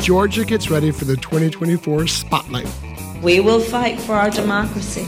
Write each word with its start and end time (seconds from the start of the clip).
Georgia 0.00 0.46
gets 0.46 0.70
ready 0.70 0.90
for 0.90 1.04
the 1.04 1.16
2024 1.16 2.06
spotlight. 2.06 2.66
We 3.22 3.40
will 3.40 3.60
fight 3.60 4.00
for 4.00 4.14
our 4.14 4.30
democracy, 4.30 5.04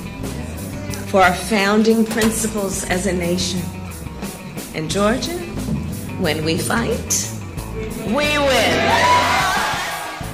for 1.07 1.23
our 1.23 1.33
founding 1.33 2.05
principles 2.05 2.85
as 2.85 3.07
a 3.07 3.13
nation. 3.13 3.63
And 4.75 4.91
Georgia, 4.91 5.39
when 6.21 6.45
we 6.45 6.59
fight, 6.59 7.31
we 8.09 8.37
win. 8.39 9.42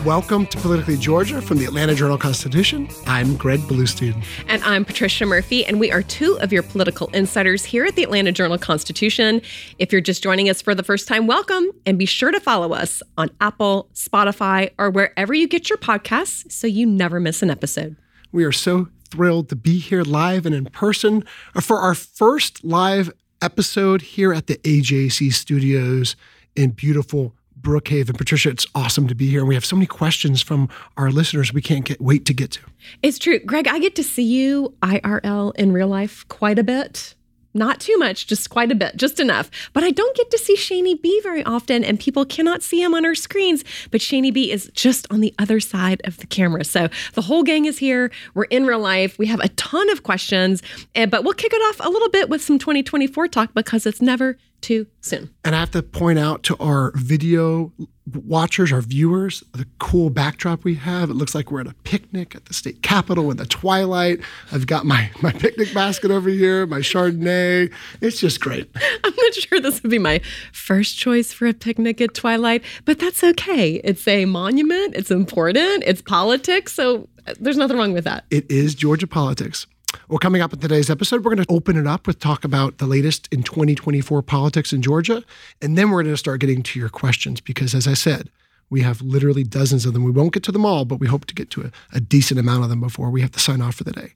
Welcome 0.09 0.47
to 0.47 0.59
Politically 0.61 0.97
Georgia 0.97 1.43
from 1.43 1.59
the 1.59 1.67
Atlanta 1.67 1.95
Journal 1.95 2.17
Constitution. 2.17 2.89
I'm 3.07 3.37
Greg 3.37 3.61
Bluestein. 3.61 4.25
And 4.47 4.65
I'm 4.65 4.83
Patricia 4.87 5.27
Murphy, 5.27 5.67
and 5.67 5.79
we 5.79 5.93
are 5.93 6.01
two 6.01 6.39
of 6.41 6.51
your 6.51 6.63
political 6.63 7.09
insiders 7.09 7.63
here 7.63 7.85
at 7.85 7.95
the 7.95 8.05
Atlanta 8.05 8.33
Journal 8.33 8.57
Constitution. 8.57 9.43
If 9.79 9.93
you're 9.93 10.01
just 10.01 10.23
joining 10.23 10.49
us 10.49 10.63
for 10.63 10.75
the 10.75 10.83
first 10.83 11.09
time, 11.09 11.27
welcome, 11.27 11.73
and 11.85 11.99
be 11.99 12.07
sure 12.07 12.31
to 12.31 12.41
follow 12.41 12.73
us 12.73 13.03
on 13.19 13.29
Apple, 13.43 13.91
Spotify, 13.93 14.71
or 14.79 14.89
wherever 14.89 15.35
you 15.35 15.47
get 15.47 15.69
your 15.69 15.77
podcasts 15.77 16.51
so 16.51 16.67
you 16.67 16.87
never 16.87 17.21
miss 17.21 17.43
an 17.43 17.51
episode. 17.51 17.95
We 18.33 18.45
are 18.45 18.53
so 18.53 18.89
thrilled 19.11 19.51
to 19.51 19.57
be 19.57 19.79
here 19.79 20.05
live 20.05 20.47
and 20.47 20.55
in 20.55 20.65
person 20.65 21.23
for 21.61 21.81
our 21.81 21.95
first 21.95 22.65
live 22.65 23.13
episode 23.43 24.01
here 24.01 24.33
at 24.33 24.47
the 24.47 24.57
AJC 24.57 25.35
studios 25.35 26.17
in 26.57 26.71
beautiful 26.71 27.35
Brookhaven. 27.61 28.17
Patricia, 28.17 28.51
it's 28.51 28.67
awesome 28.75 29.09
to 29.09 29.15
be 29.15 29.29
here. 29.29 29.41
And 29.41 29.49
we 29.49 29.55
have 29.55 29.65
so 29.65 29.77
many 29.77 29.87
questions 29.87 30.43
from 30.43 30.69
our 30.97 31.11
listeners 31.11 31.53
we 31.53 31.63
can't 31.63 31.85
get 31.85 32.01
wait 32.01 32.25
to 32.27 32.35
get 32.35 32.53
to. 32.53 32.61
It's 33.03 33.19
true. 33.19 33.39
Greg, 33.41 33.69
I 33.69 33.79
get 33.79 33.95
to 33.97 34.05
see 34.05 34.23
you 34.23 34.75
IRL 34.83 35.55
in 35.57 35.73
real 35.73 35.89
life 35.89 36.27
quite 36.29 36.59
a 36.59 36.65
bit. 36.65 37.15
Not 37.55 37.81
too 37.81 37.97
much, 37.97 38.27
just 38.27 38.51
quite 38.51 38.71
a 38.71 38.75
bit, 38.75 38.97
just 38.97 39.19
enough. 39.19 39.51
But 39.73 39.83
I 39.83 39.91
don't 39.91 40.15
get 40.15 40.31
to 40.31 40.39
see 40.39 40.55
Shani 40.55 41.01
B 41.01 41.19
very 41.23 41.43
often, 41.45 41.83
and 41.83 41.99
people 41.99 42.27
cannot 42.27 42.63
see 42.63 42.83
him 42.83 42.95
on 42.95 43.07
our 43.07 43.15
screens. 43.15 43.65
But 43.91 44.03
Shani 44.03 44.33
B 44.33 44.53
is 44.53 44.71
just 44.75 45.07
on 45.11 45.21
the 45.21 45.35
other 45.39 45.59
side 45.59 46.03
of 46.05 46.19
the 46.19 46.27
camera. 46.27 46.63
So 46.63 46.89
the 47.15 47.23
whole 47.23 47.43
gang 47.43 47.65
is 47.65 47.79
here. 47.79 48.13
We're 48.35 48.45
in 48.45 48.67
real 48.67 48.79
life. 48.79 49.19
We 49.19 49.27
have 49.27 49.41
a 49.41 49.49
ton 49.49 49.89
of 49.91 50.03
questions, 50.03 50.63
but 50.95 51.25
we'll 51.25 51.33
kick 51.33 51.53
it 51.53 51.63
off 51.71 51.85
a 51.85 51.91
little 51.91 52.11
bit 52.11 52.29
with 52.29 52.43
some 52.43 52.59
2024 52.59 53.29
talk 53.29 53.55
because 53.55 53.87
it's 53.87 54.03
never 54.03 54.37
too 54.61 54.87
soon. 55.01 55.31
And 55.45 55.55
I 55.55 55.61
have 55.61 55.71
to 55.73 55.83
point 55.83 56.19
out 56.19 56.43
to 56.45 56.57
our 56.59 56.93
video 56.95 57.73
watchers, 58.15 58.73
our 58.73 58.81
viewers, 58.81 59.43
the 59.53 59.67
cool 59.79 60.11
backdrop 60.11 60.65
we 60.65 60.75
have. 60.77 61.11
It 61.11 61.15
looks 61.15 61.35
like 61.35 61.51
we're 61.51 61.61
at 61.61 61.67
a 61.67 61.75
picnic 61.85 62.35
at 62.35 62.47
the 62.47 62.55
state 62.55 62.83
capitol 62.83 63.31
in 63.31 63.37
the 63.37 63.47
twilight. 63.47 64.21
I've 64.53 64.67
got 64.67 64.87
my, 64.87 65.11
my 65.23 65.33
picnic 65.33 65.73
basket 65.75 66.11
over 66.11 66.29
here, 66.29 66.67
my 66.67 66.79
Chardonnay. 66.79 67.73
It's 68.01 68.21
just 68.21 68.41
great. 68.41 68.71
I'm 69.05 69.15
not 69.17 69.35
sure 69.35 69.61
this 69.61 69.83
would 69.83 69.91
be 69.91 69.99
my 69.99 70.21
first 70.53 70.99
choice 70.99 71.33
for 71.33 71.47
a 71.47 71.55
picnic 71.55 72.01
at 72.01 72.15
twilight, 72.15 72.63
but 72.85 72.99
that's 72.99 73.23
okay. 73.23 73.81
It's 73.85 74.07
a 74.09 74.25
monument, 74.25 74.95
it's 74.95 75.11
important, 75.11 75.85
it's 75.87 76.03
politics. 76.03 76.73
So 76.73 77.09
uh, 77.27 77.35
there's 77.39 77.57
nothing 77.57 77.77
wrong 77.77 77.93
with 77.93 78.05
that. 78.05 78.25
It 78.31 78.51
is 78.51 78.75
Georgia 78.75 79.07
politics. 79.07 79.67
Well, 80.09 80.19
coming 80.19 80.43
up 80.43 80.53
in 80.53 80.59
today's 80.59 80.91
episode, 80.91 81.25
we're 81.25 81.35
going 81.35 81.45
to 81.45 81.53
open 81.53 81.77
it 81.77 81.87
up 81.87 82.07
with 82.07 82.19
talk 82.19 82.45
about 82.45 82.79
the 82.79 82.87
latest 82.87 83.29
in 83.33 83.43
2024 83.43 84.23
politics 84.23 84.73
in 84.73 84.83
Georgia. 84.83 85.23
And 85.63 85.77
then 85.77 85.91
we're 85.91 86.03
going 86.03 86.13
to 86.13 86.19
start 86.19 86.41
getting 86.41 86.63
to 86.63 86.79
your 86.79 86.89
questions 86.89 87.41
because, 87.41 87.75
as 87.75 87.87
I 87.87 87.95
said, 87.95 88.31
we 88.71 88.83
have 88.83 89.01
literally 89.01 89.45
dozens 89.45 89.87
of 89.87 89.95
them. 89.95 90.05
We 90.05 90.11
won't 90.11 90.33
get 90.33 90.43
to 90.45 90.53
them 90.53 90.67
all, 90.67 90.85
but 90.85 91.01
we 91.01 91.07
hope 91.07 91.25
to 91.27 91.35
get 91.35 91.51
to 91.51 91.63
a, 91.63 91.71
a 91.93 92.01
decent 92.01 92.39
amount 92.39 92.65
of 92.65 92.71
them 92.71 92.81
before 92.81 93.11
we 93.11 93.23
have 93.23 93.33
to 93.33 93.41
sign 93.41 93.61
off 93.61 93.77
for 93.77 93.85
the 93.85 93.93
day. 93.93 94.13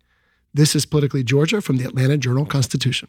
This 0.55 0.77
is 0.77 0.85
Politically 0.85 1.25
Georgia 1.25 1.63
from 1.63 1.79
the 1.79 1.85
Atlanta 1.85 2.19
Journal 2.19 2.45
Constitution. 2.45 3.09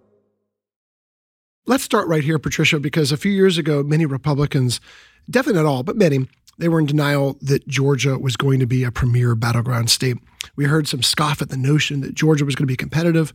Let's 1.67 1.83
start 1.83 2.07
right 2.07 2.23
here, 2.23 2.39
Patricia, 2.39 2.79
because 2.79 3.11
a 3.11 3.17
few 3.17 3.31
years 3.31 3.59
ago, 3.59 3.83
many 3.83 4.07
Republicans, 4.07 4.81
definitely 5.29 5.61
not 5.61 5.69
all, 5.69 5.83
but 5.83 5.95
many, 5.95 6.27
they 6.57 6.67
were 6.67 6.79
in 6.79 6.87
denial 6.87 7.37
that 7.41 7.67
Georgia 7.67 8.17
was 8.17 8.35
going 8.35 8.59
to 8.59 8.65
be 8.65 8.83
a 8.83 8.91
premier 8.91 9.35
battleground 9.35 9.91
state. 9.91 10.17
We 10.55 10.65
heard 10.65 10.87
some 10.87 11.03
scoff 11.03 11.39
at 11.39 11.49
the 11.49 11.57
notion 11.57 12.01
that 12.01 12.15
Georgia 12.15 12.45
was 12.45 12.55
going 12.55 12.63
to 12.63 12.71
be 12.71 12.75
competitive. 12.75 13.31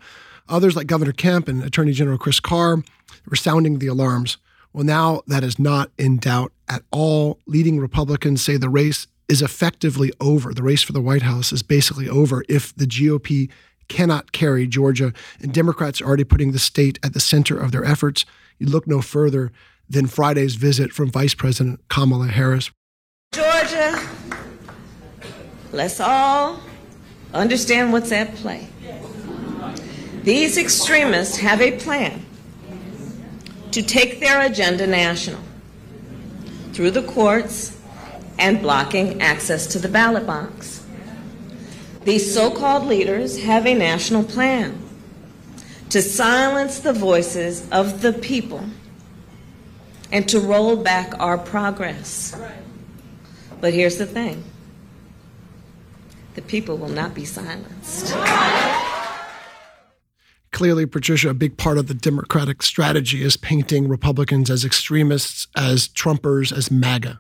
Others, 0.49 0.75
like 0.75 0.89
Governor 0.89 1.13
Kemp 1.13 1.47
and 1.47 1.63
Attorney 1.63 1.93
General 1.93 2.19
Chris 2.19 2.41
Carr, 2.41 2.83
were 3.31 3.37
sounding 3.37 3.79
the 3.79 3.87
alarms. 3.87 4.39
Well, 4.73 4.85
now 4.85 5.23
that 5.29 5.45
is 5.45 5.61
not 5.61 5.93
in 5.97 6.19
doubt 6.19 6.53
at 6.69 6.83
all. 6.91 7.39
Leading 7.47 7.79
Republicans 7.79 8.43
say 8.43 8.57
the 8.57 8.69
race 8.69 9.07
is 9.29 9.41
effectively 9.41 10.13
over. 10.21 10.53
The 10.53 10.65
race 10.65 10.83
for 10.83 10.93
the 10.93 11.01
White 11.01 11.23
House 11.23 11.53
is 11.53 11.63
basically 11.63 12.09
over 12.09 12.45
if 12.49 12.75
the 12.75 12.87
GOP 12.87 13.51
cannot 13.89 14.33
carry 14.33 14.67
Georgia, 14.67 15.13
and 15.41 15.53
Democrats 15.53 16.01
are 16.01 16.07
already 16.07 16.25
putting 16.25 16.53
the 16.53 16.59
state 16.59 16.99
at 17.03 17.13
the 17.13 17.21
center 17.21 17.59
of 17.59 17.73
their 17.73 17.85
efforts. 17.85 18.25
You 18.59 18.67
look 18.67 18.87
no 18.87 19.01
further 19.01 19.53
than 19.89 20.07
Friday's 20.07 20.57
visit 20.57 20.93
from 20.93 21.11
Vice 21.11 21.35
President 21.35 21.81
Kamala 21.89 22.29
Harris. 22.29 22.71
Georgia, 23.33 24.01
let's 25.73 26.01
all 26.01 26.61
understand 27.35 27.93
what's 27.93 28.13
at 28.13 28.35
play. 28.37 28.69
These 30.23 30.59
extremists 30.59 31.37
have 31.37 31.61
a 31.61 31.79
plan 31.79 32.25
to 33.71 33.83
take 33.83 34.21
their 34.21 34.41
agenda 34.41 34.87
national 34.87 35.41
through 36.73 36.91
the 36.91 37.03
courts 37.03 37.79
and 38.39 38.61
blocking 38.61 39.21
access 39.23 39.67
to 39.69 39.79
the 39.79 39.89
ballot 39.89 40.27
box. 40.27 40.76
These 42.07 42.33
so 42.33 42.53
called 42.53 42.85
leaders 42.85 43.43
have 43.43 43.67
a 43.67 43.75
national 43.75 44.23
plan 44.23 44.79
to 45.91 46.01
silence 46.01 46.79
the 46.79 46.93
voices 46.93 47.69
of 47.71 48.01
the 48.01 48.13
people 48.13 48.65
and 50.13 50.29
to 50.29 50.39
roll 50.39 50.77
back 50.77 51.19
our 51.19 51.37
progress. 51.37 52.41
But 53.61 53.75
here's 53.75 53.97
the 53.97 54.07
thing 54.07 54.45
the 56.37 56.43
people 56.43 56.79
will 56.79 56.91
not 56.91 57.13
be 57.13 57.25
silenced. 57.25 58.15
Clearly, 60.53 60.87
Patricia, 60.87 61.31
a 61.31 61.35
big 61.35 61.57
part 61.57 61.77
of 61.77 61.89
the 61.89 61.95
Democratic 61.95 62.63
strategy 62.63 63.25
is 63.25 63.37
painting 63.37 63.89
Republicans 63.89 64.49
as 64.49 64.65
extremists, 64.65 65.49
as 65.57 65.89
Trumpers, 65.89 66.57
as 66.57 66.71
MAGA. 66.71 67.19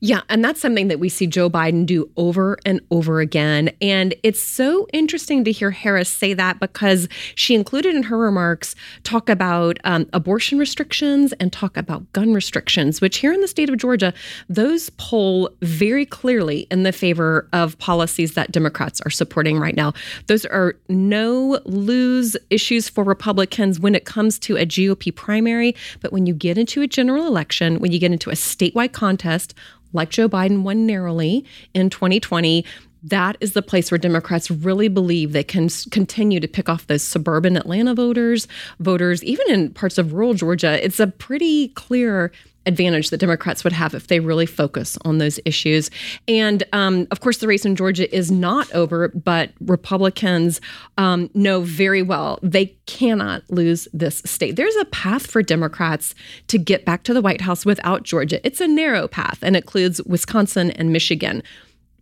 Yeah, 0.00 0.20
and 0.28 0.44
that's 0.44 0.60
something 0.60 0.88
that 0.88 0.98
we 0.98 1.08
see 1.08 1.26
Joe 1.26 1.48
Biden 1.48 1.86
do 1.86 2.10
over 2.16 2.58
and 2.64 2.80
over 2.90 3.20
again. 3.20 3.70
And 3.80 4.14
it's 4.22 4.40
so 4.40 4.86
interesting 4.92 5.44
to 5.44 5.52
hear 5.52 5.70
Harris 5.70 6.08
say 6.08 6.34
that 6.34 6.60
because 6.60 7.08
she 7.34 7.54
included 7.54 7.94
in 7.94 8.04
her 8.04 8.18
remarks 8.18 8.74
talk 9.02 9.28
about 9.28 9.78
um, 9.84 10.08
abortion 10.12 10.58
restrictions 10.58 11.32
and 11.34 11.52
talk 11.52 11.76
about 11.76 12.10
gun 12.12 12.34
restrictions, 12.34 13.00
which 13.00 13.18
here 13.18 13.32
in 13.32 13.40
the 13.40 13.48
state 13.48 13.68
of 13.68 13.76
Georgia, 13.76 14.12
those 14.48 14.90
poll 14.90 15.50
very 15.62 16.06
clearly 16.06 16.66
in 16.70 16.82
the 16.82 16.92
favor 16.92 17.48
of 17.52 17.78
policies 17.78 18.34
that 18.34 18.52
Democrats 18.52 19.00
are 19.02 19.10
supporting 19.10 19.58
right 19.58 19.76
now. 19.76 19.92
Those 20.26 20.44
are 20.46 20.76
no 20.88 21.60
lose 21.64 22.36
issues 22.50 22.88
for 22.88 23.04
Republicans 23.04 23.80
when 23.80 23.94
it 23.94 24.04
comes 24.04 24.38
to 24.40 24.56
a 24.56 24.66
GOP 24.66 25.14
primary. 25.14 25.74
But 26.00 26.12
when 26.12 26.26
you 26.26 26.34
get 26.34 26.58
into 26.58 26.82
a 26.82 26.86
general 26.86 27.26
election, 27.26 27.78
when 27.78 27.92
you 27.92 27.98
get 27.98 28.12
into 28.12 28.30
a 28.30 28.34
statewide 28.34 28.92
contest, 28.92 29.54
like 29.92 30.10
Joe 30.10 30.28
Biden 30.28 30.62
won 30.62 30.86
narrowly 30.86 31.44
in 31.74 31.90
2020, 31.90 32.64
that 33.02 33.36
is 33.40 33.52
the 33.52 33.62
place 33.62 33.90
where 33.90 33.98
Democrats 33.98 34.50
really 34.50 34.88
believe 34.88 35.32
they 35.32 35.44
can 35.44 35.68
continue 35.90 36.40
to 36.40 36.48
pick 36.48 36.68
off 36.68 36.86
those 36.86 37.02
suburban 37.02 37.56
Atlanta 37.56 37.94
voters, 37.94 38.48
voters, 38.80 39.22
even 39.22 39.48
in 39.48 39.70
parts 39.72 39.96
of 39.96 40.12
rural 40.12 40.34
Georgia. 40.34 40.84
It's 40.84 40.98
a 40.98 41.06
pretty 41.06 41.68
clear 41.68 42.32
advantage 42.66 43.10
that 43.10 43.18
Democrats 43.18 43.64
would 43.64 43.72
have 43.72 43.94
if 43.94 44.08
they 44.08 44.20
really 44.20 44.46
focus 44.46 44.98
on 45.04 45.18
those 45.18 45.38
issues. 45.44 45.90
And 46.28 46.62
um, 46.72 47.06
of 47.10 47.20
course, 47.20 47.38
the 47.38 47.46
race 47.46 47.64
in 47.64 47.76
Georgia 47.76 48.14
is 48.14 48.30
not 48.30 48.70
over, 48.72 49.08
but 49.08 49.52
Republicans 49.60 50.60
um, 50.98 51.30
know 51.34 51.60
very 51.60 52.02
well 52.02 52.38
they 52.42 52.66
cannot 52.86 53.42
lose 53.50 53.88
this 53.92 54.22
state. 54.24 54.56
There's 54.56 54.76
a 54.76 54.84
path 54.86 55.26
for 55.26 55.42
Democrats 55.42 56.14
to 56.48 56.58
get 56.58 56.84
back 56.84 57.02
to 57.04 57.14
the 57.14 57.20
White 57.20 57.40
House 57.40 57.64
without 57.64 58.02
Georgia. 58.02 58.44
It's 58.46 58.60
a 58.60 58.68
narrow 58.68 59.08
path 59.08 59.38
and 59.42 59.56
includes 59.56 60.02
Wisconsin 60.02 60.70
and 60.72 60.92
Michigan. 60.92 61.42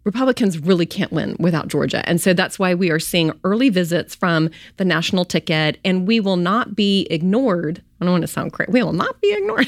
Republicans 0.05 0.59
really 0.59 0.87
can't 0.87 1.13
win 1.13 1.35
without 1.39 1.69
Georgia. 1.69 2.07
And 2.09 2.21
so 2.21 2.33
that's 2.35 2.59
why 2.59 2.75
we 2.75 2.91
are 2.91 2.99
seeing 2.99 3.33
early 3.43 3.71
visits 3.71 4.15
from 4.15 4.51
the 4.77 4.85
national 4.85 5.25
ticket, 5.25 5.79
and 5.85 6.07
we 6.07 6.21
will 6.21 6.37
not 6.37 6.77
be 6.77 7.07
ignored. 7.11 7.83
I 8.01 8.05
don't 8.05 8.13
want 8.13 8.23
to 8.23 8.29
sound 8.29 8.53
crazy. 8.53 8.71
We 8.71 8.83
will 8.83 8.93
not 8.93 9.19
be 9.23 9.33
ignored, 9.33 9.67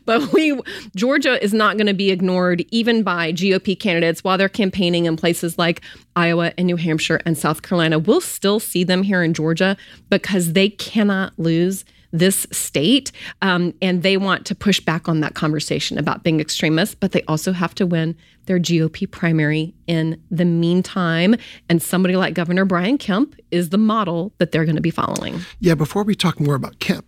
but 0.04 0.32
we 0.32 0.60
Georgia 0.94 1.42
is 1.42 1.54
not 1.54 1.78
going 1.78 1.86
to 1.86 1.94
be 1.94 2.10
ignored 2.10 2.64
even 2.70 3.02
by 3.02 3.32
GOP 3.32 3.78
candidates 3.78 4.22
while 4.22 4.36
they're 4.36 4.48
campaigning 4.48 5.06
in 5.06 5.16
places 5.16 5.56
like 5.56 5.80
Iowa 6.14 6.52
and 6.58 6.66
New 6.66 6.76
Hampshire 6.76 7.20
and 7.24 7.38
South 7.38 7.62
Carolina. 7.62 7.98
We'll 7.98 8.20
still 8.20 8.60
see 8.60 8.84
them 8.84 9.02
here 9.02 9.22
in 9.22 9.32
Georgia 9.32 9.76
because 10.10 10.52
they 10.52 10.68
cannot 10.68 11.32
lose 11.38 11.84
this 12.12 12.46
state. 12.50 13.12
Um, 13.42 13.74
and 13.82 14.02
they 14.02 14.16
want 14.16 14.46
to 14.46 14.54
push 14.54 14.80
back 14.80 15.08
on 15.08 15.20
that 15.20 15.34
conversation 15.34 15.98
about 15.98 16.22
being 16.22 16.40
extremists, 16.40 16.94
but 16.94 17.12
they 17.12 17.22
also 17.22 17.52
have 17.52 17.74
to 17.76 17.86
win 17.86 18.16
their 18.46 18.58
GOP 18.58 19.10
primary 19.10 19.74
in 19.86 20.20
the 20.30 20.44
meantime. 20.44 21.34
And 21.68 21.82
somebody 21.82 22.16
like 22.16 22.34
Governor 22.34 22.64
Brian 22.64 22.98
Kemp 22.98 23.34
is 23.50 23.70
the 23.70 23.78
model 23.78 24.32
that 24.38 24.52
they're 24.52 24.64
going 24.64 24.76
to 24.76 24.82
be 24.82 24.90
following. 24.90 25.40
Yeah, 25.60 25.74
before 25.74 26.02
we 26.02 26.14
talk 26.14 26.40
more 26.40 26.54
about 26.54 26.78
Kemp, 26.78 27.06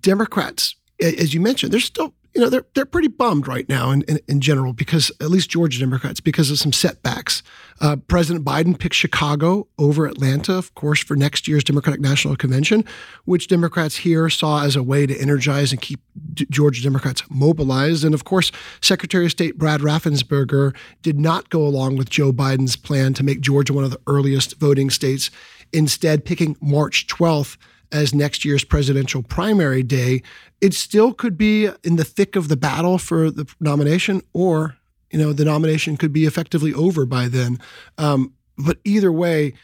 Democrats, 0.00 0.74
as 1.00 1.34
you 1.34 1.40
mentioned, 1.40 1.72
they're 1.72 1.80
still 1.80 2.14
you 2.36 2.42
know, 2.42 2.50
they're 2.50 2.66
they're 2.74 2.84
pretty 2.84 3.08
bummed 3.08 3.48
right 3.48 3.66
now 3.66 3.90
in, 3.90 4.02
in, 4.02 4.20
in 4.28 4.40
general 4.42 4.74
because 4.74 5.10
at 5.22 5.30
least 5.30 5.48
Georgia 5.48 5.80
Democrats 5.80 6.20
because 6.20 6.50
of 6.50 6.58
some 6.58 6.70
setbacks. 6.70 7.42
Uh, 7.80 7.96
President 7.96 8.44
Biden 8.44 8.78
picked 8.78 8.94
Chicago 8.94 9.68
over 9.78 10.04
Atlanta, 10.04 10.52
of 10.52 10.74
course, 10.74 11.02
for 11.02 11.16
next 11.16 11.48
year's 11.48 11.64
Democratic 11.64 11.98
National 11.98 12.36
Convention, 12.36 12.84
which 13.24 13.48
Democrats 13.48 13.96
here 13.96 14.28
saw 14.28 14.64
as 14.64 14.76
a 14.76 14.82
way 14.82 15.06
to 15.06 15.18
energize 15.18 15.72
and 15.72 15.80
keep 15.80 16.00
D- 16.34 16.46
Georgia 16.50 16.82
Democrats 16.82 17.22
mobilized. 17.30 18.04
And 18.04 18.14
of 18.14 18.24
course, 18.24 18.52
Secretary 18.82 19.24
of 19.24 19.30
State 19.30 19.56
Brad 19.56 19.80
Raffensperger 19.80 20.76
did 21.00 21.18
not 21.18 21.48
go 21.48 21.66
along 21.66 21.96
with 21.96 22.10
Joe 22.10 22.32
Biden's 22.32 22.76
plan 22.76 23.14
to 23.14 23.24
make 23.24 23.40
Georgia 23.40 23.72
one 23.72 23.84
of 23.84 23.90
the 23.90 24.00
earliest 24.06 24.60
voting 24.60 24.90
states, 24.90 25.30
instead 25.72 26.26
picking 26.26 26.54
March 26.60 27.06
12th 27.06 27.56
as 27.92 28.14
next 28.14 28.44
year's 28.44 28.64
presidential 28.64 29.22
primary 29.22 29.82
day, 29.82 30.22
it 30.60 30.74
still 30.74 31.12
could 31.12 31.36
be 31.36 31.68
in 31.84 31.96
the 31.96 32.04
thick 32.04 32.36
of 32.36 32.48
the 32.48 32.56
battle 32.56 32.98
for 32.98 33.30
the 33.30 33.46
nomination, 33.60 34.22
or 34.32 34.76
you 35.10 35.18
know 35.18 35.32
the 35.32 35.44
nomination 35.44 35.96
could 35.96 36.12
be 36.12 36.24
effectively 36.24 36.72
over 36.74 37.06
by 37.06 37.28
then. 37.28 37.58
Um, 37.98 38.32
but 38.58 38.78
either 38.84 39.12
way, 39.12 39.54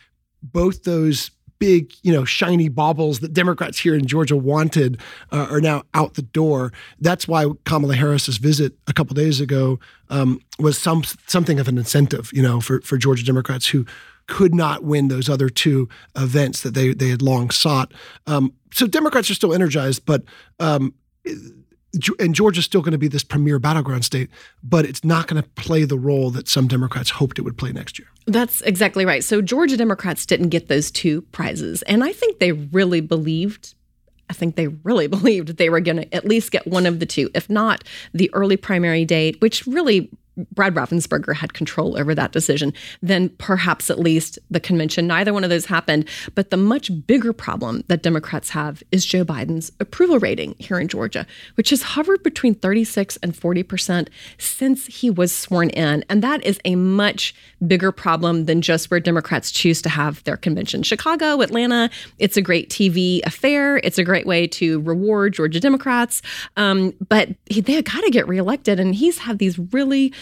both 0.43 0.85
those 0.85 1.31
big, 1.63 1.93
you 2.03 2.13
know, 2.13 2.25
shiny 2.25 2.69
baubles 2.69 3.21
that 3.21 3.33
Democrats 3.33 3.79
here 3.79 3.95
in 3.95 4.05
Georgia 4.05 4.37
wanted 4.37 5.01
uh, 5.31 5.47
are 5.49 5.61
now 5.61 5.85
out 5.95 6.15
the 6.15 6.23
door. 6.23 6.73
That's 6.99 7.29
why 7.29 7.47
Kamala 7.65 7.95
Harris's 7.95 8.39
visit 8.39 8.73
a 8.89 8.93
couple 8.93 9.15
days 9.15 9.41
ago 9.41 9.79
um, 10.11 10.41
was 10.59 10.77
some 10.77 11.05
something 11.29 11.61
of 11.61 11.69
an 11.69 11.79
incentive, 11.79 12.31
you 12.33 12.43
know, 12.43 12.61
for 12.61 12.81
for 12.81 12.97
Georgia 12.99 13.25
Democrats 13.25 13.69
who 13.69 13.87
could 14.27 14.55
not 14.55 14.85
win 14.85 15.09
those 15.09 15.29
other 15.29 15.49
two 15.49 15.89
events 16.17 16.63
that 16.63 16.75
they 16.75 16.95
they 16.95 17.09
had 17.09 17.23
long 17.23 17.51
sought. 17.51 17.93
Um, 18.27 18.53
so 18.73 18.87
Democrats 18.87 19.31
are 19.31 19.35
still 19.35 19.55
energized, 19.55 20.07
but 20.07 20.23
um, 20.61 20.95
and 22.19 22.35
Georgia's 22.35 22.65
still 22.65 22.81
going 22.81 22.93
to 22.93 22.99
be 22.99 23.09
this 23.09 23.23
premier 23.23 23.59
battleground 23.59 24.05
state, 24.05 24.31
but 24.63 24.85
it's 24.85 25.05
not 25.05 25.27
going 25.27 25.43
to 25.43 25.49
play 25.51 25.85
the 25.85 25.99
role 25.99 26.31
that 26.31 26.49
some 26.49 26.67
Democrats 26.67 27.11
hoped 27.11 27.39
it 27.39 27.43
would 27.43 27.59
play 27.59 27.71
next 27.73 27.99
year. 27.99 28.09
That's 28.27 28.63
exactly 28.63 29.05
right. 29.05 29.23
So 29.23 29.43
Georgia 29.43 29.77
Democrats 29.77 30.25
didn't 30.25 30.49
get 30.49 30.69
those 30.69 30.91
two 30.91 31.23
prizes, 31.33 31.83
and 31.83 32.03
I 32.03 32.13
think 32.13 32.39
they 32.39 32.53
really 32.53 33.01
believed 33.01 33.75
I 34.31 34.35
think 34.35 34.57
they 34.57 34.69
really 34.69 35.07
believed 35.19 35.59
they 35.59 35.69
were 35.69 35.81
going 35.81 35.99
to 35.99 36.15
at 36.15 36.25
least 36.25 36.51
get 36.51 36.67
one 36.67 36.87
of 36.87 37.01
the 37.01 37.07
two, 37.07 37.31
if 37.35 37.51
not 37.51 37.85
the 38.15 38.33
early 38.33 38.57
primary 38.57 39.05
date, 39.05 39.41
which 39.41 39.67
really 39.67 40.11
Brad 40.53 40.75
Raffensperger 40.75 41.35
had 41.35 41.55
control 41.55 41.99
over 41.99 42.15
that 42.15 42.33
decision, 42.33 42.73
then 43.03 43.29
perhaps 43.31 43.91
at 43.91 43.99
least 43.99 44.39
the 44.51 44.61
convention. 44.61 45.07
Neither 45.07 45.33
one 45.33 45.45
of 45.45 45.51
those 45.51 45.67
happened. 45.67 46.09
But 46.35 46.51
the 46.51 46.57
much 46.57 46.91
bigger 47.07 47.33
problem 47.33 47.85
that 47.89 48.03
Democrats 48.03 48.51
have 48.51 48.83
is 48.91 49.05
Joe 49.05 49.25
Biden's 49.25 49.73
approval 49.81 50.19
rating 50.19 50.55
here 50.59 50.79
in 50.79 50.89
Georgia, 50.89 51.27
which 51.57 51.71
has 51.71 51.83
hovered 51.83 52.23
between 52.23 52.55
36 52.55 53.19
and 53.23 53.37
40 53.37 53.63
percent 53.63 54.11
since 54.39 54.87
he 54.87 55.11
was 55.11 55.35
sworn 55.35 55.71
in. 55.71 56.05
And 56.09 56.23
that 56.23 56.45
is 56.45 56.59
a 56.65 56.77
much 56.77 57.35
bigger 57.67 57.93
problem 57.93 58.47
than 58.47 58.63
just 58.63 58.91
where 58.91 59.01
Democrats 59.01 59.51
choose 59.51 59.83
to 59.83 59.89
have 59.89 60.23
their 60.25 60.37
convention. 60.37 60.83
Chicago, 60.83 61.41
Atlanta, 61.41 61.91
it's 62.19 62.37
a 62.37 62.43
great 62.43 62.71
TV 62.71 63.21
affair. 63.25 63.79
It's 63.79 63.99
a 63.99 64.05
great 64.05 64.27
way 64.27 64.47
to 64.49 64.81
reward 64.81 65.35
Georgia 65.35 65.61
Democrats. 65.61 66.23
Um, 66.57 66.95
but 67.09 67.29
they 67.49 67.83
got 67.83 68.01
to 68.03 68.11
get 68.11 68.27
reelected. 68.27 68.81
And 68.81 68.95
he's 68.95 69.19
had 69.19 69.39
these 69.39 69.59
really 69.59 70.13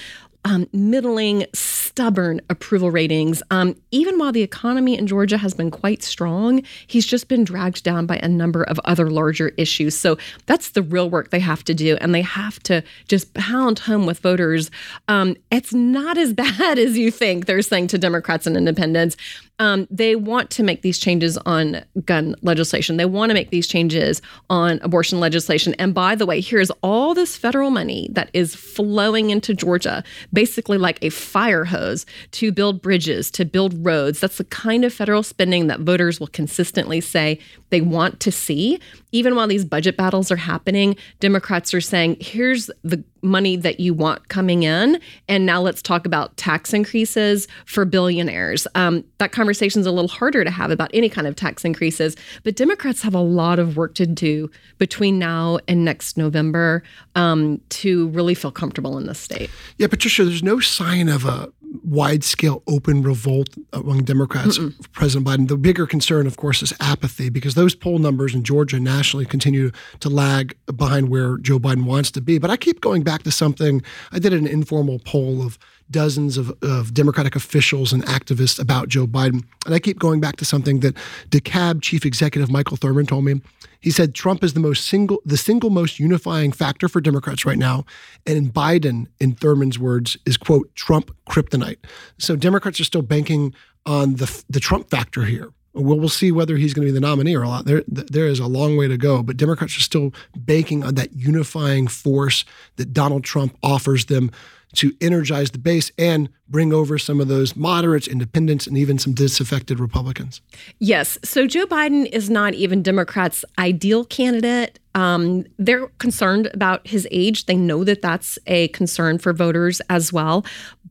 um, 0.44 0.68
middling, 0.72 1.46
stubborn 1.52 2.40
approval 2.48 2.90
ratings. 2.90 3.42
Um, 3.50 3.76
even 3.90 4.18
while 4.18 4.32
the 4.32 4.42
economy 4.42 4.96
in 4.96 5.06
Georgia 5.06 5.36
has 5.36 5.54
been 5.54 5.70
quite 5.70 6.02
strong, 6.02 6.62
he's 6.86 7.06
just 7.06 7.28
been 7.28 7.44
dragged 7.44 7.84
down 7.84 8.06
by 8.06 8.16
a 8.22 8.28
number 8.28 8.62
of 8.62 8.80
other 8.84 9.10
larger 9.10 9.48
issues. 9.56 9.98
So 9.98 10.16
that's 10.46 10.70
the 10.70 10.82
real 10.82 11.10
work 11.10 11.30
they 11.30 11.40
have 11.40 11.64
to 11.64 11.74
do. 11.74 11.96
And 12.00 12.14
they 12.14 12.22
have 12.22 12.58
to 12.64 12.82
just 13.08 13.34
pound 13.34 13.80
home 13.80 14.06
with 14.06 14.20
voters. 14.20 14.70
Um, 15.08 15.36
it's 15.50 15.74
not 15.74 16.16
as 16.16 16.32
bad 16.40 16.78
as 16.78 16.96
you 16.96 17.10
think, 17.10 17.46
they're 17.46 17.62
saying 17.62 17.88
to 17.88 17.98
Democrats 17.98 18.46
and 18.46 18.56
independents. 18.56 19.16
Um, 19.60 19.86
they 19.90 20.16
want 20.16 20.50
to 20.52 20.62
make 20.62 20.80
these 20.80 20.98
changes 20.98 21.36
on 21.44 21.84
gun 22.06 22.34
legislation. 22.40 22.96
They 22.96 23.04
want 23.04 23.28
to 23.28 23.34
make 23.34 23.50
these 23.50 23.66
changes 23.66 24.22
on 24.48 24.80
abortion 24.82 25.20
legislation. 25.20 25.74
And 25.74 25.92
by 25.92 26.14
the 26.14 26.24
way, 26.24 26.40
here's 26.40 26.70
all 26.82 27.14
this 27.14 27.36
federal 27.36 27.70
money 27.70 28.08
that 28.12 28.30
is 28.32 28.54
flowing 28.54 29.28
into 29.28 29.52
Georgia, 29.54 30.02
basically 30.32 30.78
like 30.78 30.98
a 31.02 31.10
fire 31.10 31.66
hose 31.66 32.06
to 32.32 32.50
build 32.50 32.80
bridges, 32.80 33.30
to 33.32 33.44
build 33.44 33.84
roads. 33.84 34.18
That's 34.18 34.38
the 34.38 34.44
kind 34.44 34.82
of 34.82 34.94
federal 34.94 35.22
spending 35.22 35.66
that 35.66 35.80
voters 35.80 36.18
will 36.18 36.28
consistently 36.28 37.02
say 37.02 37.38
they 37.68 37.82
want 37.82 38.18
to 38.20 38.32
see. 38.32 38.80
Even 39.12 39.36
while 39.36 39.46
these 39.46 39.66
budget 39.66 39.96
battles 39.96 40.30
are 40.32 40.36
happening, 40.36 40.96
Democrats 41.20 41.74
are 41.74 41.82
saying, 41.82 42.16
here's 42.18 42.70
the 42.82 43.04
money 43.22 43.56
that 43.56 43.80
you 43.80 43.94
want 43.94 44.28
coming 44.28 44.62
in. 44.62 45.00
And 45.28 45.46
now 45.46 45.60
let's 45.60 45.82
talk 45.82 46.06
about 46.06 46.36
tax 46.36 46.72
increases 46.72 47.48
for 47.66 47.84
billionaires. 47.84 48.66
Um, 48.74 49.04
that 49.18 49.32
conversation 49.32 49.80
is 49.80 49.86
a 49.86 49.92
little 49.92 50.08
harder 50.08 50.44
to 50.44 50.50
have 50.50 50.70
about 50.70 50.90
any 50.94 51.08
kind 51.08 51.26
of 51.26 51.36
tax 51.36 51.64
increases, 51.64 52.16
but 52.44 52.56
Democrats 52.56 53.02
have 53.02 53.14
a 53.14 53.20
lot 53.20 53.58
of 53.58 53.76
work 53.76 53.94
to 53.94 54.06
do 54.06 54.50
between 54.78 55.18
now 55.18 55.58
and 55.68 55.84
next 55.84 56.16
November 56.16 56.82
um, 57.14 57.60
to 57.70 58.08
really 58.08 58.34
feel 58.34 58.50
comfortable 58.52 58.96
in 58.98 59.06
this 59.06 59.18
state. 59.18 59.50
Yeah, 59.78 59.88
Patricia, 59.88 60.24
there's 60.24 60.42
no 60.42 60.60
sign 60.60 61.08
of 61.08 61.24
a 61.24 61.52
wide 61.84 62.24
scale 62.24 62.62
open 62.66 63.02
revolt 63.02 63.48
among 63.72 64.04
Democrats 64.04 64.58
Mm-mm. 64.58 64.74
for 64.82 64.88
President 64.90 65.26
Biden. 65.26 65.48
The 65.48 65.56
bigger 65.56 65.86
concern, 65.86 66.26
of 66.26 66.36
course, 66.36 66.62
is 66.62 66.72
apathy 66.80 67.28
because 67.28 67.54
those 67.54 67.74
poll 67.74 67.98
numbers 67.98 68.34
in 68.34 68.42
Georgia 68.42 68.80
nationally 68.80 69.26
continue 69.26 69.70
to 70.00 70.08
lag 70.08 70.56
behind 70.74 71.08
where 71.08 71.38
Joe 71.38 71.58
Biden 71.58 71.84
wants 71.84 72.10
to 72.12 72.20
be. 72.20 72.38
But 72.38 72.50
I 72.50 72.56
keep 72.56 72.80
going 72.80 73.02
back 73.02 73.09
to 73.18 73.30
something. 73.30 73.82
I 74.12 74.18
did 74.18 74.32
an 74.32 74.46
informal 74.46 74.98
poll 75.00 75.42
of 75.42 75.58
dozens 75.90 76.36
of, 76.36 76.52
of 76.62 76.94
Democratic 76.94 77.34
officials 77.34 77.92
and 77.92 78.04
activists 78.06 78.60
about 78.60 78.88
Joe 78.88 79.06
Biden. 79.06 79.44
And 79.66 79.74
I 79.74 79.78
keep 79.78 79.98
going 79.98 80.20
back 80.20 80.36
to 80.36 80.44
something 80.44 80.80
that 80.80 80.94
DeKalb 81.30 81.82
chief 81.82 82.06
executive 82.06 82.50
Michael 82.50 82.76
Thurmond 82.76 83.08
told 83.08 83.24
me. 83.24 83.40
He 83.80 83.90
said 83.90 84.14
Trump 84.14 84.44
is 84.44 84.54
the 84.54 84.60
most 84.60 84.86
single, 84.86 85.20
the 85.24 85.36
single 85.36 85.70
most 85.70 85.98
unifying 85.98 86.52
factor 86.52 86.88
for 86.88 87.00
Democrats 87.00 87.44
right 87.44 87.58
now. 87.58 87.84
And 88.26 88.52
Biden, 88.52 89.06
in 89.18 89.34
Thurmond's 89.34 89.78
words, 89.78 90.16
is 90.26 90.36
quote 90.36 90.74
Trump 90.74 91.14
kryptonite. 91.28 91.78
So 92.18 92.36
Democrats 92.36 92.78
are 92.80 92.84
still 92.84 93.02
banking 93.02 93.54
on 93.86 94.16
the 94.16 94.44
the 94.48 94.60
Trump 94.60 94.90
factor 94.90 95.24
here. 95.24 95.50
Well, 95.72 95.98
we'll 95.98 96.08
see 96.08 96.32
whether 96.32 96.56
he's 96.56 96.74
going 96.74 96.86
to 96.86 96.92
be 96.92 96.94
the 96.94 97.00
nominee 97.00 97.36
or 97.36 97.44
not. 97.44 97.64
There, 97.64 97.84
there 97.86 98.26
is 98.26 98.40
a 98.40 98.46
long 98.46 98.76
way 98.76 98.88
to 98.88 98.96
go, 98.96 99.22
but 99.22 99.36
Democrats 99.36 99.76
are 99.76 99.80
still 99.80 100.12
banking 100.36 100.82
on 100.82 100.96
that 100.96 101.12
unifying 101.12 101.86
force 101.86 102.44
that 102.76 102.92
Donald 102.92 103.22
Trump 103.22 103.56
offers 103.62 104.06
them 104.06 104.32
to 104.74 104.92
energize 105.00 105.50
the 105.50 105.58
base 105.58 105.90
and 105.98 106.28
bring 106.48 106.72
over 106.72 106.98
some 106.98 107.20
of 107.20 107.28
those 107.28 107.56
moderates, 107.56 108.08
independents, 108.08 108.66
and 108.66 108.76
even 108.76 108.98
some 108.98 109.12
disaffected 109.12 109.78
Republicans. 109.78 110.40
Yes. 110.78 111.18
So 111.24 111.46
Joe 111.46 111.66
Biden 111.66 112.06
is 112.12 112.28
not 112.28 112.54
even 112.54 112.82
Democrats' 112.82 113.44
ideal 113.58 114.04
candidate. 114.04 114.78
Um, 114.94 115.44
they're 115.58 115.86
concerned 115.98 116.50
about 116.52 116.86
his 116.86 117.06
age. 117.12 117.46
They 117.46 117.56
know 117.56 117.84
that 117.84 118.02
that's 118.02 118.38
a 118.46 118.68
concern 118.68 119.18
for 119.18 119.32
voters 119.32 119.80
as 119.88 120.12
well. 120.12 120.44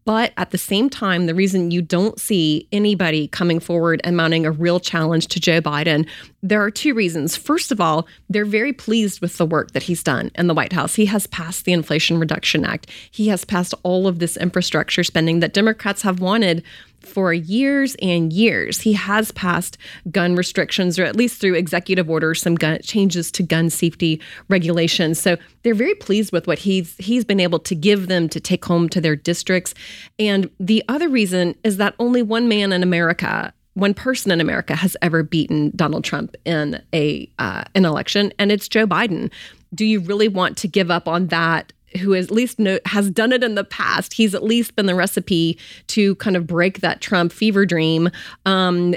But 0.05 0.33
at 0.37 0.51
the 0.51 0.57
same 0.57 0.89
time, 0.89 1.25
the 1.25 1.35
reason 1.35 1.71
you 1.71 1.81
don't 1.81 2.19
see 2.19 2.67
anybody 2.71 3.27
coming 3.27 3.59
forward 3.59 4.01
and 4.03 4.15
mounting 4.17 4.45
a 4.45 4.51
real 4.51 4.79
challenge 4.79 5.27
to 5.27 5.39
Joe 5.39 5.61
Biden 5.61 6.07
there 6.41 6.61
are 6.61 6.71
two 6.71 6.93
reasons. 6.93 7.35
First 7.35 7.71
of 7.71 7.81
all, 7.81 8.07
they're 8.29 8.45
very 8.45 8.73
pleased 8.73 9.21
with 9.21 9.37
the 9.37 9.45
work 9.45 9.71
that 9.71 9.83
he's 9.83 10.03
done 10.03 10.31
in 10.35 10.47
the 10.47 10.53
White 10.53 10.73
House. 10.73 10.95
He 10.95 11.05
has 11.07 11.27
passed 11.27 11.65
the 11.65 11.73
Inflation 11.73 12.19
Reduction 12.19 12.65
Act, 12.65 12.89
he 13.11 13.27
has 13.27 13.45
passed 13.45 13.73
all 13.83 14.07
of 14.07 14.19
this 14.19 14.37
infrastructure 14.37 15.03
spending 15.03 15.39
that 15.39 15.53
Democrats 15.53 16.01
have 16.03 16.19
wanted 16.19 16.63
for 17.01 17.33
years 17.33 17.95
and 18.01 18.31
years. 18.31 18.81
He 18.81 18.93
has 18.93 19.31
passed 19.31 19.77
gun 20.11 20.35
restrictions, 20.35 20.99
or 20.99 21.03
at 21.03 21.15
least 21.15 21.39
through 21.39 21.55
executive 21.55 22.09
orders, 22.09 22.41
some 22.41 22.55
gun 22.55 22.79
changes 22.83 23.31
to 23.33 23.43
gun 23.43 23.69
safety 23.69 24.21
regulations. 24.49 25.19
So 25.19 25.37
they're 25.63 25.73
very 25.73 25.95
pleased 25.95 26.31
with 26.31 26.47
what 26.47 26.59
he's 26.59 26.95
he's 26.97 27.25
been 27.25 27.39
able 27.39 27.59
to 27.59 27.75
give 27.75 28.07
them 28.07 28.29
to 28.29 28.39
take 28.39 28.65
home 28.65 28.89
to 28.89 29.01
their 29.01 29.15
districts. 29.15 29.73
And 30.17 30.49
the 30.59 30.83
other 30.87 31.09
reason 31.09 31.55
is 31.63 31.77
that 31.77 31.95
only 31.99 32.21
one 32.21 32.47
man 32.47 32.71
in 32.71 32.83
America 32.83 33.53
one 33.79 33.93
person 33.93 34.31
in 34.31 34.41
America 34.41 34.75
has 34.75 34.95
ever 35.01 35.23
beaten 35.23 35.71
Donald 35.75 36.03
Trump 36.03 36.35
in 36.45 36.81
a 36.93 37.29
uh, 37.39 37.63
an 37.75 37.85
election, 37.85 38.33
and 38.37 38.51
it's 38.51 38.67
Joe 38.67 38.85
Biden. 38.85 39.31
Do 39.73 39.85
you 39.85 39.99
really 39.99 40.27
want 40.27 40.57
to 40.57 40.67
give 40.67 40.91
up 40.91 41.07
on 41.07 41.27
that? 41.27 41.73
Who 42.01 42.13
at 42.13 42.29
least 42.29 42.59
has 42.85 43.09
done 43.09 43.31
it 43.31 43.43
in 43.43 43.55
the 43.55 43.63
past? 43.63 44.13
He's 44.13 44.35
at 44.35 44.43
least 44.43 44.75
been 44.75 44.85
the 44.85 44.93
recipe 44.93 45.57
to 45.87 46.15
kind 46.15 46.35
of 46.35 46.45
break 46.45 46.81
that 46.81 47.01
Trump 47.01 47.31
fever 47.31 47.65
dream. 47.65 48.09
Um, 48.45 48.95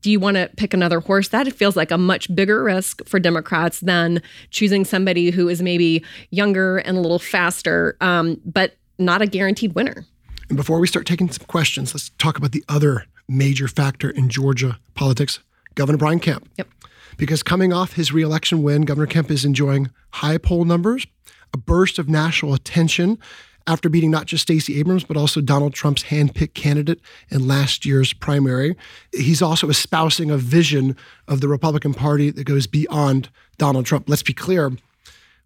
do 0.00 0.10
you 0.10 0.18
want 0.18 0.36
to 0.36 0.50
pick 0.56 0.74
another 0.74 0.98
horse? 1.00 1.28
That 1.28 1.52
feels 1.52 1.76
like 1.76 1.90
a 1.90 1.98
much 1.98 2.34
bigger 2.34 2.62
risk 2.62 3.06
for 3.06 3.20
Democrats 3.20 3.80
than 3.80 4.22
choosing 4.50 4.84
somebody 4.84 5.30
who 5.30 5.48
is 5.48 5.62
maybe 5.62 6.04
younger 6.30 6.78
and 6.78 6.96
a 6.96 7.00
little 7.00 7.18
faster, 7.18 7.96
um, 8.00 8.40
but 8.44 8.76
not 8.98 9.20
a 9.22 9.26
guaranteed 9.26 9.74
winner. 9.74 10.04
And 10.48 10.56
before 10.56 10.78
we 10.78 10.86
start 10.86 11.06
taking 11.06 11.30
some 11.30 11.46
questions, 11.46 11.94
let's 11.94 12.10
talk 12.18 12.38
about 12.38 12.52
the 12.52 12.64
other 12.68 13.04
major 13.28 13.68
factor 13.68 14.10
in 14.10 14.28
Georgia 14.28 14.78
politics, 14.94 15.40
Governor 15.74 15.98
Brian 15.98 16.20
Kemp. 16.20 16.48
Yep. 16.56 16.68
Because 17.16 17.42
coming 17.42 17.72
off 17.72 17.94
his 17.94 18.12
reelection 18.12 18.62
win, 18.62 18.82
Governor 18.82 19.06
Kemp 19.06 19.30
is 19.30 19.44
enjoying 19.44 19.90
high 20.10 20.38
poll 20.38 20.64
numbers, 20.64 21.06
a 21.52 21.58
burst 21.58 21.98
of 21.98 22.08
national 22.08 22.54
attention 22.54 23.18
after 23.66 23.88
beating 23.88 24.10
not 24.10 24.26
just 24.26 24.42
Stacey 24.42 24.78
Abrams, 24.78 25.04
but 25.04 25.16
also 25.16 25.40
Donald 25.40 25.72
Trump's 25.72 26.04
handpicked 26.04 26.54
candidate 26.54 27.00
in 27.30 27.48
last 27.48 27.86
year's 27.86 28.12
primary. 28.12 28.76
He's 29.12 29.40
also 29.40 29.70
espousing 29.70 30.30
a 30.30 30.36
vision 30.36 30.96
of 31.28 31.40
the 31.40 31.48
Republican 31.48 31.94
Party 31.94 32.30
that 32.30 32.44
goes 32.44 32.66
beyond 32.66 33.30
Donald 33.56 33.86
Trump. 33.86 34.08
Let's 34.08 34.22
be 34.22 34.34
clear, 34.34 34.72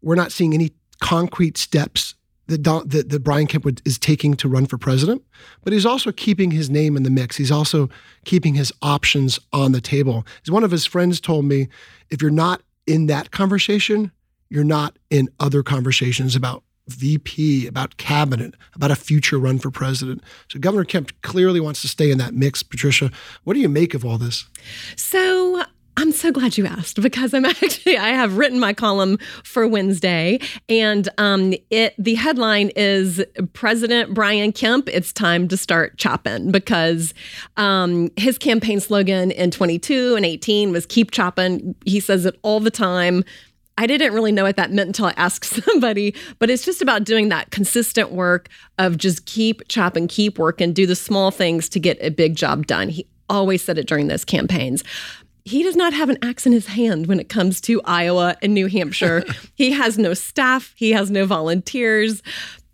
we're 0.03 0.17
not 0.17 0.33
seeing 0.33 0.55
any 0.55 0.73
concrete 1.01 1.57
steps 1.57 2.15
that, 2.49 2.63
Don, 2.63 2.89
that, 2.89 3.11
that 3.11 3.23
Brian 3.23 3.47
Kemp 3.47 3.65
would, 3.65 3.81
is 3.85 3.99
taking 3.99 4.35
to 4.37 4.49
run 4.49 4.67
for 4.67 4.77
president, 4.77 5.23
but 5.63 5.73
he's 5.73 5.87
also 5.87 6.11
keeping 6.13 6.51
his 6.51 6.69
name 6.69 6.97
in 6.97 7.03
the 7.03 7.11
mix. 7.11 7.37
He's 7.37 7.53
also 7.53 7.89
keeping 8.25 8.55
his 8.55 8.73
options 8.83 9.39
on 9.53 9.73
the 9.73 9.81
table. 9.81 10.27
As 10.45 10.51
one 10.51 10.65
of 10.65 10.71
his 10.71 10.87
friends 10.87 11.21
told 11.21 11.45
me, 11.45 11.69
if 12.11 12.21
you're 12.21 12.31
not 12.31 12.63
in 12.87 13.07
that 13.07 13.31
conversation, 13.31 14.11
you're 14.49 14.65
not 14.65 14.99
in 15.11 15.29
other 15.39 15.63
conversations 15.63 16.35
about 16.35 16.65
VP, 16.89 17.67
about 17.67 17.99
cabinet, 17.99 18.55
about 18.75 18.91
a 18.91 18.97
future 18.97 19.39
run 19.39 19.59
for 19.59 19.71
president. 19.71 20.23
So 20.49 20.59
Governor 20.59 20.85
Kemp 20.85 21.13
clearly 21.21 21.61
wants 21.61 21.83
to 21.83 21.89
stay 21.89 22.11
in 22.11 22.17
that 22.19 22.35
mix. 22.35 22.63
Patricia, 22.63 23.11
what 23.45 23.55
do 23.55 23.61
you 23.61 23.69
make 23.69 23.93
of 23.93 24.07
all 24.07 24.17
this? 24.17 24.47
So 24.97 25.65
I'm 25.99 26.13
so 26.13 26.31
glad 26.31 26.57
you 26.57 26.65
asked 26.65 27.03
because 27.03 27.35
I'm 27.35 27.45
actually 27.45 27.99
I 27.99 28.11
have 28.11 28.37
written 28.37 28.61
my 28.61 28.73
column 28.73 29.19
for 29.43 29.67
Wednesday, 29.67 30.39
and 30.69 31.09
um, 31.19 31.55
it 31.71 31.93
the 31.99 32.15
headline 32.15 32.71
is 32.77 33.21
President 33.53 34.15
Brian 34.15 34.53
Kemp. 34.53 34.89
It's 34.89 35.13
time 35.13 35.49
to 35.49 35.57
start 35.57 35.99
chopping 35.99 36.53
because 36.53 37.15
um, 37.57 38.11
his 38.17 38.39
campaign 38.39 38.79
slogan 38.79 39.33
in 39.33 39.51
22 39.51 40.15
and 40.15 40.25
18 40.25 40.71
was 40.71 40.87
"Keep 40.87 41.11
chopping." 41.11 41.75
He 41.85 41.99
says 41.99 42.27
it 42.27 42.39
all 42.43 42.61
the 42.61 42.71
time. 42.71 43.25
I 43.77 43.89
didn't 43.89 44.13
really 44.13 44.33
know 44.33 44.45
what 44.45 44.57
that 44.57 44.71
meant 44.71 44.87
until 44.87 45.07
I 45.07 45.15
asked 45.17 45.45
somebody, 45.65 46.15
but 46.39 46.49
it's 46.49 46.65
just 46.65 46.81
about 46.81 47.03
doing 47.03 47.29
that 47.31 47.51
consistent 47.51 48.13
work 48.13 48.49
of 48.79 48.99
just 48.99 49.27
keep 49.27 49.67
chopping, 49.67 50.07
keep 50.07 50.39
working, 50.39 50.73
do 50.73 50.87
the 50.87 50.97
small 50.97 51.33
things 51.33 51.69
to 51.71 51.81
get 51.81 51.99
a 52.01 52.11
big 52.11 52.37
job 52.37 52.69
done. 52.69 52.89
He 52.89 53.09
always 53.29 53.63
said 53.63 53.79
it 53.79 53.87
during 53.87 54.07
those 54.07 54.25
campaigns 54.25 54.83
he 55.45 55.63
does 55.63 55.77
not 55.77 55.93
have 55.93 56.09
an 56.09 56.19
axe 56.23 56.47
in 56.47 56.53
his 56.53 56.67
hand 56.67 57.07
when 57.07 57.21
it 57.21 57.29
comes 57.29 57.61
to 57.63 57.81
Iowa 57.85 58.37
and 58.43 58.55
New 58.55 58.67
Hampshire. 58.67 59.25
he 59.55 59.73
has 59.73 59.99
no 59.99 60.15
staff, 60.15 60.73
he 60.77 60.93
has 60.93 61.11
no 61.11 61.27
volunteers. 61.27 62.23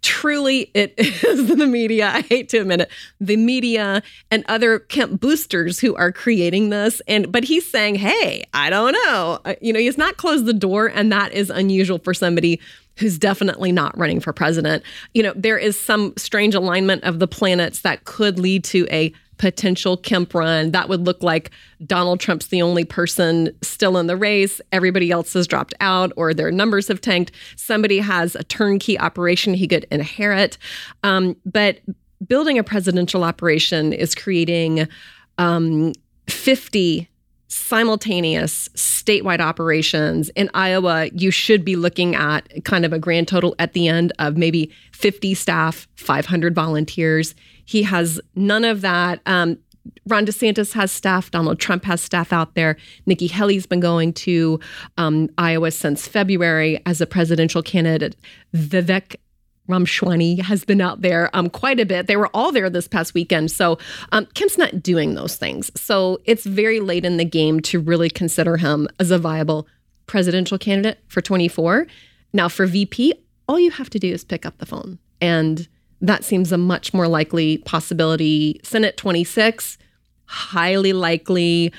Truly, 0.02 0.71
it 0.75 0.92
is 0.99 1.49
the 1.49 1.66
media. 1.66 2.09
I 2.09 2.21
hate 2.21 2.50
to 2.50 2.59
admit 2.59 2.83
it, 2.83 2.90
the 3.21 3.38
media 3.38 4.02
and 4.30 4.44
other 4.49 4.80
Kemp 4.80 5.18
boosters 5.18 5.80
who 5.80 5.94
are 5.94 6.12
creating 6.12 6.68
this. 6.68 7.00
And 7.09 7.33
but 7.33 7.42
he's 7.42 7.68
saying, 7.68 7.94
"Hey, 7.94 8.44
I 8.52 8.68
don't 8.68 8.92
know." 8.92 9.40
Uh, 9.47 9.54
you 9.62 9.73
know, 9.73 9.80
he's 9.80 9.97
not 9.97 10.18
closed 10.18 10.44
the 10.44 10.52
door, 10.52 10.88
and 10.88 11.11
that 11.11 11.33
is 11.33 11.49
unusual 11.49 11.99
for 12.00 12.12
somebody 12.12 12.61
who's 12.99 13.18
definitely 13.18 13.73
not 13.73 13.97
running 13.99 14.21
for 14.21 14.33
president. 14.33 14.83
You 15.14 15.23
know, 15.23 15.33
there 15.35 15.59
is 15.59 15.80
some 15.80 16.12
strange 16.16 16.54
alignment 16.54 17.02
of 17.04 17.18
the 17.18 17.26
planets 17.26 17.80
that 17.80 18.04
could 18.04 18.38
lead 18.38 18.62
to 18.64 18.87
a 18.90 19.12
potential 19.36 19.96
Kemp 19.96 20.34
run. 20.34 20.70
That 20.70 20.88
would 20.88 21.00
look 21.00 21.22
like 21.22 21.50
Donald 21.86 22.20
Trump's 22.20 22.46
the 22.46 22.62
only 22.62 22.84
person 22.84 23.54
still 23.62 23.96
in 23.96 24.06
the 24.06 24.16
race. 24.16 24.60
Everybody 24.72 25.10
else 25.10 25.32
has 25.34 25.46
dropped 25.46 25.74
out 25.80 26.12
or 26.16 26.32
their 26.32 26.50
numbers 26.50 26.88
have 26.88 27.00
tanked. 27.00 27.32
Somebody 27.56 27.98
has 27.98 28.34
a 28.34 28.44
turnkey 28.44 28.98
operation 28.98 29.54
he 29.54 29.68
could 29.68 29.86
inherit. 29.90 30.58
Um, 31.02 31.36
but 31.44 31.80
building 32.26 32.58
a 32.58 32.64
presidential 32.64 33.24
operation 33.24 33.92
is 33.92 34.14
creating 34.14 34.88
um, 35.38 35.92
50 36.28 37.08
simultaneous 37.48 38.68
statewide 38.70 39.40
operations 39.40 40.28
in 40.30 40.50
Iowa, 40.54 41.06
you 41.12 41.30
should 41.30 41.64
be 41.64 41.76
looking 41.76 42.14
at 42.16 42.64
kind 42.64 42.84
of 42.84 42.92
a 42.92 42.98
grand 42.98 43.28
total 43.28 43.54
at 43.58 43.74
the 43.74 43.86
end 43.86 44.12
of 44.18 44.36
maybe 44.36 44.72
50 44.92 45.34
staff, 45.34 45.86
500 45.94 46.54
volunteers. 46.54 47.34
He 47.64 47.83
has 47.83 48.21
none 48.35 48.64
of 48.64 48.80
that. 48.83 49.21
Um, 49.26 49.59
Ron 50.06 50.26
DeSantis 50.26 50.73
has 50.73 50.90
staff. 50.90 51.30
Donald 51.30 51.59
Trump 51.59 51.85
has 51.85 52.00
staff 52.00 52.33
out 52.33 52.54
there. 52.54 52.76
Nikki 53.06 53.26
Haley's 53.26 53.66
been 53.66 53.80
going 53.80 54.12
to 54.14 54.61
um, 54.97 55.28
Iowa 55.38 55.71
since 55.71 56.06
February 56.06 56.80
as 56.87 57.00
a 57.00 57.06
presidential 57.06 57.62
candidate. 57.62 58.16
Vivek 58.54 59.16
Ramaswamy 59.66 60.37
has 60.40 60.64
been 60.64 60.80
out 60.80 61.00
there 61.00 61.30
um, 61.33 61.49
quite 61.49 61.80
a 61.80 61.87
bit. 61.87 62.06
They 62.06 62.16
were 62.16 62.28
all 62.35 62.52
there 62.52 62.68
this 62.68 62.88
past 62.88 63.14
weekend. 63.14 63.50
So 63.50 63.78
um, 64.12 64.26
Kemp's 64.35 64.59
not 64.59 64.83
doing 64.83 65.14
those 65.14 65.37
things. 65.37 65.71
So 65.75 66.21
it's 66.25 66.44
very 66.44 66.80
late 66.80 67.04
in 67.04 67.16
the 67.16 67.25
game 67.25 67.61
to 67.61 67.80
really 67.80 68.11
consider 68.11 68.59
him 68.59 68.88
as 69.00 69.11
a 69.11 69.18
viable 69.18 69.66
presidential 70.06 70.59
candidate 70.59 70.99
for 71.09 71.23
24. 71.23 71.87
Now, 72.33 72.49
for 72.49 72.66
VP, 72.66 73.14
all 73.49 73.59
you 73.59 73.71
have 73.71 73.88
to 73.90 73.99
do 73.99 74.12
is 74.12 74.25
pick 74.25 74.44
up 74.44 74.59
the 74.59 74.66
phone. 74.66 74.99
And 75.21 75.66
that 76.00 76.24
seems 76.24 76.52
a 76.52 76.58
much 76.58 76.92
more 76.92 77.08
likely 77.08 77.58
possibility. 77.58 78.60
Senate 78.62 78.96
26, 78.96 79.78
highly 80.26 80.92
likely. 80.92 81.72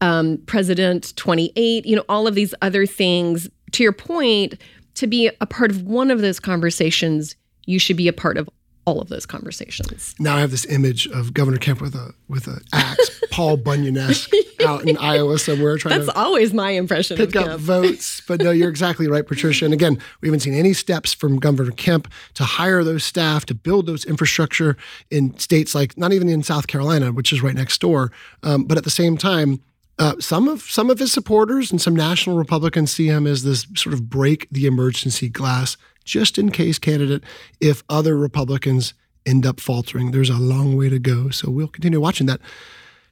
Um, 0.00 0.38
President 0.46 1.14
28, 1.16 1.84
you 1.84 1.96
know, 1.96 2.04
all 2.08 2.26
of 2.26 2.34
these 2.34 2.54
other 2.62 2.86
things. 2.86 3.48
To 3.72 3.82
your 3.82 3.92
point, 3.92 4.54
to 4.94 5.06
be 5.06 5.30
a 5.40 5.46
part 5.46 5.70
of 5.70 5.82
one 5.82 6.10
of 6.10 6.20
those 6.20 6.40
conversations, 6.40 7.34
you 7.66 7.78
should 7.78 7.96
be 7.96 8.08
a 8.08 8.12
part 8.12 8.36
of 8.36 8.48
all 8.88 9.02
of 9.02 9.10
those 9.10 9.26
conversations. 9.26 10.14
Now 10.18 10.36
I 10.36 10.40
have 10.40 10.50
this 10.50 10.64
image 10.64 11.06
of 11.08 11.34
Governor 11.34 11.58
Kemp 11.58 11.82
with 11.82 11.94
a 11.94 12.14
with 12.26 12.46
an 12.46 12.60
axe, 12.72 13.20
Paul 13.30 13.58
Bunyan-esque, 13.58 14.30
out 14.64 14.88
in 14.88 14.96
Iowa 14.96 15.38
somewhere 15.38 15.76
trying 15.76 15.98
That's 15.98 16.10
to 16.10 16.18
always 16.18 16.54
my 16.54 16.70
impression 16.70 17.18
pick 17.18 17.36
up 17.36 17.60
votes. 17.60 18.22
But 18.26 18.40
no, 18.40 18.50
you're 18.50 18.70
exactly 18.70 19.06
right, 19.06 19.26
Patricia. 19.26 19.66
And 19.66 19.74
again, 19.74 19.98
we 20.22 20.28
haven't 20.28 20.40
seen 20.40 20.54
any 20.54 20.72
steps 20.72 21.12
from 21.12 21.38
Governor 21.38 21.72
Kemp 21.72 22.10
to 22.34 22.44
hire 22.44 22.82
those 22.82 23.04
staff 23.04 23.44
to 23.46 23.54
build 23.54 23.84
those 23.84 24.06
infrastructure 24.06 24.74
in 25.10 25.38
states 25.38 25.74
like 25.74 25.98
not 25.98 26.14
even 26.14 26.30
in 26.30 26.42
South 26.42 26.66
Carolina, 26.66 27.12
which 27.12 27.30
is 27.30 27.42
right 27.42 27.54
next 27.54 27.82
door. 27.82 28.10
Um, 28.42 28.64
but 28.64 28.78
at 28.78 28.84
the 28.84 28.90
same 28.90 29.18
time, 29.18 29.60
uh, 29.98 30.14
some 30.18 30.48
of 30.48 30.62
some 30.62 30.88
of 30.88 30.98
his 30.98 31.12
supporters 31.12 31.70
and 31.70 31.80
some 31.80 31.94
national 31.94 32.38
Republicans 32.38 32.90
see 32.90 33.08
him 33.08 33.26
as 33.26 33.42
this 33.42 33.66
sort 33.74 33.92
of 33.92 34.08
break 34.08 34.48
the 34.50 34.64
emergency 34.64 35.28
glass 35.28 35.76
just 36.08 36.38
in 36.38 36.50
case 36.50 36.78
candidate 36.78 37.22
if 37.60 37.84
other 37.88 38.16
Republicans 38.16 38.94
end 39.26 39.46
up 39.46 39.60
faltering. 39.60 40.10
There's 40.10 40.30
a 40.30 40.38
long 40.38 40.76
way 40.76 40.88
to 40.88 40.98
go, 40.98 41.28
so 41.30 41.50
we'll 41.50 41.68
continue 41.68 42.00
watching 42.00 42.26
that. 42.26 42.40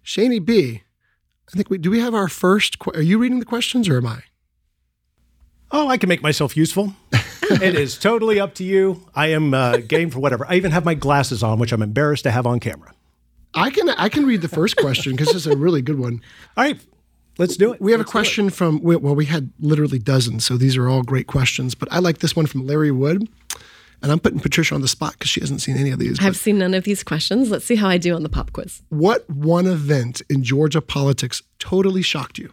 Shani 0.04 0.44
B, 0.44 0.82
I 1.48 1.56
think 1.56 1.70
we 1.70 1.78
do. 1.78 1.90
We 1.90 2.00
have 2.00 2.14
our 2.14 2.28
first. 2.28 2.76
Are 2.94 3.02
you 3.02 3.18
reading 3.18 3.38
the 3.38 3.44
questions 3.44 3.88
or 3.88 3.98
am 3.98 4.06
I? 4.06 4.22
Oh, 5.70 5.88
I 5.88 5.98
can 5.98 6.08
make 6.08 6.22
myself 6.22 6.56
useful. 6.56 6.94
it 7.12 7.74
is 7.74 7.98
totally 7.98 8.40
up 8.40 8.54
to 8.54 8.64
you. 8.64 9.02
I 9.14 9.28
am 9.28 9.52
uh, 9.52 9.78
game 9.78 10.10
for 10.10 10.20
whatever. 10.20 10.46
I 10.48 10.54
even 10.54 10.70
have 10.70 10.84
my 10.84 10.94
glasses 10.94 11.42
on, 11.42 11.58
which 11.58 11.72
I'm 11.72 11.82
embarrassed 11.82 12.22
to 12.24 12.30
have 12.30 12.46
on 12.46 12.60
camera. 12.60 12.94
I 13.54 13.70
can 13.70 13.88
I 13.90 14.08
can 14.08 14.26
read 14.26 14.42
the 14.42 14.48
first 14.48 14.76
question 14.76 15.12
because 15.12 15.34
it's 15.34 15.46
a 15.46 15.56
really 15.56 15.82
good 15.82 15.98
one. 15.98 16.20
All 16.56 16.64
right, 16.64 16.80
let's 17.38 17.56
do 17.56 17.72
it. 17.72 17.80
We 17.80 17.92
have 17.92 18.00
Let's 18.00 18.10
a 18.10 18.12
question 18.12 18.50
from 18.50 18.80
well, 18.82 19.14
we 19.14 19.26
had 19.26 19.50
literally 19.60 19.98
dozens, 19.98 20.44
so 20.44 20.56
these 20.56 20.76
are 20.76 20.88
all 20.88 21.02
great 21.02 21.26
questions. 21.26 21.74
But 21.74 21.92
I 21.92 21.98
like 21.98 22.18
this 22.18 22.34
one 22.36 22.46
from 22.46 22.66
Larry 22.66 22.90
Wood, 22.90 23.28
and 24.02 24.12
I'm 24.12 24.18
putting 24.20 24.40
Patricia 24.40 24.74
on 24.74 24.80
the 24.80 24.88
spot 24.88 25.12
because 25.12 25.30
she 25.30 25.40
hasn't 25.40 25.62
seen 25.62 25.76
any 25.76 25.90
of 25.90 25.98
these. 25.98 26.18
I've 26.20 26.36
seen 26.36 26.58
none 26.58 26.74
of 26.74 26.84
these 26.84 27.02
questions. 27.02 27.50
Let's 27.50 27.64
see 27.64 27.76
how 27.76 27.88
I 27.88 27.98
do 27.98 28.14
on 28.14 28.22
the 28.22 28.28
pop 28.28 28.52
quiz. 28.52 28.82
what 28.88 29.28
one 29.30 29.66
event 29.66 30.22
in 30.28 30.42
Georgia 30.42 30.80
politics 30.80 31.42
totally 31.58 32.02
shocked 32.02 32.38
you? 32.38 32.52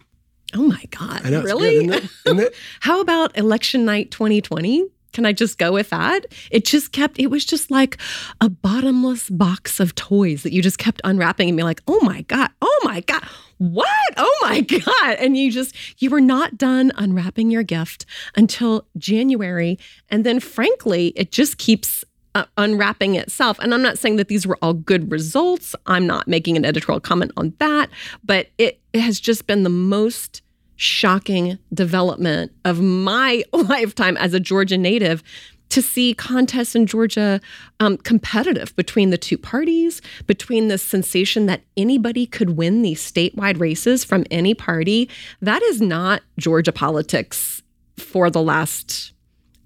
Oh 0.54 0.62
my 0.62 0.84
God. 0.90 1.22
I 1.24 1.30
know. 1.30 1.40
it's 1.40 1.46
really? 1.46 1.86
good, 1.86 1.94
isn't 1.94 2.04
it? 2.04 2.10
Isn't 2.26 2.40
it? 2.40 2.54
How 2.80 3.00
about 3.00 3.36
election 3.36 3.84
night 3.84 4.12
2020? 4.12 4.86
Can 5.14 5.24
I 5.24 5.32
just 5.32 5.56
go 5.58 5.72
with 5.72 5.90
that? 5.90 6.26
It 6.50 6.64
just 6.64 6.92
kept, 6.92 7.18
it 7.18 7.28
was 7.28 7.44
just 7.44 7.70
like 7.70 7.96
a 8.40 8.50
bottomless 8.50 9.30
box 9.30 9.80
of 9.80 9.94
toys 9.94 10.42
that 10.42 10.52
you 10.52 10.60
just 10.60 10.78
kept 10.78 11.00
unwrapping 11.04 11.48
and 11.48 11.56
be 11.56 11.62
like, 11.62 11.80
oh 11.86 12.00
my 12.02 12.22
God, 12.22 12.50
oh 12.60 12.80
my 12.84 13.00
God, 13.00 13.22
what? 13.58 13.86
Oh 14.16 14.38
my 14.42 14.60
God. 14.60 15.16
And 15.18 15.36
you 15.36 15.50
just, 15.50 15.74
you 16.02 16.10
were 16.10 16.20
not 16.20 16.58
done 16.58 16.92
unwrapping 16.96 17.50
your 17.50 17.62
gift 17.62 18.04
until 18.36 18.86
January. 18.98 19.78
And 20.10 20.26
then 20.26 20.40
frankly, 20.40 21.12
it 21.16 21.32
just 21.32 21.58
keeps 21.58 22.04
uh, 22.34 22.44
unwrapping 22.56 23.14
itself. 23.14 23.58
And 23.60 23.72
I'm 23.72 23.82
not 23.82 23.98
saying 23.98 24.16
that 24.16 24.28
these 24.28 24.46
were 24.46 24.58
all 24.60 24.74
good 24.74 25.10
results. 25.10 25.74
I'm 25.86 26.06
not 26.06 26.26
making 26.26 26.56
an 26.56 26.64
editorial 26.64 27.00
comment 27.00 27.30
on 27.36 27.54
that, 27.60 27.88
but 28.24 28.48
it, 28.58 28.80
it 28.92 29.00
has 29.00 29.20
just 29.20 29.46
been 29.46 29.62
the 29.62 29.70
most 29.70 30.42
shocking 30.76 31.58
development 31.72 32.52
of 32.64 32.80
my 32.80 33.44
lifetime 33.52 34.16
as 34.16 34.34
a 34.34 34.40
Georgia 34.40 34.78
native 34.78 35.22
to 35.70 35.82
see 35.82 36.14
contests 36.14 36.74
in 36.74 36.86
Georgia 36.86 37.40
um, 37.80 37.96
competitive 37.96 38.74
between 38.76 39.10
the 39.10 39.18
two 39.18 39.36
parties, 39.36 40.00
between 40.26 40.68
the 40.68 40.78
sensation 40.78 41.46
that 41.46 41.62
anybody 41.76 42.26
could 42.26 42.50
win 42.50 42.82
these 42.82 43.02
statewide 43.02 43.58
races 43.58 44.04
from 44.04 44.24
any 44.30 44.54
party. 44.54 45.08
That 45.40 45.62
is 45.62 45.80
not 45.80 46.22
Georgia 46.38 46.72
politics 46.72 47.62
for 47.96 48.30
the 48.30 48.42
last 48.42 49.14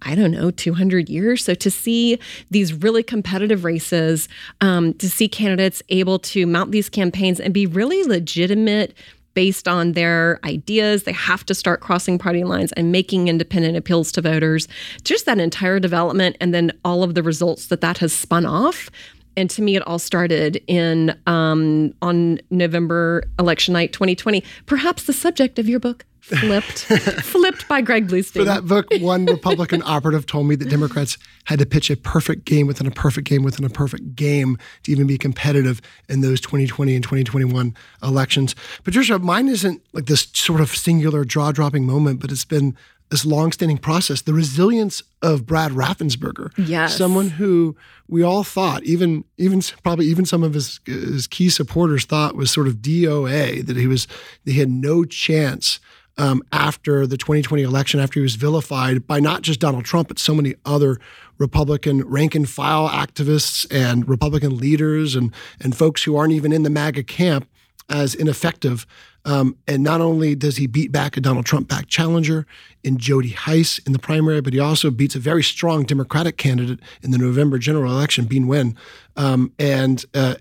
I 0.03 0.15
don't 0.15 0.31
know, 0.31 0.53
200 0.53 1.09
years. 1.09 1.45
So 1.45 1.55
to 1.55 1.71
see 1.73 2.21
these 2.51 2.73
really 2.73 3.03
competitive 3.03 3.65
races, 3.65 4.29
um, 4.61 4.95
to 4.95 5.11
see 5.11 5.29
candidates 5.29 5.83
able 5.89 6.21
to 6.21 6.47
mount 6.47 6.71
these 6.71 6.89
campaigns 6.89 7.41
and 7.41 7.53
be 7.53 7.67
really 7.67 8.05
legitimate 8.05 8.95
based 9.39 9.69
on 9.69 9.93
their 9.93 10.41
ideas, 10.43 11.05
they 11.05 11.13
have 11.13 11.47
to 11.47 11.55
start 11.55 11.79
crossing 11.79 12.19
party 12.19 12.43
lines 12.43 12.73
and 12.73 12.91
making 12.91 13.29
independent 13.29 13.77
appeals 13.77 14.11
to 14.11 14.21
voters. 14.21 14.67
Just 15.05 15.27
that 15.27 15.39
entire 15.39 15.79
development 15.79 16.37
and 16.41 16.53
then 16.53 16.73
all 16.85 17.05
of 17.05 17.15
the 17.15 17.23
results 17.23 17.69
that 17.69 17.81
that 17.81 17.99
has 17.99 18.13
spun 18.13 18.45
off. 18.45 18.91
And 19.39 19.49
to 19.51 19.63
me, 19.63 19.77
it 19.77 19.87
all 19.87 20.01
started 20.01 20.61
in 20.67 21.17
um, 21.29 21.95
on 22.03 22.41
November 22.51 23.23
election 23.39 23.73
night 23.73 23.93
2020. 23.93 24.43
Perhaps 24.67 25.05
the 25.05 25.13
subject 25.13 25.61
of 25.61 25.69
your 25.69 25.79
book, 25.79 26.05
flipped, 26.19 26.79
flipped 27.23 27.69
by 27.69 27.81
Greg 27.81 28.09
Bluestein. 28.09 28.33
For 28.41 28.45
that 28.45 28.67
book, 28.67 28.87
one 28.99 29.27
Republican 29.27 29.81
operative 29.85 30.27
told 30.27 30.49
me 30.49 30.57
that 30.57 30.69
Democrats 30.69 31.19
had 31.45 31.61
to 31.61 31.67
pitch 31.67 31.89
a 31.89 31.97
perfect 31.97 32.47
game 32.47 32.67
within 32.67 32.89
a 32.89 32.91
perfect 32.91 33.29
game 33.29 33.45
within 33.45 33.65
a 33.65 33.71
perfect 33.71 34.17
game 34.17 34.59
to 34.83 34.91
even 34.91 35.07
be 35.07 35.17
competitive 35.17 35.81
in 36.09 36.21
those 36.21 36.41
2020 36.41 36.97
and 36.97 37.05
2021 37.05 37.77
elections. 38.03 38.57
Patricia, 38.83 39.21
mine 39.21 39.47
isn't 39.47 39.81
like 39.93 40.07
this 40.07 40.27
sort 40.33 40.61
of 40.61 40.75
singular 40.75 41.25
jaw 41.25 41.53
dropping 41.53 41.87
moment, 41.87 42.19
but 42.19 42.33
it's 42.33 42.45
been 42.45 42.77
this 43.11 43.25
long-standing 43.25 43.79
process. 43.79 44.23
The 44.23 44.35
resilience 44.35 45.03
of 45.23 45.47
Brad 45.47 45.73
Raffensperger, 45.73 46.53
Yes. 46.59 46.97
someone 46.97 47.31
who 47.31 47.77
we 48.07 48.23
all 48.23 48.45
thought, 48.45 48.83
even 48.85 49.25
even 49.37 49.63
probably 49.83 50.07
even 50.07 50.25
some 50.27 50.43
of 50.43 50.55
his 50.55 50.81
his 50.87 51.27
key 51.27 51.49
supporters 51.51 52.05
thought 52.05 52.37
was 52.37 52.51
sort 52.51 52.67
of 52.69 52.77
DOA 52.77 53.65
that 53.67 53.77
he 53.77 53.87
was 53.87 54.07
that 54.45 54.53
he 54.53 54.59
had 54.61 54.71
no 54.71 55.05
chance 55.05 55.81
um, 56.19 56.43
after 56.53 57.07
the 57.07 57.17
2020 57.17 57.63
election, 57.63 58.01
after 58.01 58.19
he 58.19 58.23
was 58.23 58.35
vilified 58.35 59.07
by 59.07 59.21
not 59.21 59.43
just 59.43 59.61
Donald 59.61 59.85
Trump, 59.85 60.09
but 60.09 60.19
so 60.19 60.35
many 60.35 60.55
other 60.65 60.99
Republican 61.39 62.03
rank 62.09 62.35
and 62.35 62.49
file 62.49 62.89
activists 62.89 63.67
and 63.71 64.09
Republican 64.09 64.57
leaders 64.59 65.15
and, 65.15 65.33
and 65.61 65.77
folks 65.77 66.03
who 66.03 66.17
aren't 66.17 66.33
even 66.33 66.53
in 66.53 66.65
the 66.65 66.71
MAGA 66.71 67.05
camp 67.05 67.49
as 67.89 68.15
ineffective. 68.17 68.85
Um, 69.25 69.57
and 69.67 69.83
not 69.83 70.01
only 70.01 70.35
does 70.35 70.57
he 70.57 70.67
beat 70.67 70.93
back 70.93 71.17
a 71.17 71.21
Donald 71.21 71.45
Trump 71.45 71.69
backed 71.69 71.89
challenger 71.89 72.47
in 72.83 72.99
Jody 72.99 73.31
Hice 73.31 73.79
in 73.81 73.93
the 73.93 73.99
primary, 73.99 74.41
but 74.41 74.53
he 74.53 74.61
also 74.61 74.91
beats 74.91 75.15
a 75.15 75.19
very 75.19 75.43
strong 75.43 75.85
Democratic 75.85 76.37
candidate 76.37 76.81
in 77.03 77.11
the 77.11 77.19
November 77.19 77.59
general 77.59 77.93
election, 77.93 78.25
Bee 78.25 78.41
Nguyen, 78.41 78.77
um, 79.17 79.53
and 79.59 80.05
uh, 80.15 80.37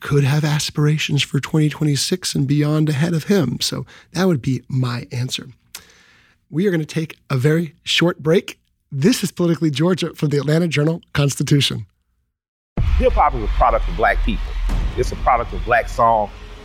could 0.00 0.24
have 0.24 0.44
aspirations 0.44 1.22
for 1.22 1.40
2026 1.40 2.34
and 2.34 2.46
beyond 2.46 2.88
ahead 2.88 3.12
of 3.12 3.24
him. 3.24 3.60
So 3.60 3.84
that 4.12 4.26
would 4.26 4.40
be 4.40 4.62
my 4.68 5.06
answer. 5.12 5.48
We 6.48 6.66
are 6.66 6.70
going 6.70 6.80
to 6.80 6.86
take 6.86 7.18
a 7.28 7.36
very 7.36 7.74
short 7.82 8.22
break. 8.22 8.58
This 8.92 9.24
is 9.24 9.32
Politically 9.32 9.70
Georgia 9.70 10.14
from 10.14 10.28
the 10.28 10.38
Atlanta 10.38 10.68
Journal 10.68 11.02
Constitution. 11.12 11.86
Hip 12.98 13.12
hop 13.12 13.34
is 13.34 13.42
a 13.42 13.48
product 13.48 13.86
of 13.88 13.96
black 13.96 14.16
people. 14.24 14.44
It's 14.96 15.12
a 15.12 15.16
product 15.16 15.52
of 15.52 15.62
black 15.64 15.88
song 15.88 16.30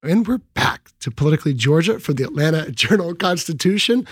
And 0.00 0.28
we're 0.28 0.38
back 0.54 0.92
to 1.00 1.10
Politically 1.10 1.54
Georgia 1.54 1.98
for 1.98 2.12
the 2.12 2.22
Atlanta 2.22 2.70
Journal 2.70 3.16
Constitution. 3.16 4.06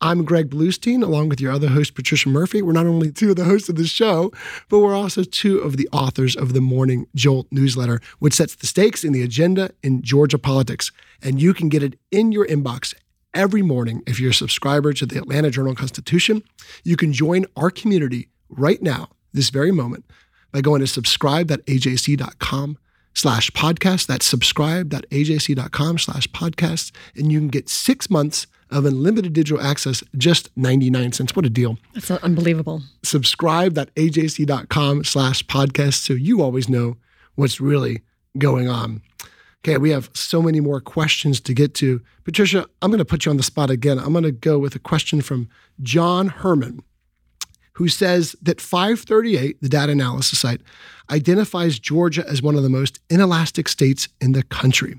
I'm 0.00 0.24
Greg 0.24 0.50
Bluestein, 0.50 1.04
along 1.04 1.28
with 1.28 1.40
your 1.40 1.52
other 1.52 1.68
host, 1.68 1.94
Patricia 1.94 2.28
Murphy. 2.28 2.62
We're 2.62 2.72
not 2.72 2.86
only 2.86 3.12
two 3.12 3.30
of 3.30 3.36
the 3.36 3.44
hosts 3.44 3.68
of 3.68 3.76
the 3.76 3.86
show, 3.86 4.32
but 4.68 4.80
we're 4.80 4.96
also 4.96 5.22
two 5.22 5.60
of 5.60 5.76
the 5.76 5.88
authors 5.92 6.34
of 6.34 6.52
the 6.52 6.60
Morning 6.60 7.06
Jolt 7.14 7.46
newsletter, 7.52 8.00
which 8.18 8.34
sets 8.34 8.56
the 8.56 8.66
stakes 8.66 9.04
in 9.04 9.12
the 9.12 9.22
agenda 9.22 9.70
in 9.84 10.02
Georgia 10.02 10.36
politics. 10.36 10.90
And 11.22 11.40
you 11.40 11.54
can 11.54 11.68
get 11.68 11.84
it 11.84 11.96
in 12.10 12.32
your 12.32 12.48
inbox 12.48 12.92
every 13.32 13.62
morning 13.62 14.02
if 14.08 14.18
you're 14.18 14.32
a 14.32 14.34
subscriber 14.34 14.92
to 14.94 15.06
the 15.06 15.18
Atlanta 15.18 15.48
Journal 15.48 15.76
Constitution. 15.76 16.42
You 16.82 16.96
can 16.96 17.12
join 17.12 17.46
our 17.56 17.70
community 17.70 18.30
right 18.48 18.82
now, 18.82 19.10
this 19.32 19.50
very 19.50 19.70
moment, 19.70 20.06
by 20.50 20.60
going 20.60 20.80
to 20.80 20.88
subscribe.ajc.com 20.88 22.78
slash 23.14 23.50
podcast. 23.52 24.06
That's 24.06 24.26
subscribe.ajc.com 24.26 25.98
slash 25.98 26.26
podcast. 26.28 26.92
And 27.16 27.32
you 27.32 27.38
can 27.38 27.48
get 27.48 27.68
six 27.68 28.10
months 28.10 28.46
of 28.70 28.84
unlimited 28.84 29.32
digital 29.32 29.64
access, 29.64 30.02
just 30.18 30.50
99 30.56 31.12
cents. 31.12 31.36
What 31.36 31.46
a 31.46 31.50
deal. 31.50 31.78
That's 31.94 32.10
unbelievable. 32.10 32.82
Subscribe.ajc.com 33.02 35.04
slash 35.04 35.46
podcast 35.46 35.94
so 35.94 36.14
you 36.14 36.42
always 36.42 36.68
know 36.68 36.96
what's 37.36 37.60
really 37.60 38.02
going 38.36 38.68
on. 38.68 39.00
Okay, 39.64 39.78
we 39.78 39.90
have 39.90 40.10
so 40.12 40.42
many 40.42 40.60
more 40.60 40.80
questions 40.80 41.40
to 41.40 41.54
get 41.54 41.74
to. 41.76 42.02
Patricia, 42.24 42.66
I'm 42.82 42.90
going 42.90 42.98
to 42.98 43.04
put 43.04 43.24
you 43.24 43.30
on 43.30 43.38
the 43.38 43.42
spot 43.42 43.70
again. 43.70 43.98
I'm 43.98 44.12
going 44.12 44.24
to 44.24 44.32
go 44.32 44.58
with 44.58 44.74
a 44.74 44.78
question 44.78 45.22
from 45.22 45.48
John 45.82 46.28
Herman, 46.28 46.82
who 47.74 47.88
says 47.88 48.36
that 48.42 48.60
538, 48.60 49.60
the 49.60 49.68
data 49.68 49.92
analysis 49.92 50.38
site, 50.38 50.60
identifies 51.10 51.78
Georgia 51.78 52.24
as 52.28 52.42
one 52.42 52.54
of 52.54 52.62
the 52.62 52.68
most 52.68 53.00
inelastic 53.10 53.68
states 53.68 54.08
in 54.20 54.32
the 54.32 54.42
country. 54.44 54.98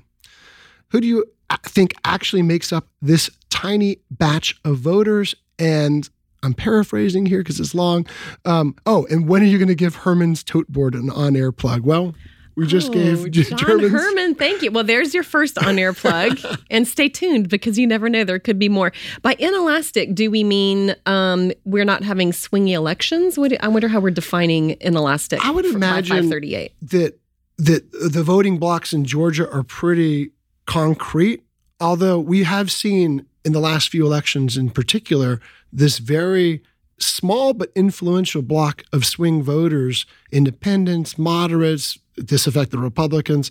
Who 0.90 1.00
do 1.00 1.06
you 1.06 1.24
think 1.64 1.94
actually 2.04 2.42
makes 2.42 2.72
up 2.72 2.88
this 3.02 3.30
tiny 3.50 3.98
batch 4.10 4.58
of 4.64 4.78
voters? 4.78 5.34
And 5.58 6.08
I'm 6.42 6.54
paraphrasing 6.54 7.26
here 7.26 7.40
because 7.40 7.58
it's 7.58 7.74
long. 7.74 8.06
Um, 8.44 8.76
oh, 8.84 9.06
and 9.10 9.28
when 9.28 9.42
are 9.42 9.46
you 9.46 9.58
going 9.58 9.68
to 9.68 9.74
give 9.74 9.96
Herman's 9.96 10.44
tote 10.44 10.68
board 10.68 10.94
an 10.94 11.10
on 11.10 11.34
air 11.34 11.52
plug? 11.52 11.84
Well, 11.84 12.14
we 12.56 12.66
just 12.66 12.88
Oh, 12.88 12.92
gave 12.92 13.30
John 13.30 13.58
German's- 13.58 13.92
Herman. 13.92 14.34
Thank 14.34 14.62
you. 14.62 14.70
Well, 14.70 14.84
there's 14.84 15.12
your 15.14 15.22
first 15.22 15.58
on-air 15.58 15.92
plug, 15.92 16.38
and 16.70 16.88
stay 16.88 17.08
tuned 17.08 17.48
because 17.48 17.78
you 17.78 17.86
never 17.86 18.08
know 18.08 18.24
there 18.24 18.38
could 18.38 18.58
be 18.58 18.68
more. 18.68 18.92
By 19.22 19.34
inelastic, 19.38 20.14
do 20.14 20.30
we 20.30 20.42
mean 20.42 20.94
um, 21.06 21.52
we're 21.64 21.84
not 21.84 22.02
having 22.02 22.32
swingy 22.32 22.70
elections? 22.72 23.38
What, 23.38 23.52
I 23.62 23.68
wonder 23.68 23.88
how 23.88 24.00
we're 24.00 24.10
defining 24.10 24.70
inelastic. 24.80 25.44
I 25.44 25.50
would 25.50 25.66
imagine 25.66 26.16
538. 26.16 26.72
that 26.90 27.18
that 27.58 27.90
the 27.92 28.22
voting 28.22 28.58
blocks 28.58 28.92
in 28.92 29.04
Georgia 29.06 29.50
are 29.50 29.62
pretty 29.62 30.30
concrete. 30.66 31.42
Although 31.80 32.18
we 32.18 32.42
have 32.42 32.70
seen 32.70 33.26
in 33.44 33.52
the 33.52 33.60
last 33.60 33.88
few 33.90 34.04
elections 34.04 34.56
in 34.56 34.70
particular, 34.70 35.40
this 35.72 35.98
very 35.98 36.62
small 36.98 37.52
but 37.52 37.70
influential 37.74 38.42
block 38.42 38.84
of 38.92 39.04
swing 39.04 39.42
voters, 39.42 40.06
independents, 40.30 41.18
moderates, 41.18 41.98
disaffected 42.24 42.80
Republicans, 42.80 43.50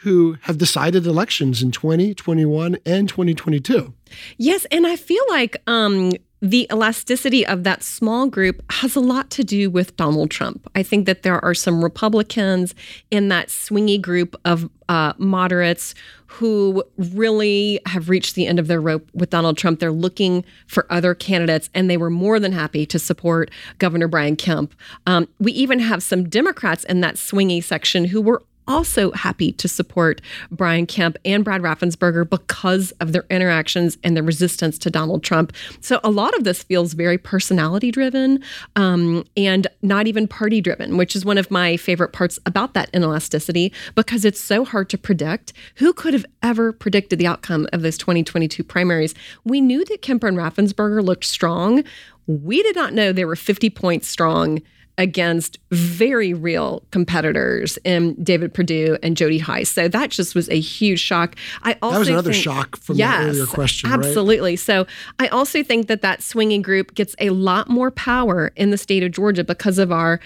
who 0.00 0.36
have 0.42 0.58
decided 0.58 1.06
elections 1.06 1.60
in 1.60 1.72
2021 1.72 2.76
and 2.86 3.08
2022. 3.08 3.92
Yes, 4.36 4.64
and 4.70 4.86
I 4.86 4.96
feel 4.96 5.22
like 5.28 5.56
um, 5.66 6.12
the 6.40 6.68
elasticity 6.72 7.44
of 7.44 7.64
that 7.64 7.82
small 7.82 8.28
group 8.28 8.62
has 8.70 8.94
a 8.94 9.00
lot 9.00 9.30
to 9.30 9.44
do 9.44 9.70
with 9.70 9.96
Donald 9.96 10.30
Trump. 10.30 10.68
I 10.74 10.82
think 10.82 11.06
that 11.06 11.22
there 11.22 11.44
are 11.44 11.54
some 11.54 11.82
Republicans 11.82 12.74
in 13.10 13.28
that 13.28 13.48
swingy 13.48 14.00
group 14.00 14.36
of 14.44 14.70
uh, 14.88 15.12
moderates 15.18 15.94
who 16.26 16.84
really 16.96 17.80
have 17.86 18.08
reached 18.08 18.34
the 18.34 18.46
end 18.46 18.58
of 18.58 18.68
their 18.68 18.80
rope 18.80 19.08
with 19.14 19.30
Donald 19.30 19.56
Trump. 19.56 19.80
They're 19.80 19.90
looking 19.90 20.44
for 20.66 20.86
other 20.90 21.14
candidates, 21.14 21.70
and 21.74 21.90
they 21.90 21.96
were 21.96 22.10
more 22.10 22.38
than 22.38 22.52
happy 22.52 22.86
to 22.86 22.98
support 22.98 23.50
Governor 23.78 24.08
Brian 24.08 24.36
Kemp. 24.36 24.74
Um, 25.06 25.28
we 25.38 25.52
even 25.52 25.80
have 25.80 26.02
some 26.02 26.28
Democrats 26.28 26.84
in 26.84 27.00
that 27.00 27.16
swingy 27.16 27.64
section 27.64 28.04
who 28.06 28.20
were 28.20 28.42
also 28.68 29.10
happy 29.12 29.52
to 29.52 29.66
support 29.66 30.20
Brian 30.50 30.86
Kemp 30.86 31.16
and 31.24 31.44
Brad 31.44 31.62
Raffensperger 31.62 32.28
because 32.28 32.92
of 33.00 33.12
their 33.12 33.24
interactions 33.30 33.96
and 34.04 34.14
their 34.14 34.22
resistance 34.22 34.78
to 34.78 34.90
Donald 34.90 35.24
Trump. 35.24 35.52
So 35.80 35.98
a 36.04 36.10
lot 36.10 36.36
of 36.36 36.44
this 36.44 36.62
feels 36.62 36.92
very 36.92 37.18
personality 37.18 37.90
driven 37.90 38.42
um, 38.76 39.24
and 39.36 39.66
not 39.82 40.06
even 40.06 40.28
party 40.28 40.60
driven, 40.60 40.96
which 40.96 41.16
is 41.16 41.24
one 41.24 41.38
of 41.38 41.50
my 41.50 41.76
favorite 41.76 42.12
parts 42.12 42.38
about 42.46 42.74
that 42.74 42.92
inelasticity 42.92 43.72
because 43.94 44.24
it's 44.24 44.40
so 44.40 44.64
hard 44.64 44.90
to 44.90 44.98
predict. 44.98 45.52
Who 45.76 45.92
could 45.92 46.12
have 46.12 46.26
ever 46.42 46.72
predicted 46.72 47.18
the 47.18 47.26
outcome 47.26 47.66
of 47.72 47.82
those 47.82 47.98
2022 47.98 48.62
primaries? 48.62 49.14
We 49.44 49.60
knew 49.60 49.84
that 49.86 50.02
Kemp 50.02 50.22
and 50.24 50.36
Raffensperger 50.36 51.02
looked 51.02 51.24
strong. 51.24 51.82
We 52.26 52.62
did 52.62 52.76
not 52.76 52.92
know 52.92 53.10
they 53.10 53.24
were 53.24 53.36
50 53.36 53.70
points 53.70 54.06
strong 54.06 54.60
against 54.98 55.58
very 55.70 56.34
real 56.34 56.82
competitors 56.90 57.78
in 57.84 58.14
David 58.22 58.52
Perdue 58.52 58.98
and 59.02 59.16
Jody 59.16 59.38
Hice. 59.38 59.70
So 59.70 59.88
that 59.88 60.10
just 60.10 60.34
was 60.34 60.48
a 60.50 60.58
huge 60.58 61.00
shock. 61.00 61.36
I 61.62 61.76
also 61.80 61.94
that 61.94 61.98
was 62.00 62.08
another 62.08 62.32
think, 62.32 62.42
shock 62.42 62.76
from 62.76 62.96
yes, 62.96 63.22
the 63.22 63.30
earlier 63.30 63.46
question. 63.46 63.90
Absolutely. 63.90 64.52
Right? 64.52 64.58
So 64.58 64.86
I 65.20 65.28
also 65.28 65.62
think 65.62 65.86
that 65.86 66.02
that 66.02 66.22
swinging 66.22 66.62
group 66.62 66.94
gets 66.94 67.14
a 67.20 67.30
lot 67.30 67.70
more 67.70 67.92
power 67.92 68.50
in 68.56 68.70
the 68.70 68.78
state 68.78 69.04
of 69.04 69.12
Georgia 69.12 69.44
because 69.44 69.78
of 69.78 69.92
our 69.92 70.20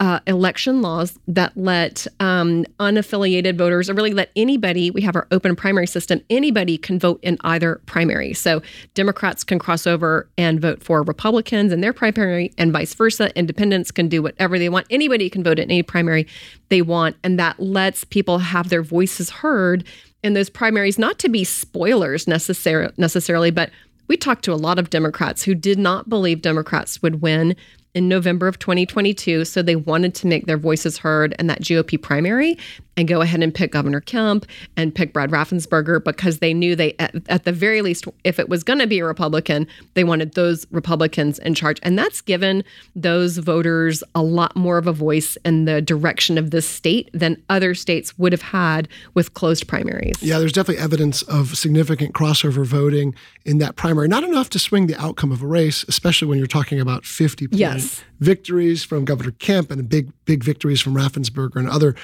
uh, 0.00 0.18
election 0.26 0.82
laws 0.82 1.16
that 1.28 1.56
let 1.56 2.06
um, 2.18 2.64
unaffiliated 2.80 3.56
voters, 3.56 3.88
or 3.88 3.94
really 3.94 4.12
let 4.12 4.30
anybody, 4.34 4.90
we 4.90 5.00
have 5.00 5.14
our 5.14 5.28
open 5.30 5.54
primary 5.54 5.86
system, 5.86 6.20
anybody 6.28 6.76
can 6.76 6.98
vote 6.98 7.20
in 7.22 7.38
either 7.42 7.80
primary. 7.86 8.34
So 8.34 8.62
Democrats 8.94 9.44
can 9.44 9.60
cross 9.60 9.86
over 9.86 10.28
and 10.36 10.60
vote 10.60 10.82
for 10.82 11.02
Republicans 11.04 11.72
in 11.72 11.82
their 11.82 11.92
primary, 11.92 12.52
and 12.58 12.72
vice 12.72 12.94
versa. 12.94 13.36
Independents 13.38 13.92
can 13.92 14.08
do 14.08 14.22
whatever 14.22 14.58
they 14.58 14.68
want. 14.68 14.86
Anybody 14.90 15.30
can 15.30 15.44
vote 15.44 15.60
in 15.60 15.70
any 15.70 15.84
primary 15.84 16.26
they 16.68 16.82
want. 16.82 17.16
And 17.22 17.38
that 17.38 17.60
lets 17.60 18.02
people 18.02 18.38
have 18.38 18.70
their 18.70 18.82
voices 18.82 19.30
heard 19.30 19.84
in 20.24 20.34
those 20.34 20.50
primaries, 20.50 20.98
not 20.98 21.18
to 21.20 21.28
be 21.28 21.44
spoilers 21.44 22.26
necessar- 22.26 22.96
necessarily, 22.98 23.50
but 23.50 23.70
we 24.08 24.16
talked 24.16 24.44
to 24.44 24.52
a 24.52 24.54
lot 24.54 24.78
of 24.78 24.90
Democrats 24.90 25.44
who 25.44 25.54
did 25.54 25.78
not 25.78 26.08
believe 26.08 26.42
Democrats 26.42 27.00
would 27.02 27.22
win 27.22 27.54
in 27.94 28.08
November 28.08 28.48
of 28.48 28.58
2022. 28.58 29.44
So 29.44 29.62
they 29.62 29.76
wanted 29.76 30.14
to 30.16 30.26
make 30.26 30.46
their 30.46 30.56
voices 30.56 30.98
heard 30.98 31.34
in 31.38 31.46
that 31.48 31.62
GOP 31.62 32.00
primary 32.00 32.58
and 32.96 33.08
go 33.08 33.20
ahead 33.20 33.42
and 33.42 33.54
pick 33.54 33.72
Governor 33.72 34.00
Kemp 34.00 34.46
and 34.76 34.94
pick 34.94 35.12
Brad 35.12 35.30
Raffensperger 35.30 36.02
because 36.02 36.38
they 36.38 36.52
knew 36.52 36.76
they, 36.76 36.94
at, 36.98 37.14
at 37.28 37.44
the 37.44 37.52
very 37.52 37.82
least, 37.82 38.06
if 38.24 38.38
it 38.38 38.48
was 38.48 38.62
going 38.62 38.78
to 38.78 38.86
be 38.86 38.98
a 38.98 39.04
Republican, 39.04 39.66
they 39.94 40.04
wanted 40.04 40.34
those 40.34 40.66
Republicans 40.70 41.38
in 41.40 41.54
charge. 41.54 41.78
And 41.82 41.98
that's 41.98 42.20
given 42.20 42.64
those 42.94 43.38
voters 43.38 44.02
a 44.14 44.22
lot 44.22 44.54
more 44.56 44.78
of 44.78 44.86
a 44.86 44.92
voice 44.92 45.36
in 45.44 45.64
the 45.64 45.80
direction 45.80 46.36
of 46.36 46.50
this 46.50 46.68
state 46.68 47.10
than 47.12 47.42
other 47.48 47.74
states 47.74 48.18
would 48.18 48.32
have 48.32 48.42
had 48.42 48.88
with 49.14 49.34
closed 49.34 49.66
primaries. 49.68 50.22
Yeah, 50.22 50.38
there's 50.38 50.52
definitely 50.52 50.82
evidence 50.82 51.22
of 51.22 51.56
significant 51.56 52.14
crossover 52.14 52.64
voting 52.66 53.14
in 53.44 53.58
that 53.58 53.76
primary. 53.76 54.08
Not 54.08 54.24
enough 54.24 54.50
to 54.50 54.58
swing 54.58 54.86
the 54.86 55.00
outcome 55.00 55.32
of 55.32 55.42
a 55.42 55.46
race, 55.46 55.84
especially 55.88 56.28
when 56.28 56.38
you're 56.38 56.46
talking 56.46 56.80
about 56.80 57.04
50 57.04 57.48
point 57.48 57.58
yes. 57.58 58.04
victories 58.20 58.84
from 58.84 59.04
Governor 59.04 59.32
Kemp 59.32 59.70
and 59.70 59.88
big, 59.88 60.12
big 60.24 60.44
victories 60.44 60.80
from 60.80 60.94
Raffensperger 60.94 61.56
and 61.56 61.68
other 61.68 61.94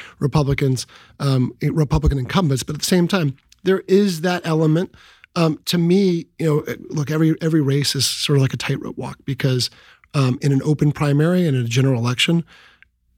Republicans 1.18 1.62
um, 1.62 1.76
Republican 1.76 2.18
incumbents, 2.18 2.62
but 2.62 2.74
at 2.76 2.80
the 2.80 2.86
same 2.86 3.08
time, 3.08 3.36
there 3.64 3.82
is 3.88 4.20
that 4.22 4.46
element. 4.46 4.94
Um, 5.36 5.60
to 5.66 5.78
me, 5.78 6.26
you 6.38 6.46
know, 6.46 6.74
look, 6.88 7.10
every 7.10 7.34
every 7.40 7.60
race 7.60 7.94
is 7.94 8.06
sort 8.06 8.38
of 8.38 8.42
like 8.42 8.54
a 8.54 8.56
tightrope 8.56 8.96
walk 8.96 9.18
because 9.24 9.70
um, 10.14 10.38
in 10.42 10.52
an 10.52 10.62
open 10.64 10.92
primary 10.92 11.46
and 11.46 11.56
in 11.56 11.64
a 11.64 11.68
general 11.68 12.00
election, 12.00 12.44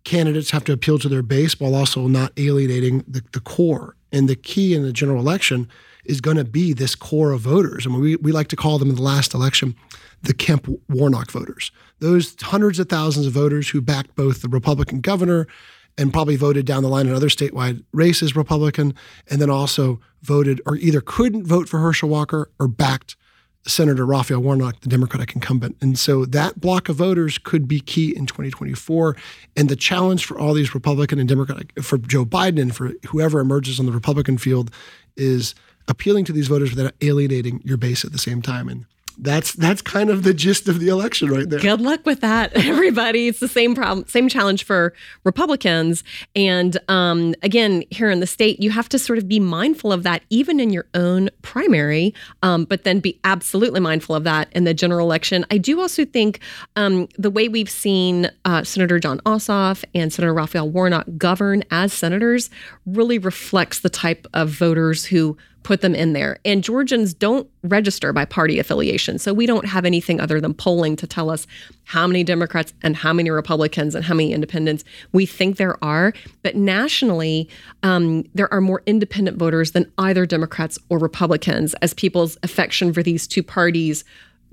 candidates 0.04 0.50
have 0.50 0.64
to 0.64 0.72
appeal 0.72 0.98
to 0.98 1.08
their 1.08 1.22
base 1.22 1.58
while 1.58 1.74
also 1.74 2.06
not 2.06 2.32
alienating 2.36 3.04
the, 3.06 3.22
the 3.32 3.40
core. 3.40 3.96
And 4.12 4.28
the 4.28 4.36
key 4.36 4.74
in 4.74 4.82
the 4.82 4.92
general 4.92 5.20
election 5.20 5.68
is 6.04 6.20
going 6.20 6.36
to 6.36 6.44
be 6.44 6.72
this 6.72 6.94
core 6.94 7.32
of 7.32 7.42
voters. 7.42 7.86
I 7.86 7.90
mean, 7.90 8.00
we, 8.00 8.16
we 8.16 8.32
like 8.32 8.48
to 8.48 8.56
call 8.56 8.78
them 8.78 8.90
in 8.90 8.96
the 8.96 9.02
last 9.02 9.34
election 9.34 9.76
the 10.22 10.34
Kemp 10.34 10.68
Warnock 10.88 11.30
voters. 11.30 11.70
Those 12.00 12.34
hundreds 12.40 12.78
of 12.78 12.88
thousands 12.88 13.26
of 13.26 13.32
voters 13.32 13.70
who 13.70 13.80
backed 13.80 14.14
both 14.16 14.42
the 14.42 14.48
Republican 14.48 15.00
governor 15.00 15.46
and 16.00 16.12
probably 16.12 16.34
voted 16.34 16.64
down 16.64 16.82
the 16.82 16.88
line 16.88 17.06
in 17.06 17.14
other 17.14 17.28
statewide 17.28 17.84
races 17.92 18.34
Republican, 18.34 18.94
and 19.30 19.40
then 19.40 19.50
also 19.50 20.00
voted 20.22 20.60
or 20.64 20.76
either 20.76 21.02
couldn't 21.02 21.46
vote 21.46 21.68
for 21.68 21.78
Herschel 21.78 22.08
Walker 22.08 22.50
or 22.58 22.66
backed 22.68 23.16
Senator 23.66 24.06
Raphael 24.06 24.40
Warnock, 24.40 24.80
the 24.80 24.88
Democratic 24.88 25.34
incumbent. 25.34 25.76
And 25.82 25.98
so 25.98 26.24
that 26.24 26.58
block 26.58 26.88
of 26.88 26.96
voters 26.96 27.36
could 27.36 27.68
be 27.68 27.80
key 27.80 28.16
in 28.16 28.24
2024. 28.24 29.14
And 29.54 29.68
the 29.68 29.76
challenge 29.76 30.24
for 30.24 30.38
all 30.38 30.54
these 30.54 30.74
Republican 30.74 31.18
and 31.18 31.28
Democratic, 31.28 31.78
for 31.82 31.98
Joe 31.98 32.24
Biden 32.24 32.60
and 32.60 32.74
for 32.74 32.92
whoever 33.08 33.38
emerges 33.38 33.78
on 33.78 33.84
the 33.84 33.92
Republican 33.92 34.38
field, 34.38 34.70
is 35.18 35.54
appealing 35.86 36.24
to 36.24 36.32
these 36.32 36.48
voters 36.48 36.74
without 36.74 36.94
alienating 37.02 37.60
your 37.62 37.76
base 37.76 38.02
at 38.02 38.12
the 38.12 38.18
same 38.18 38.40
time. 38.40 38.68
And 38.68 38.86
that's 39.22 39.52
that's 39.52 39.82
kind 39.82 40.08
of 40.08 40.22
the 40.22 40.32
gist 40.32 40.68
of 40.68 40.80
the 40.80 40.88
election 40.88 41.30
right 41.30 41.48
there. 41.48 41.60
Good 41.60 41.80
luck 41.80 42.06
with 42.06 42.20
that, 42.20 42.52
everybody. 42.54 43.28
It's 43.28 43.40
the 43.40 43.48
same 43.48 43.74
problem, 43.74 44.06
same 44.08 44.28
challenge 44.28 44.64
for 44.64 44.94
Republicans. 45.24 46.02
And 46.34 46.78
um, 46.88 47.34
again, 47.42 47.84
here 47.90 48.10
in 48.10 48.20
the 48.20 48.26
state, 48.26 48.60
you 48.60 48.70
have 48.70 48.88
to 48.90 48.98
sort 48.98 49.18
of 49.18 49.28
be 49.28 49.38
mindful 49.38 49.92
of 49.92 50.02
that, 50.04 50.22
even 50.30 50.58
in 50.58 50.70
your 50.70 50.86
own 50.94 51.28
primary, 51.42 52.14
um, 52.42 52.64
but 52.64 52.84
then 52.84 53.00
be 53.00 53.20
absolutely 53.24 53.80
mindful 53.80 54.14
of 54.14 54.24
that 54.24 54.48
in 54.52 54.64
the 54.64 54.74
general 54.74 55.06
election. 55.06 55.44
I 55.50 55.58
do 55.58 55.80
also 55.80 56.04
think 56.04 56.40
um, 56.76 57.08
the 57.18 57.30
way 57.30 57.48
we've 57.48 57.70
seen 57.70 58.30
uh, 58.44 58.64
Senator 58.64 58.98
Jon 58.98 59.18
Ossoff 59.20 59.84
and 59.94 60.12
Senator 60.12 60.32
Raphael 60.32 60.70
Warnock 60.70 61.06
govern 61.18 61.62
as 61.70 61.92
senators 61.92 62.48
really 62.86 63.18
reflects 63.18 63.80
the 63.80 63.90
type 63.90 64.26
of 64.32 64.48
voters 64.48 65.04
who 65.04 65.36
put 65.62 65.80
them 65.82 65.94
in 65.94 66.12
there. 66.12 66.38
And 66.44 66.64
Georgians 66.64 67.12
don't 67.12 67.48
register 67.62 68.12
by 68.12 68.24
party 68.24 68.58
affiliation. 68.58 69.18
So 69.18 69.34
we 69.34 69.46
don't 69.46 69.66
have 69.66 69.84
anything 69.84 70.20
other 70.20 70.40
than 70.40 70.54
polling 70.54 70.96
to 70.96 71.06
tell 71.06 71.30
us 71.30 71.46
how 71.84 72.06
many 72.06 72.24
Democrats 72.24 72.72
and 72.82 72.96
how 72.96 73.12
many 73.12 73.30
Republicans 73.30 73.94
and 73.94 74.04
how 74.04 74.14
many 74.14 74.32
independents 74.32 74.84
we 75.12 75.26
think 75.26 75.56
there 75.56 75.82
are. 75.84 76.12
But 76.42 76.56
nationally, 76.56 77.48
um, 77.82 78.24
there 78.34 78.52
are 78.52 78.60
more 78.60 78.82
independent 78.86 79.36
voters 79.36 79.72
than 79.72 79.90
either 79.98 80.24
Democrats 80.24 80.78
or 80.88 80.98
Republicans 80.98 81.74
as 81.74 81.94
people's 81.94 82.38
affection 82.42 82.92
for 82.92 83.02
these 83.02 83.26
two 83.26 83.42
parties 83.42 84.04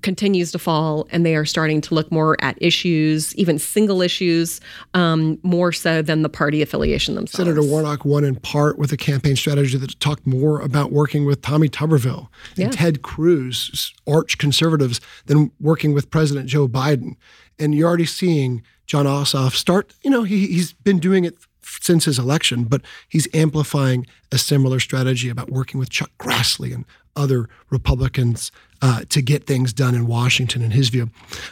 continues 0.01 0.51
to 0.51 0.60
fall 0.60 1.07
and 1.12 1.25
they 1.25 1.36
are 1.36 1.45
starting 1.45 1.81
to 1.81 1.95
look 1.95 2.12
more 2.12 2.38
at 2.41 2.57
issues, 2.62 3.36
even 3.36 3.57
single 3.57 4.01
issues, 4.01 4.62
um, 4.93 5.39
more 5.43 5.71
so 5.71 6.01
than 6.01 6.21
the 6.21 6.29
party 6.29 6.62
affiliation 6.62 7.15
themselves. 7.15 7.47
Senator 7.47 7.63
Warnock 7.63 8.05
won 8.05 8.23
in 8.23 8.36
part 8.36 8.77
with 8.77 8.91
a 8.91 8.97
campaign 8.97 9.36
strategy 9.36 9.77
that 9.77 9.99
talked 9.99 10.25
more 10.27 10.62
about 10.62 10.91
working 10.91 11.25
with 11.25 11.41
Tommy 11.41 11.69
Tuberville 11.69 12.27
and 12.55 12.65
yeah. 12.65 12.69
Ted 12.69 13.01
Cruz, 13.01 13.93
arch 14.07 14.38
conservatives, 14.38 15.01
than 15.25 15.51
working 15.60 15.93
with 15.93 16.12
President 16.12 16.47
Joe 16.47 16.67
Biden. 16.67 17.15
And 17.60 17.73
you're 17.73 17.88
already 17.88 18.05
seeing 18.05 18.62
Jon 18.86 19.05
Ossoff 19.05 19.53
start, 19.53 19.93
you 20.03 20.10
know, 20.10 20.23
he, 20.23 20.47
he's 20.47 20.73
been 20.73 20.99
doing 20.99 21.25
it 21.25 21.38
since 21.81 22.05
his 22.05 22.17
election, 22.17 22.63
but 22.63 22.81
he's 23.10 23.27
amplifying 23.33 24.05
a 24.31 24.38
similar 24.38 24.79
strategy 24.79 25.29
about 25.29 25.49
working 25.49 25.79
with 25.79 25.89
Chuck 25.89 26.12
Grassley 26.17 26.73
and 26.73 26.86
other 27.17 27.49
Republicans 27.69 28.51
uh, 28.82 29.01
to 29.10 29.21
get 29.21 29.45
things 29.45 29.73
done 29.73 29.95
in 29.95 30.08
Washington, 30.08 30.62
in 30.62 30.71
his 30.71 30.89
view. 30.89 31.10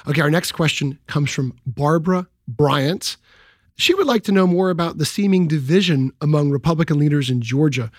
Okay, 0.08 0.21
our 0.21 0.30
next 0.30 0.51
question 0.51 0.99
comes 1.08 1.32
from 1.32 1.58
Barbara 1.65 2.28
Bryant. 2.47 3.17
She 3.75 3.93
would 3.93 4.08
like 4.08 4.23
to 4.23 4.32
know 4.32 4.47
more 4.47 4.69
about 4.69 4.97
the 4.97 5.06
seeming 5.06 5.47
division 5.47 6.12
among 6.21 6.51
Republican 6.51 6.99
leaders 6.99 7.30
in 7.30 7.41
Georgia. 7.41 7.91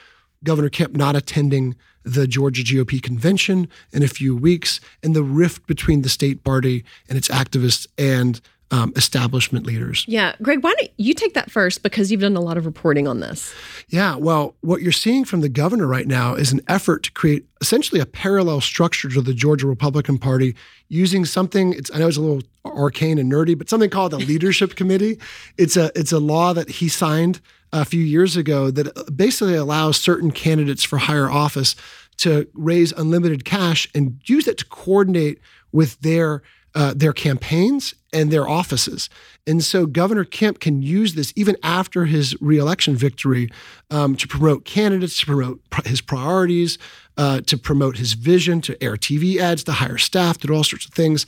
Governor 0.44 0.70
Kemp 0.70 0.96
not 0.96 1.16
attending 1.16 1.74
the 2.05 2.26
Georgia 2.26 2.62
GOP 2.62 3.02
convention 3.02 3.68
in 3.92 4.02
a 4.02 4.09
few 4.09 4.37
weeks, 4.37 4.81
and 5.02 5.14
the 5.14 5.24
rift 5.24 5.66
between 5.66 6.02
the 6.02 6.09
state 6.09 6.44
party 6.44 6.85
and 7.09 7.18
its 7.18 7.29
activists 7.29 7.87
and 7.98 8.40
um, 8.70 8.92
establishment 8.96 9.64
leaders. 9.64 10.05
Yeah. 10.09 10.35
Greg, 10.42 10.62
why 10.62 10.74
don't 10.76 10.90
you 10.96 11.14
take 11.14 11.35
that 11.35 11.50
first 11.50 11.83
because 11.83 12.11
you've 12.11 12.20
done 12.20 12.37
a 12.37 12.40
lot 12.40 12.57
of 12.57 12.66
reporting 12.66 13.07
on 13.07 13.20
this? 13.20 13.55
Yeah. 13.88 14.16
Well, 14.16 14.57
what 14.61 14.83
you're 14.83 14.92
seeing 14.92 15.24
from 15.24 15.40
the 15.40 15.48
governor 15.48 15.87
right 15.87 16.07
now 16.07 16.35
is 16.35 16.52
an 16.52 16.61
effort 16.66 17.05
to 17.05 17.12
create 17.12 17.46
essentially 17.61 18.00
a 18.00 18.07
parallel 18.07 18.61
structure 18.61 19.09
to 19.09 19.20
the 19.20 19.35
Georgia 19.35 19.66
Republican 19.66 20.18
Party 20.18 20.57
using 20.88 21.24
something, 21.24 21.74
it's, 21.74 21.90
I 21.94 21.98
know 21.98 22.09
it's 22.09 22.16
a 22.16 22.20
little 22.20 22.42
arcane 22.64 23.18
and 23.18 23.31
nerdy, 23.31 23.57
but 23.57 23.70
something 23.70 23.90
called 23.90 24.12
the 24.12 24.18
Leadership 24.26 24.74
Committee. 24.74 25.18
It's 25.57 25.76
a, 25.76 25.92
it's 25.94 26.12
a 26.12 26.18
law 26.18 26.52
that 26.52 26.68
he 26.68 26.88
signed 26.88 27.40
a 27.72 27.85
few 27.85 28.02
years 28.02 28.37
ago 28.37 28.70
that 28.70 29.16
basically 29.16 29.55
allows 29.55 29.96
certain 29.96 30.31
candidates 30.33 30.83
for 30.83 30.98
higher 30.98 31.31
office 31.31 31.76
to 32.18 32.48
raise 32.55 32.92
unlimited 32.92 33.44
cash 33.44 33.88
and 33.94 34.20
use 34.24 34.48
it 34.48 34.59
to 34.59 34.64
coordinate 34.66 35.40
with 35.72 36.00
their 36.00 36.42
uh, 36.74 36.92
their 36.94 37.14
campaigns 37.14 37.94
and 38.16 38.31
their 38.31 38.48
offices. 38.48 39.11
And 39.46 39.62
so 39.62 39.85
Governor 39.85 40.24
Kemp 40.24 40.59
can 40.59 40.81
use 40.81 41.14
this 41.14 41.35
even 41.37 41.55
after 41.62 42.07
his 42.07 42.35
reelection 42.40 42.96
victory 42.96 43.50
um, 43.90 44.16
to 44.16 44.26
promote 44.26 44.64
candidates, 44.64 45.20
to 45.20 45.26
promote 45.26 45.61
pr- 45.68 45.87
his 45.87 46.00
priorities, 46.00 46.79
uh, 47.18 47.42
to 47.42 47.59
promote 47.59 47.98
his 47.98 48.14
vision, 48.14 48.62
to 48.62 48.83
air 48.83 48.96
TV 48.96 49.37
ads, 49.37 49.62
to 49.64 49.72
hire 49.72 49.98
staff, 49.98 50.38
to 50.38 50.46
do 50.46 50.55
all 50.55 50.64
sorts 50.64 50.87
of 50.87 50.94
things. 50.94 51.26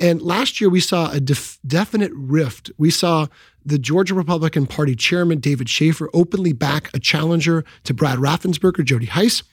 And 0.00 0.20
last 0.20 0.60
year 0.60 0.68
we 0.68 0.80
saw 0.80 1.12
a 1.12 1.20
def- 1.20 1.60
definite 1.64 2.10
rift. 2.12 2.68
We 2.78 2.90
saw 2.90 3.28
the 3.64 3.78
Georgia 3.78 4.14
Republican 4.14 4.66
Party 4.66 4.96
chairman, 4.96 5.38
David 5.38 5.68
Shafer, 5.68 6.10
openly 6.12 6.52
back 6.52 6.90
a 6.92 6.98
challenger 6.98 7.64
to 7.84 7.94
Brad 7.94 8.18
Raffensperger, 8.18 8.84
Jody 8.84 9.06
Hice. 9.06 9.44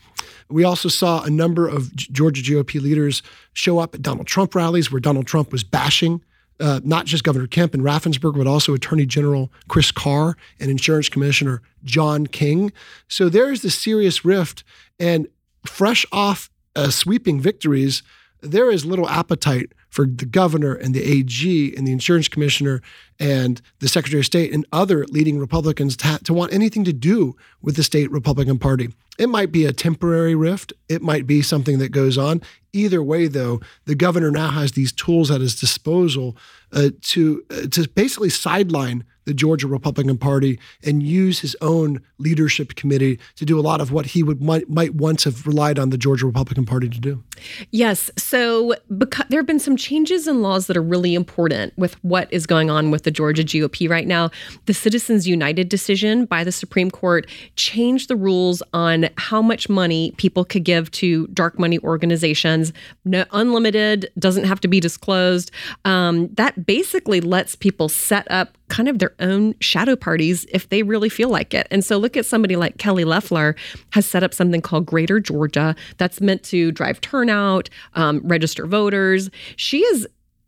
We 0.49 0.63
also 0.63 0.89
saw 0.89 1.23
a 1.23 1.29
number 1.29 1.67
of 1.67 1.95
Georgia 1.95 2.41
GOP 2.41 2.81
leaders 2.81 3.21
show 3.53 3.77
up 3.77 3.93
at 3.93 4.01
Donald 4.01 4.25
Trump 4.25 4.55
rallies 4.55 4.91
where 4.91 4.99
Donald 4.99 5.27
Trump 5.27 5.51
was 5.51 5.63
bashing 5.63 6.21
uh, 6.61 6.79
not 6.83 7.05
just 7.05 7.23
Governor 7.23 7.47
Kemp 7.47 7.73
and 7.73 7.83
Raffensperger, 7.83 8.37
but 8.37 8.47
also 8.47 8.73
Attorney 8.73 9.05
General 9.05 9.51
Chris 9.67 9.91
Carr 9.91 10.37
and 10.59 10.69
Insurance 10.69 11.09
Commissioner 11.09 11.61
John 11.83 12.27
King. 12.27 12.71
So 13.07 13.29
there 13.29 13.51
is 13.51 13.61
this 13.61 13.77
serious 13.77 14.23
rift. 14.23 14.63
And 14.99 15.27
fresh 15.65 16.05
off 16.11 16.49
uh, 16.75 16.89
sweeping 16.89 17.39
victories, 17.39 18.03
there 18.41 18.71
is 18.71 18.85
little 18.85 19.09
appetite 19.09 19.71
for 19.91 20.07
the 20.07 20.25
governor 20.25 20.73
and 20.73 20.95
the 20.95 21.03
AG 21.03 21.75
and 21.75 21.85
the 21.85 21.91
insurance 21.91 22.27
commissioner 22.27 22.81
and 23.19 23.61
the 23.79 23.87
secretary 23.87 24.21
of 24.21 24.25
state 24.25 24.51
and 24.51 24.65
other 24.71 25.05
leading 25.07 25.37
Republicans 25.37 25.95
to, 25.97 26.17
to, 26.23 26.33
want 26.33 26.53
anything 26.53 26.83
to 26.85 26.93
do 26.93 27.35
with 27.61 27.75
the 27.75 27.83
state 27.83 28.09
Republican 28.09 28.57
Party. 28.57 28.89
It 29.19 29.27
might 29.27 29.51
be 29.51 29.65
a 29.65 29.73
temporary 29.73 30.33
rift, 30.33 30.73
it 30.89 31.01
might 31.01 31.27
be 31.27 31.41
something 31.41 31.77
that 31.77 31.91
goes 31.91 32.17
on. 32.17 32.41
Either 32.73 33.03
way, 33.03 33.27
though, 33.27 33.59
the 33.85 33.93
governor 33.93 34.31
now 34.31 34.49
has 34.49 34.71
these 34.71 34.93
tools 34.93 35.29
at 35.29 35.41
his 35.41 35.59
disposal 35.59 36.37
uh, 36.71 36.89
to 37.01 37.43
uh, 37.51 37.67
to 37.67 37.87
basically 37.89 38.29
sideline 38.29 39.03
the 39.31 39.35
Georgia 39.35 39.65
Republican 39.65 40.17
Party 40.17 40.59
and 40.83 41.01
use 41.01 41.39
his 41.39 41.55
own 41.61 42.01
leadership 42.17 42.75
committee 42.75 43.17
to 43.37 43.45
do 43.45 43.57
a 43.57 43.61
lot 43.61 43.79
of 43.79 43.89
what 43.89 44.07
he 44.07 44.23
would 44.23 44.41
might, 44.41 44.69
might 44.69 44.93
once 44.93 45.23
have 45.23 45.47
relied 45.47 45.79
on 45.79 45.89
the 45.89 45.97
Georgia 45.97 46.25
Republican 46.25 46.65
Party 46.65 46.89
to 46.89 46.99
do. 46.99 47.23
Yes, 47.71 48.11
so 48.17 48.75
because 48.97 49.25
there 49.29 49.39
have 49.39 49.47
been 49.47 49.57
some 49.57 49.77
changes 49.77 50.27
in 50.27 50.41
laws 50.41 50.67
that 50.67 50.75
are 50.75 50.81
really 50.81 51.15
important 51.15 51.71
with 51.77 51.93
what 52.03 52.27
is 52.29 52.45
going 52.45 52.69
on 52.69 52.91
with 52.91 53.03
the 53.03 53.11
Georgia 53.11 53.41
GOP 53.41 53.89
right 53.89 54.05
now. 54.05 54.29
The 54.65 54.73
Citizens 54.73 55.25
United 55.29 55.69
decision 55.69 56.25
by 56.25 56.43
the 56.43 56.51
Supreme 56.51 56.91
Court 56.91 57.25
changed 57.55 58.09
the 58.09 58.17
rules 58.17 58.61
on 58.73 59.09
how 59.15 59.41
much 59.41 59.69
money 59.69 60.13
people 60.17 60.43
could 60.43 60.65
give 60.65 60.91
to 60.91 61.27
dark 61.27 61.57
money 61.57 61.79
organizations. 61.79 62.73
No, 63.05 63.23
unlimited 63.31 64.11
doesn't 64.19 64.43
have 64.43 64.59
to 64.59 64.67
be 64.67 64.81
disclosed. 64.81 65.51
Um, 65.85 66.27
that 66.33 66.65
basically 66.65 67.21
lets 67.21 67.55
people 67.55 67.87
set 67.87 68.29
up 68.29 68.57
kind 68.71 68.87
of 68.87 68.99
their 68.99 69.13
own 69.21 69.55
shadow 69.59 69.95
parties 69.95 70.45
if 70.51 70.69
they 70.69 70.83
really 70.83 71.09
feel 71.09 71.29
like 71.29 71.53
it. 71.53 71.67
And 71.71 71.83
so 71.83 71.97
look 71.97 72.17
at 72.17 72.25
somebody 72.25 72.55
like 72.55 72.77
Kelly 72.77 73.05
Loeffler 73.05 73.55
has 73.91 74.05
set 74.05 74.23
up 74.23 74.33
something 74.33 74.61
called 74.61 74.85
Greater 74.85 75.19
Georgia 75.19 75.75
that's 75.97 76.19
meant 76.19 76.43
to 76.43 76.71
drive 76.71 76.99
turnout, 77.01 77.69
um, 77.93 78.21
register 78.23 78.65
voters. 78.65 79.29
She 79.55 79.85
has 79.85 80.07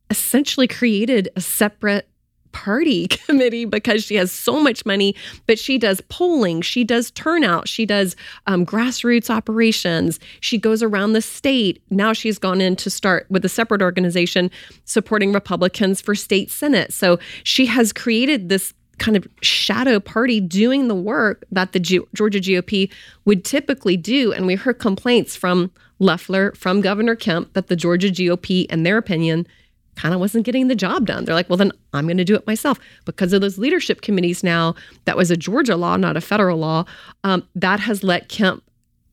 essentially 0.10 0.68
created 0.68 1.30
a 1.36 1.42
separate 1.42 2.08
party 2.54 3.08
committee 3.10 3.66
because 3.66 4.04
she 4.04 4.16
has 4.16 4.32
so 4.32 4.62
much 4.62 4.86
money, 4.86 5.16
but 5.46 5.60
she 5.60 5.78
does 5.78 6.00
polling, 6.08 6.62
she 6.62 6.84
does 6.84 7.12
turnout, 7.12 7.68
she 7.68 7.86
does 7.86 8.16
um, 8.48 8.66
grassroots 8.66 9.30
operations, 9.30 10.20
she 10.40 10.58
goes 10.58 10.82
around 10.82 11.14
the 11.14 11.22
state. 11.22 11.84
Now 11.90 12.14
she's 12.14 12.40
gone 12.40 12.62
in 12.62 12.76
to 12.78 12.90
start 12.90 13.26
with 13.30 13.44
a 13.44 13.50
separate 13.50 13.82
organization 13.82 14.50
supporting 14.86 15.34
Republicans 15.34 16.00
for 16.00 16.16
state 16.16 16.50
senate. 16.50 16.94
So 16.94 17.20
she 17.44 17.66
has 17.66 17.92
created 17.92 18.48
this 18.48 18.74
kind 19.00 19.18
of 19.18 19.28
shadow 19.42 20.00
party 20.00 20.40
doing 20.40 20.88
the 20.88 20.96
work 20.96 21.44
that 21.52 21.72
the 21.72 21.80
G- 21.80 22.02
Georgia 22.14 22.40
GOP 22.40 22.92
would 23.26 23.44
typically 23.44 23.98
do. 23.98 24.32
And 24.32 24.46
we 24.46 24.56
heard 24.56 24.80
complaints 24.80 25.36
from 25.36 25.72
Loeffler, 26.00 26.54
from 26.56 26.82
Governor 26.82 27.16
Kemp, 27.16 27.54
that 27.54 27.68
the 27.68 27.76
Georgia 27.76 28.10
GOP, 28.10 28.66
in 28.68 28.84
their 28.84 28.98
opinion, 28.98 29.48
kind 29.96 30.14
of 30.14 30.20
wasn't 30.20 30.46
getting 30.46 30.68
the 30.68 30.76
job 30.76 31.06
done. 31.06 31.26
They're 31.26 31.36
like, 31.36 31.50
well, 31.50 31.58
then 31.58 31.72
I'm 31.94 32.06
going 32.06 32.18
to 32.18 32.24
do 32.24 32.36
it 32.36 32.48
myself. 32.48 32.80
Because 33.06 33.34
of 33.34 33.42
those 33.42 33.58
leadership 33.58 34.02
committees 34.02 34.44
now, 34.44 34.76
that 35.06 35.18
was 35.18 35.32
a 35.32 35.38
Georgia 35.38 35.76
law, 35.76 35.98
not 35.98 36.18
a 36.18 36.22
federal 36.22 36.58
law, 36.58 36.86
um, 37.24 37.48
that 37.56 37.80
has 37.80 38.04
let 38.04 38.30
Kemp 38.30 38.64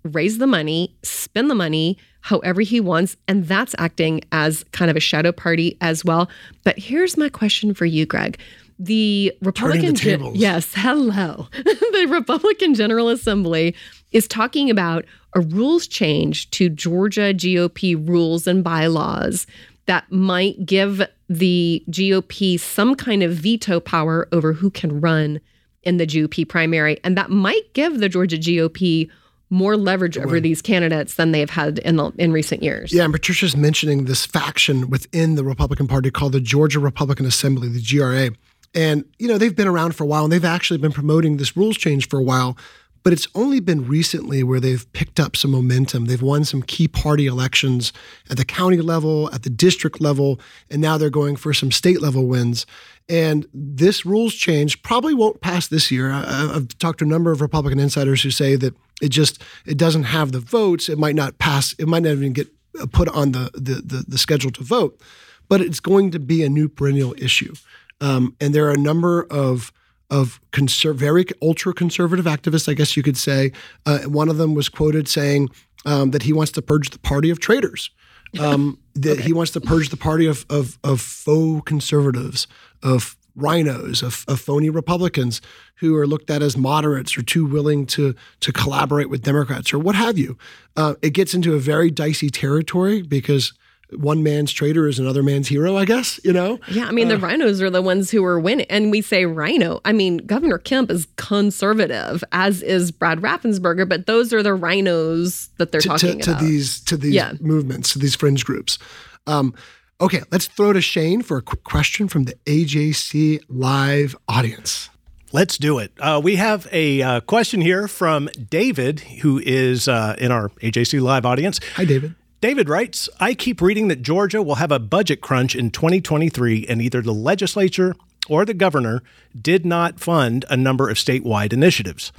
raise 0.02 0.38
the 0.38 0.46
money, 0.46 0.94
spend 1.02 1.50
the 1.50 1.54
money 1.54 1.98
however 2.22 2.60
he 2.60 2.80
wants. 2.80 3.16
And 3.28 3.46
that's 3.46 3.74
acting 3.78 4.22
as 4.32 4.64
kind 4.72 4.90
of 4.90 4.96
a 4.96 5.00
shadow 5.00 5.32
party 5.32 5.76
as 5.80 6.04
well. 6.04 6.30
But 6.64 6.78
here's 6.78 7.16
my 7.16 7.28
question 7.28 7.74
for 7.74 7.86
you, 7.86 8.06
Greg. 8.06 8.38
The 8.78 9.34
Republican, 9.42 9.94
the 9.94 10.32
yes, 10.34 10.72
hello. 10.74 11.48
the 11.52 12.06
Republican 12.08 12.74
General 12.74 13.10
Assembly 13.10 13.74
is 14.10 14.26
talking 14.26 14.70
about 14.70 15.04
a 15.34 15.40
rules 15.40 15.86
change 15.86 16.50
to 16.52 16.68
Georgia 16.70 17.34
GOP 17.34 18.08
rules 18.08 18.46
and 18.46 18.64
bylaws 18.64 19.46
that 19.86 20.10
might 20.10 20.64
give 20.66 21.02
the 21.28 21.84
GOP 21.88 22.58
some 22.58 22.94
kind 22.94 23.22
of 23.22 23.32
veto 23.32 23.80
power 23.80 24.28
over 24.32 24.52
who 24.52 24.70
can 24.70 25.00
run 25.00 25.40
in 25.82 25.96
the 25.96 26.06
GOP 26.06 26.46
primary. 26.46 26.98
And 27.04 27.16
that 27.16 27.30
might 27.30 27.72
give 27.72 28.00
the 28.00 28.08
Georgia 28.08 28.36
GOP 28.36 29.10
more 29.50 29.76
leverage 29.76 30.16
over 30.16 30.38
these 30.38 30.62
candidates 30.62 31.14
than 31.14 31.32
they've 31.32 31.50
had 31.50 31.80
in 31.80 31.96
the, 31.96 32.12
in 32.18 32.30
recent 32.30 32.62
years. 32.62 32.92
Yeah, 32.92 33.02
and 33.02 33.12
Patricia's 33.12 33.56
mentioning 33.56 34.04
this 34.04 34.24
faction 34.24 34.88
within 34.90 35.34
the 35.34 35.42
Republican 35.42 35.88
Party 35.88 36.10
called 36.10 36.32
the 36.32 36.40
Georgia 36.40 36.78
Republican 36.78 37.26
Assembly, 37.26 37.68
the 37.68 37.82
GRA. 37.82 38.30
And, 38.74 39.04
you 39.18 39.26
know, 39.26 39.38
they've 39.38 39.54
been 39.54 39.66
around 39.66 39.96
for 39.96 40.04
a 40.04 40.06
while 40.06 40.22
and 40.22 40.32
they've 40.32 40.44
actually 40.44 40.78
been 40.78 40.92
promoting 40.92 41.36
this 41.36 41.56
rules 41.56 41.76
change 41.76 42.08
for 42.08 42.20
a 42.20 42.22
while. 42.22 42.56
But 43.02 43.12
it's 43.14 43.28
only 43.34 43.60
been 43.60 43.86
recently 43.86 44.42
where 44.42 44.60
they've 44.60 44.90
picked 44.92 45.18
up 45.18 45.34
some 45.34 45.52
momentum. 45.52 46.04
They've 46.04 46.20
won 46.20 46.44
some 46.44 46.62
key 46.62 46.86
party 46.86 47.26
elections 47.26 47.92
at 48.28 48.36
the 48.36 48.44
county 48.44 48.82
level, 48.82 49.32
at 49.32 49.42
the 49.42 49.50
district 49.50 50.00
level, 50.00 50.38
and 50.70 50.82
now 50.82 50.98
they're 50.98 51.08
going 51.10 51.36
for 51.36 51.54
some 51.54 51.70
state 51.70 52.02
level 52.02 52.26
wins. 52.26 52.66
And 53.08 53.46
this 53.54 54.04
rules 54.04 54.34
change 54.34 54.82
probably 54.82 55.14
won't 55.14 55.40
pass 55.40 55.66
this 55.66 55.90
year. 55.90 56.12
I've 56.12 56.76
talked 56.78 56.98
to 56.98 57.04
a 57.04 57.08
number 57.08 57.32
of 57.32 57.40
Republican 57.40 57.80
insiders 57.80 58.22
who 58.22 58.30
say 58.30 58.54
that 58.56 58.74
it 59.00 59.08
just 59.08 59.42
it 59.66 59.78
doesn't 59.78 60.04
have 60.04 60.32
the 60.32 60.40
votes. 60.40 60.88
It 60.88 60.98
might 60.98 61.14
not 61.14 61.38
pass. 61.38 61.74
It 61.78 61.88
might 61.88 62.02
not 62.02 62.10
even 62.10 62.32
get 62.32 62.48
put 62.92 63.08
on 63.08 63.32
the 63.32 63.50
the, 63.54 63.82
the, 63.82 64.04
the 64.06 64.18
schedule 64.18 64.50
to 64.52 64.62
vote. 64.62 65.00
But 65.48 65.60
it's 65.60 65.80
going 65.80 66.12
to 66.12 66.20
be 66.20 66.44
a 66.44 66.48
new 66.48 66.68
perennial 66.68 67.14
issue. 67.18 67.54
Um, 68.00 68.36
and 68.40 68.54
there 68.54 68.66
are 68.66 68.72
a 68.72 68.78
number 68.78 69.24
of 69.24 69.72
of 70.10 70.40
conser- 70.52 70.94
very 70.94 71.24
ultra 71.40 71.72
conservative 71.72 72.24
activists, 72.24 72.68
I 72.68 72.74
guess 72.74 72.96
you 72.96 73.02
could 73.02 73.16
say. 73.16 73.52
Uh, 73.86 74.00
one 74.00 74.28
of 74.28 74.36
them 74.36 74.54
was 74.54 74.68
quoted 74.68 75.08
saying 75.08 75.48
um, 75.86 76.10
that 76.10 76.22
he 76.22 76.32
wants 76.32 76.52
to 76.52 76.62
purge 76.62 76.90
the 76.90 76.98
party 76.98 77.30
of 77.30 77.40
traitors. 77.40 77.90
Um, 78.38 78.78
that 78.94 79.18
okay. 79.18 79.22
he 79.22 79.32
wants 79.32 79.52
to 79.52 79.60
purge 79.60 79.88
the 79.88 79.96
party 79.96 80.26
of, 80.26 80.44
of, 80.50 80.78
of 80.84 81.00
faux 81.00 81.62
conservatives, 81.64 82.46
of 82.82 83.16
rhinos, 83.36 84.02
of, 84.02 84.24
of, 84.28 84.40
phony 84.40 84.70
Republicans 84.70 85.40
who 85.76 85.96
are 85.96 86.06
looked 86.06 86.30
at 86.30 86.42
as 86.42 86.56
moderates 86.56 87.16
or 87.16 87.22
too 87.22 87.46
willing 87.46 87.86
to 87.86 88.14
to 88.40 88.52
collaborate 88.52 89.08
with 89.08 89.22
Democrats 89.22 89.72
or 89.72 89.78
what 89.78 89.94
have 89.94 90.18
you. 90.18 90.36
Uh, 90.76 90.94
it 91.00 91.10
gets 91.10 91.32
into 91.32 91.54
a 91.54 91.58
very 91.58 91.90
dicey 91.90 92.28
territory 92.28 93.02
because 93.02 93.52
one 93.96 94.22
man's 94.22 94.52
traitor 94.52 94.86
is 94.86 94.98
another 94.98 95.22
man's 95.22 95.48
hero, 95.48 95.76
I 95.76 95.84
guess, 95.84 96.20
you 96.24 96.32
know? 96.32 96.58
Yeah, 96.68 96.86
I 96.86 96.92
mean, 96.92 97.08
the 97.08 97.16
uh, 97.16 97.18
rhinos 97.18 97.60
are 97.60 97.70
the 97.70 97.82
ones 97.82 98.10
who 98.10 98.24
are 98.24 98.38
winning. 98.38 98.66
And 98.70 98.90
we 98.90 99.02
say 99.02 99.26
rhino. 99.26 99.80
I 99.84 99.92
mean, 99.92 100.18
Governor 100.18 100.58
Kemp 100.58 100.90
is 100.90 101.06
conservative, 101.16 102.22
as 102.32 102.62
is 102.62 102.90
Brad 102.90 103.20
Raffensperger, 103.20 103.88
but 103.88 104.06
those 104.06 104.32
are 104.32 104.42
the 104.42 104.54
rhinos 104.54 105.48
that 105.58 105.72
they're 105.72 105.80
to, 105.80 105.88
talking 105.88 106.20
to, 106.20 106.30
about. 106.30 106.40
To 106.40 106.44
these, 106.44 106.80
to 106.84 106.96
these 106.96 107.14
yeah. 107.14 107.34
movements, 107.40 107.92
to 107.92 107.98
these 107.98 108.14
fringe 108.14 108.44
groups. 108.44 108.78
Um, 109.26 109.54
okay, 110.00 110.22
let's 110.30 110.46
throw 110.46 110.72
to 110.72 110.80
Shane 110.80 111.22
for 111.22 111.36
a 111.38 111.42
quick 111.42 111.64
question 111.64 112.08
from 112.08 112.24
the 112.24 112.34
AJC 112.46 113.40
live 113.48 114.16
audience. 114.28 114.90
Let's 115.32 115.58
do 115.58 115.78
it. 115.78 115.92
Uh, 116.00 116.20
we 116.22 116.36
have 116.36 116.66
a 116.72 117.02
uh, 117.02 117.20
question 117.20 117.60
here 117.60 117.86
from 117.86 118.28
David, 118.48 119.00
who 119.00 119.38
is 119.38 119.86
uh, 119.86 120.16
in 120.18 120.32
our 120.32 120.48
AJC 120.60 121.00
live 121.00 121.24
audience. 121.24 121.60
Hi, 121.76 121.84
David. 121.84 122.16
David 122.40 122.70
writes 122.70 123.10
I 123.20 123.34
keep 123.34 123.60
reading 123.60 123.88
that 123.88 124.00
Georgia 124.00 124.42
will 124.42 124.54
have 124.54 124.72
a 124.72 124.78
budget 124.78 125.20
crunch 125.20 125.54
in 125.54 125.70
2023, 125.70 126.66
and 126.66 126.80
either 126.80 127.02
the 127.02 127.12
legislature 127.12 127.94
or 128.28 128.46
the 128.46 128.54
governor 128.54 129.02
did 129.38 129.66
not 129.66 130.00
fund 130.00 130.46
a 130.48 130.56
number 130.56 130.88
of 130.88 130.96
statewide 130.96 131.52
initiatives. 131.52 132.12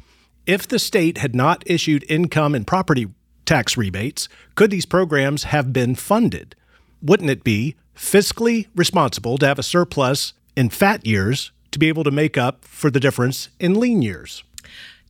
If 0.45 0.67
the 0.67 0.77
state 0.77 1.17
had 1.17 1.33
not 1.33 1.63
issued 1.65 2.05
income 2.07 2.53
and 2.53 2.67
property 2.67 3.07
tax 3.45 3.75
rebates, 3.75 4.29
could 4.53 4.69
these 4.69 4.85
programs 4.85 5.45
have 5.45 5.73
been 5.73 5.95
funded? 5.95 6.55
Wouldn't 7.01 7.29
it 7.31 7.43
be 7.43 7.75
fiscally 7.95 8.67
responsible 8.75 9.39
to 9.39 9.47
have 9.47 9.57
a 9.57 9.63
surplus 9.63 10.33
in 10.55 10.69
fat 10.69 11.03
years 11.03 11.51
to 11.71 11.79
be 11.79 11.87
able 11.87 12.03
to 12.03 12.11
make 12.11 12.37
up 12.37 12.63
for 12.63 12.91
the 12.91 12.99
difference 12.99 13.49
in 13.59 13.79
lean 13.79 14.03
years? 14.03 14.43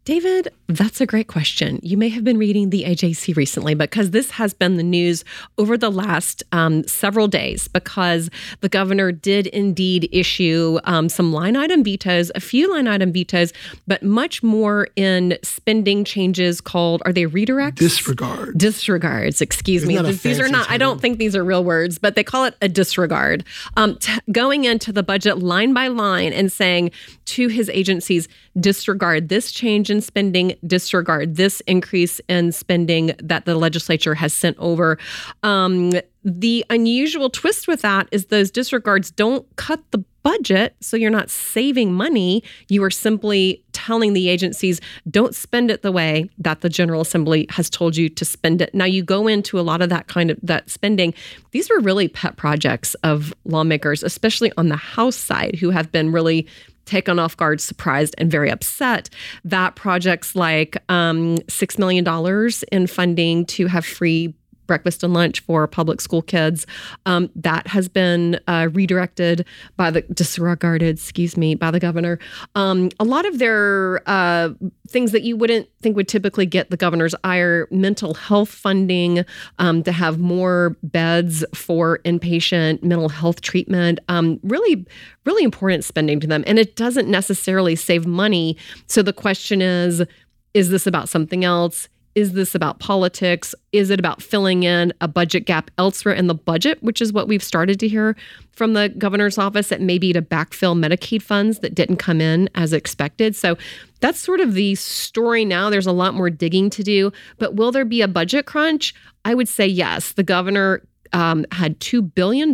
David, 0.06 0.48
that's 0.78 1.02
a 1.02 1.06
great 1.06 1.28
question. 1.28 1.80
You 1.82 1.98
may 1.98 2.10
have 2.10 2.24
been 2.24 2.38
reading 2.38 2.70
the 2.70 2.84
AJC 2.84 3.36
recently 3.36 3.74
because 3.74 4.12
this 4.12 4.32
has 4.32 4.54
been 4.54 4.78
the 4.78 4.84
news 4.84 5.24
over 5.58 5.78
the 5.78 5.90
last 5.90 6.44
um, 6.52 6.86
several 6.88 7.28
days 7.28 7.68
because 7.68 8.30
the 8.62 8.70
governor 8.70 9.12
did 9.12 9.48
indeed 9.48 10.10
issue 10.12 10.80
um, 10.84 11.10
some 11.10 11.34
line 11.34 11.56
item 11.56 11.84
vetoes, 11.84 12.32
a 12.36 12.40
few 12.40 12.72
line 12.72 12.88
item 12.88 13.12
vetoes, 13.12 13.54
but 13.88 14.04
much 14.04 14.44
more 14.44 14.88
in 14.96 15.38
spending 15.44 16.04
changes 16.04 16.62
called, 16.62 17.02
are 17.06 17.14
they 17.14 17.26
redirects? 17.26 17.76
Disregard. 17.76 18.58
Disregards, 18.58 19.42
excuse 19.42 19.84
Isn't 19.84 20.06
me. 20.06 20.12
These 20.12 20.40
are 20.40 20.50
not, 20.50 20.70
I 20.70 20.78
don't 20.78 21.02
think 21.02 21.18
these 21.18 21.36
are 21.36 21.44
real 21.44 21.64
words, 21.64 21.98
but 21.98 22.16
they 22.16 22.24
call 22.24 22.46
it 22.46 22.56
a 22.62 22.70
disregard. 22.70 23.44
Um, 23.78 23.98
t- 23.98 24.20
going 24.32 24.66
into 24.66 24.92
the 24.92 25.04
budget 25.04 25.40
line 25.40 25.74
by 25.74 25.88
line 25.88 26.34
and 26.34 26.52
saying 26.52 26.92
to 27.26 27.48
his 27.48 27.70
agencies, 27.70 28.28
disregard 28.60 29.30
this 29.30 29.52
change 29.52 29.90
in 29.90 30.02
spending, 30.02 30.56
disregard 30.66 31.36
this 31.36 31.62
increase 31.62 32.20
in 32.28 32.52
spending 32.52 33.14
that 33.20 33.46
the 33.46 33.56
legislature 33.56 34.16
has 34.16 34.34
sent 34.34 34.58
over. 34.60 34.98
Um, 35.44 35.92
the 36.24 36.66
unusual 36.70 37.30
twist 37.30 37.68
with 37.68 37.82
that 37.82 38.08
is 38.12 38.28
those 38.28 38.52
disregards 38.52 39.10
don't 39.12 39.46
cut 39.56 39.80
the 39.92 40.04
budget, 40.24 40.76
so 40.80 40.96
you're 40.96 41.10
not 41.10 41.32
saving 41.32 41.94
money. 41.94 42.44
You 42.70 42.84
are 42.84 42.92
simply 42.92 43.64
telling 43.74 44.14
the 44.14 44.30
agencies, 44.30 44.80
don't 45.10 45.34
spend 45.34 45.72
it 45.72 45.82
the 45.82 45.92
way 45.92 46.30
that 46.38 46.62
the 46.62 46.70
General 46.70 47.02
Assembly 47.02 47.48
has 47.50 47.70
told 47.70 47.98
you 47.98 48.08
to 48.10 48.24
spend 48.24 48.62
it. 48.62 48.76
Now 48.76 48.86
you 48.86 49.04
go 49.04 49.28
into 49.28 49.60
a 49.60 49.62
lot 49.62 49.82
of 49.82 49.90
that 49.90 50.08
kind 50.08 50.30
of 50.30 50.38
that 50.44 50.70
spending. 50.70 51.16
These 51.52 51.70
were 51.72 51.80
really 51.80 52.08
pet 52.08 52.38
projects 52.38 52.94
of 53.04 53.34
lawmakers, 53.46 54.04
especially 54.04 54.52
on 54.58 54.70
the 54.70 54.76
House 54.76 55.16
side, 55.16 55.56
who 55.56 55.72
have 55.72 55.92
been 55.92 56.12
really 56.12 56.48
taken 56.86 57.20
off 57.20 57.38
guard, 57.38 57.62
surprised, 57.62 58.16
and 58.18 58.32
very 58.32 58.50
upset 58.50 59.10
that 59.44 59.76
projects 59.76 60.36
like 60.36 60.78
um, 60.90 61.38
$6 61.38 61.80
million 61.80 62.06
in 62.72 62.88
funding 62.88 63.46
to 63.46 63.68
have 63.68 63.86
free 63.86 64.34
breakfast 64.72 65.04
and 65.04 65.14
lunch 65.14 65.42
for 65.42 65.68
public 65.68 66.00
school 66.00 66.22
kids. 66.22 66.66
Um, 67.06 67.30
that 67.36 67.68
has 67.68 67.90
been 67.90 68.40
uh, 68.48 68.70
redirected 68.72 69.46
by 69.76 69.92
the 69.92 70.02
disregarded, 70.04 70.96
excuse 70.96 71.36
me, 71.36 71.56
by 71.56 71.72
the 71.72 71.80
governor. 71.80 72.20
Um, 72.56 72.90
a 72.98 73.04
lot 73.04 73.26
of 73.26 73.38
their 73.38 74.02
uh, 74.06 74.52
things 74.88 75.12
that 75.12 75.24
you 75.24 75.36
wouldn't 75.36 75.68
think 75.82 75.98
would 75.98 76.08
typically 76.08 76.46
get 76.46 76.70
the 76.70 76.78
governor's 76.78 77.14
ire: 77.26 77.68
mental 77.70 78.14
health 78.14 78.48
funding 78.48 79.26
um, 79.60 79.84
to 79.84 79.92
have 79.92 80.20
more 80.20 80.78
beds 80.84 81.44
for 81.54 82.00
inpatient 82.06 82.82
mental 82.82 83.10
health 83.10 83.42
treatment. 83.42 84.00
Um, 84.08 84.40
really, 84.42 84.86
really 85.26 85.44
important 85.44 85.84
spending 85.84 86.22
to 86.22 86.28
them, 86.28 86.46
and 86.48 86.58
it 86.58 86.78
doesn't 86.78 87.10
necessarily 87.10 87.76
save 87.76 88.08
money. 88.08 88.56
So 88.88 89.02
the 89.02 89.12
question 89.12 89.62
is. 89.62 90.04
Is 90.54 90.70
this 90.70 90.86
about 90.86 91.08
something 91.08 91.46
else? 91.46 91.88
Is 92.16 92.34
this 92.34 92.56
about 92.56 92.80
politics? 92.80 93.56
Is 93.72 93.90
it 93.90 94.00
about 94.00 94.22
filling 94.22 94.64
in 94.64 94.94
a 95.00 95.08
budget 95.08 95.46
gap 95.46 95.72
elsewhere 95.78 96.14
in 96.14 96.28
the 96.28 96.36
budget, 96.36 96.82
which 96.84 97.02
is 97.02 97.14
what 97.14 97.28
we've 97.28 97.44
started 97.44 97.80
to 97.80 97.88
hear 97.88 98.16
from 98.52 98.74
the 98.74 98.90
governor's 98.98 99.38
office 99.38 99.70
that 99.70 99.82
maybe 99.82 100.12
to 100.14 100.22
backfill 100.22 100.78
Medicaid 100.78 101.22
funds 101.22 101.60
that 101.60 101.74
didn't 101.74 101.98
come 101.98 102.20
in 102.20 102.50
as 102.56 102.74
expected? 102.74 103.36
So 103.36 103.58
that's 104.02 104.20
sort 104.20 104.42
of 104.42 104.54
the 104.54 104.76
story 104.76 105.46
now. 105.46 105.70
There's 105.70 105.88
a 105.88 105.92
lot 105.92 106.14
more 106.14 106.30
digging 106.30 106.70
to 106.72 106.84
do. 106.84 107.12
But 107.38 107.56
will 107.56 107.72
there 107.72 107.86
be 107.86 108.02
a 108.02 108.08
budget 108.08 108.46
crunch? 108.46 108.94
I 109.24 109.34
would 109.34 109.48
say 109.48 109.68
yes. 109.68 110.14
The 110.14 110.24
governor 110.24 110.82
um, 111.14 111.46
had 111.52 111.80
$2 111.80 112.14
billion 112.14 112.54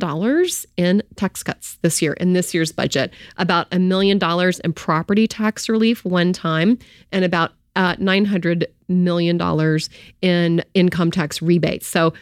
in 0.77 1.03
tax 1.15 1.43
cuts 1.43 1.77
this 1.81 2.01
year, 2.01 2.13
in 2.13 2.33
this 2.33 2.53
year's 2.53 2.71
budget, 2.71 3.13
about 3.37 3.67
a 3.71 3.79
million 3.79 4.17
dollars 4.17 4.59
in 4.59 4.73
property 4.73 5.27
tax 5.27 5.69
relief 5.69 6.03
one 6.03 6.33
time, 6.33 6.77
and 7.11 7.23
about 7.23 7.53
uh, 7.77 7.95
$900 7.95 8.65
million 8.89 9.79
in 10.21 10.63
income 10.73 11.11
tax 11.11 11.41
rebates. 11.41 11.87
So 11.87 12.13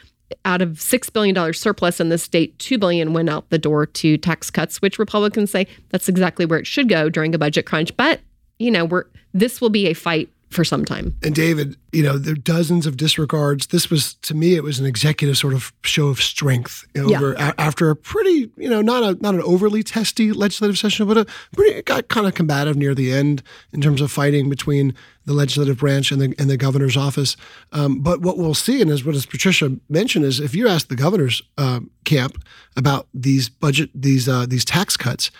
out 0.43 0.61
of 0.61 0.71
$6 0.71 1.13
billion 1.13 1.53
surplus 1.53 1.99
in 1.99 2.09
the 2.09 2.17
state, 2.17 2.57
2 2.59 2.77
billion 2.77 3.13
went 3.13 3.29
out 3.29 3.49
the 3.49 3.57
door 3.57 3.85
to 3.85 4.17
tax 4.17 4.51
cuts, 4.51 4.81
which 4.81 4.99
Republicans 4.99 5.51
say 5.51 5.65
that's 5.89 6.09
exactly 6.09 6.45
where 6.45 6.59
it 6.59 6.67
should 6.67 6.89
go 6.89 7.09
during 7.09 7.33
a 7.33 7.37
budget 7.37 7.65
crunch. 7.65 7.95
But, 7.95 8.19
you 8.59 8.69
know, 8.69 8.85
we're 8.85 9.05
this 9.33 9.59
will 9.59 9.69
be 9.69 9.87
a 9.87 9.93
fight 9.93 10.29
for 10.55 10.63
some 10.63 10.85
time. 10.85 11.15
And 11.23 11.35
David, 11.35 11.77
you 11.91 12.01
know, 12.01 12.17
there 12.17 12.33
are 12.33 12.35
dozens 12.35 12.85
of 12.85 12.97
disregards. 12.97 13.67
This 13.67 13.89
was, 13.89 14.15
to 14.15 14.33
me, 14.33 14.55
it 14.55 14.63
was 14.63 14.79
an 14.79 14.85
executive 14.85 15.37
sort 15.37 15.53
of 15.53 15.71
show 15.83 16.07
of 16.07 16.21
strength 16.21 16.85
know, 16.95 17.09
Yeah. 17.09 17.17
over 17.17 17.33
a, 17.33 17.53
after 17.59 17.89
a 17.89 17.95
pretty, 17.95 18.49
you 18.57 18.69
know, 18.69 18.81
not 18.81 19.03
a 19.03 19.21
not 19.21 19.35
an 19.35 19.41
overly 19.41 19.83
testy 19.83 20.31
legislative 20.31 20.77
session, 20.77 21.07
but 21.07 21.17
a 21.17 21.25
pretty 21.53 21.75
it 21.77 21.85
got 21.85 22.07
kind 22.07 22.25
of 22.25 22.33
combative 22.33 22.75
near 22.75 22.95
the 22.95 23.11
end 23.11 23.43
in 23.73 23.81
terms 23.81 24.01
of 24.01 24.11
fighting 24.11 24.49
between 24.49 24.93
the 25.25 25.33
legislative 25.33 25.77
branch 25.77 26.11
and 26.11 26.21
the 26.21 26.33
and 26.39 26.49
the 26.49 26.57
governor's 26.57 26.95
office. 26.97 27.35
Um, 27.71 28.01
but 28.01 28.21
what 28.21 28.37
we'll 28.37 28.53
see, 28.53 28.81
and 28.81 28.89
as 28.91 29.03
what 29.03 29.15
as 29.15 29.25
Patricia 29.25 29.77
mentioned, 29.89 30.25
is 30.25 30.39
if 30.39 30.55
you 30.55 30.67
ask 30.67 30.87
the 30.87 30.95
governor's 30.95 31.41
um, 31.57 31.89
camp 32.05 32.41
about 32.77 33.07
these 33.13 33.49
budget 33.49 33.89
these 33.93 34.29
uh, 34.29 34.45
these 34.47 34.63
tax 34.65 34.95
cuts, 34.97 35.31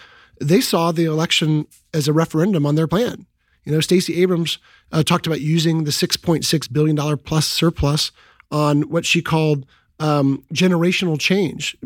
they 0.41 0.61
saw 0.61 0.91
the 0.91 1.05
election 1.05 1.67
as 1.93 2.07
a 2.07 2.13
referendum 2.13 2.65
on 2.65 2.75
their 2.75 2.87
plan. 2.87 3.25
You 3.65 3.73
know, 3.73 3.81
Stacey 3.81 4.21
Abrams 4.21 4.59
uh, 4.91 5.03
talked 5.03 5.27
about 5.27 5.41
using 5.41 5.83
the 5.83 5.91
$6.6 5.91 6.73
billion 6.73 7.17
plus 7.17 7.47
surplus 7.47 8.11
on 8.51 8.83
what 8.83 9.05
she 9.05 9.21
called 9.21 9.65
um, 9.99 10.43
generational 10.53 11.17
change, 11.19 11.77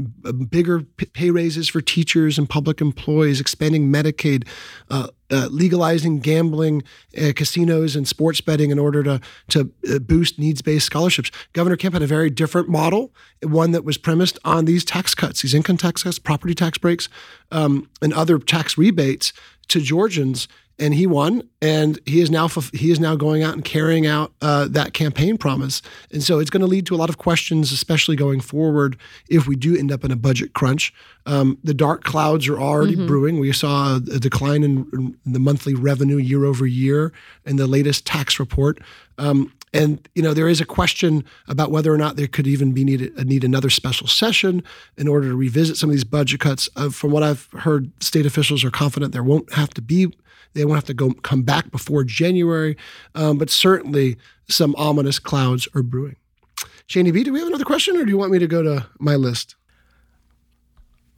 bigger 0.49 0.81
pay 0.81 1.29
raises 1.29 1.69
for 1.69 1.79
teachers 1.79 2.39
and 2.39 2.49
public 2.49 2.81
employees, 2.81 3.39
expanding 3.39 3.91
Medicaid, 3.91 4.47
uh, 4.89 5.09
uh, 5.29 5.47
legalizing 5.51 6.19
gambling, 6.19 6.81
uh, 7.21 7.33
casinos, 7.35 7.95
and 7.95 8.07
sports 8.07 8.41
betting 8.41 8.71
in 8.71 8.79
order 8.79 9.03
to 9.03 9.21
to 9.49 9.71
uh, 9.87 9.99
boost 9.99 10.39
needs 10.39 10.63
based 10.63 10.87
scholarships. 10.87 11.29
Governor 11.53 11.77
Kemp 11.77 11.93
had 11.93 12.01
a 12.01 12.07
very 12.07 12.31
different 12.31 12.67
model, 12.67 13.13
one 13.43 13.71
that 13.73 13.85
was 13.85 13.99
premised 13.99 14.39
on 14.43 14.65
these 14.65 14.83
tax 14.83 15.13
cuts, 15.13 15.43
these 15.43 15.53
income 15.53 15.77
tax 15.77 16.01
cuts, 16.01 16.17
property 16.17 16.55
tax 16.55 16.79
breaks, 16.79 17.09
um, 17.51 17.87
and 18.01 18.11
other 18.13 18.39
tax 18.39 18.75
rebates 18.75 19.33
to 19.67 19.79
Georgians 19.79 20.47
and 20.79 20.93
he 20.93 21.05
won 21.05 21.43
and 21.61 21.99
he 22.05 22.21
is 22.21 22.31
now 22.31 22.47
he 22.73 22.89
is 22.89 22.99
now 22.99 23.15
going 23.15 23.43
out 23.43 23.53
and 23.53 23.65
carrying 23.65 24.07
out 24.07 24.31
uh, 24.41 24.65
that 24.69 24.93
campaign 24.93 25.37
promise 25.37 25.81
and 26.11 26.23
so 26.23 26.39
it's 26.39 26.49
going 26.49 26.61
to 26.61 26.67
lead 26.67 26.85
to 26.85 26.95
a 26.95 26.97
lot 26.97 27.09
of 27.09 27.17
questions 27.17 27.71
especially 27.71 28.15
going 28.15 28.39
forward 28.39 28.97
if 29.29 29.47
we 29.47 29.55
do 29.55 29.75
end 29.77 29.91
up 29.91 30.03
in 30.05 30.11
a 30.11 30.15
budget 30.15 30.53
crunch 30.53 30.93
um, 31.25 31.57
the 31.63 31.73
dark 31.73 32.03
clouds 32.03 32.47
are 32.47 32.59
already 32.59 32.95
Mhm. 32.95 33.07
brewing 33.07 33.39
we 33.39 33.51
saw 33.51 33.93
a, 33.93 33.97
a 33.97 34.19
decline 34.19 34.63
in, 34.63 34.87
in 34.93 35.33
the 35.33 35.39
monthly 35.39 35.75
revenue 35.75 36.17
year 36.17 36.45
over 36.45 36.65
year 36.65 37.11
in 37.45 37.57
the 37.57 37.67
latest 37.67 38.05
tax 38.05 38.39
report 38.39 38.79
um, 39.17 39.51
and 39.73 40.07
you 40.15 40.23
know 40.23 40.33
there 40.33 40.47
is 40.49 40.61
a 40.61 40.65
question 40.65 41.23
about 41.47 41.69
whether 41.71 41.93
or 41.93 41.97
not 41.97 42.15
there 42.15 42.27
could 42.27 42.47
even 42.47 42.71
be 42.71 42.83
needed 42.83 43.15
need 43.27 43.43
another 43.43 43.69
special 43.69 44.07
session 44.07 44.63
in 44.97 45.07
order 45.07 45.27
to 45.29 45.35
revisit 45.35 45.77
some 45.77 45.89
of 45.89 45.93
these 45.93 46.03
budget 46.05 46.39
cuts. 46.39 46.69
Uh, 46.75 46.89
from 46.89 47.11
what 47.11 47.21
I've 47.21 47.47
heard, 47.51 47.91
state 48.01 48.25
officials 48.25 48.63
are 48.63 48.71
confident 48.71 49.11
there 49.13 49.21
won't 49.21 49.53
have 49.53 49.69
to 49.75 49.81
be 49.81 50.11
they 50.53 50.65
won't 50.65 50.77
have 50.77 50.85
to 50.85 50.93
go 50.93 51.11
come 51.13 51.43
back 51.43 51.71
before 51.71 52.03
January, 52.03 52.77
um, 53.15 53.37
but 53.37 53.49
certainly 53.49 54.17
some 54.49 54.75
ominous 54.77 55.19
clouds 55.19 55.67
are 55.75 55.83
brewing. 55.83 56.15
Shani 56.87 57.13
B, 57.13 57.23
do 57.23 57.31
we 57.31 57.39
have 57.39 57.47
another 57.47 57.65
question, 57.65 57.97
or 57.97 58.03
do 58.03 58.09
you 58.09 58.17
want 58.17 58.31
me 58.31 58.39
to 58.39 58.47
go 58.47 58.63
to 58.63 58.87
my 58.99 59.15
list? 59.15 59.55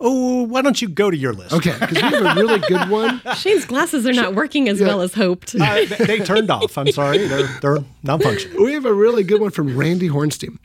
Oh, 0.03 0.43
why 0.43 0.63
don't 0.63 0.81
you 0.81 0.89
go 0.89 1.11
to 1.11 1.15
your 1.15 1.31
list? 1.31 1.53
Okay, 1.53 1.75
because 1.79 1.95
we 1.95 2.01
have 2.01 2.37
a 2.37 2.41
really 2.41 2.59
good 2.59 2.89
one. 2.89 3.21
Shane's 3.35 3.65
glasses 3.65 4.07
are 4.07 4.13
not 4.13 4.33
working 4.33 4.67
as 4.67 4.81
well 4.81 5.01
as 5.01 5.13
hoped. 5.13 5.53
Uh, 5.53 5.85
they, 5.85 5.85
they 5.85 6.19
turned 6.19 6.49
off. 6.49 6.75
I'm 6.75 6.91
sorry. 6.91 7.19
They're, 7.19 7.47
they're 7.61 7.77
non-functional. 8.01 8.63
We 8.65 8.73
have 8.73 8.85
a 8.85 8.93
really 8.93 9.23
good 9.23 9.39
one 9.41 9.51
from 9.51 9.77
Randy 9.77 10.09
Hornstein, 10.09 10.57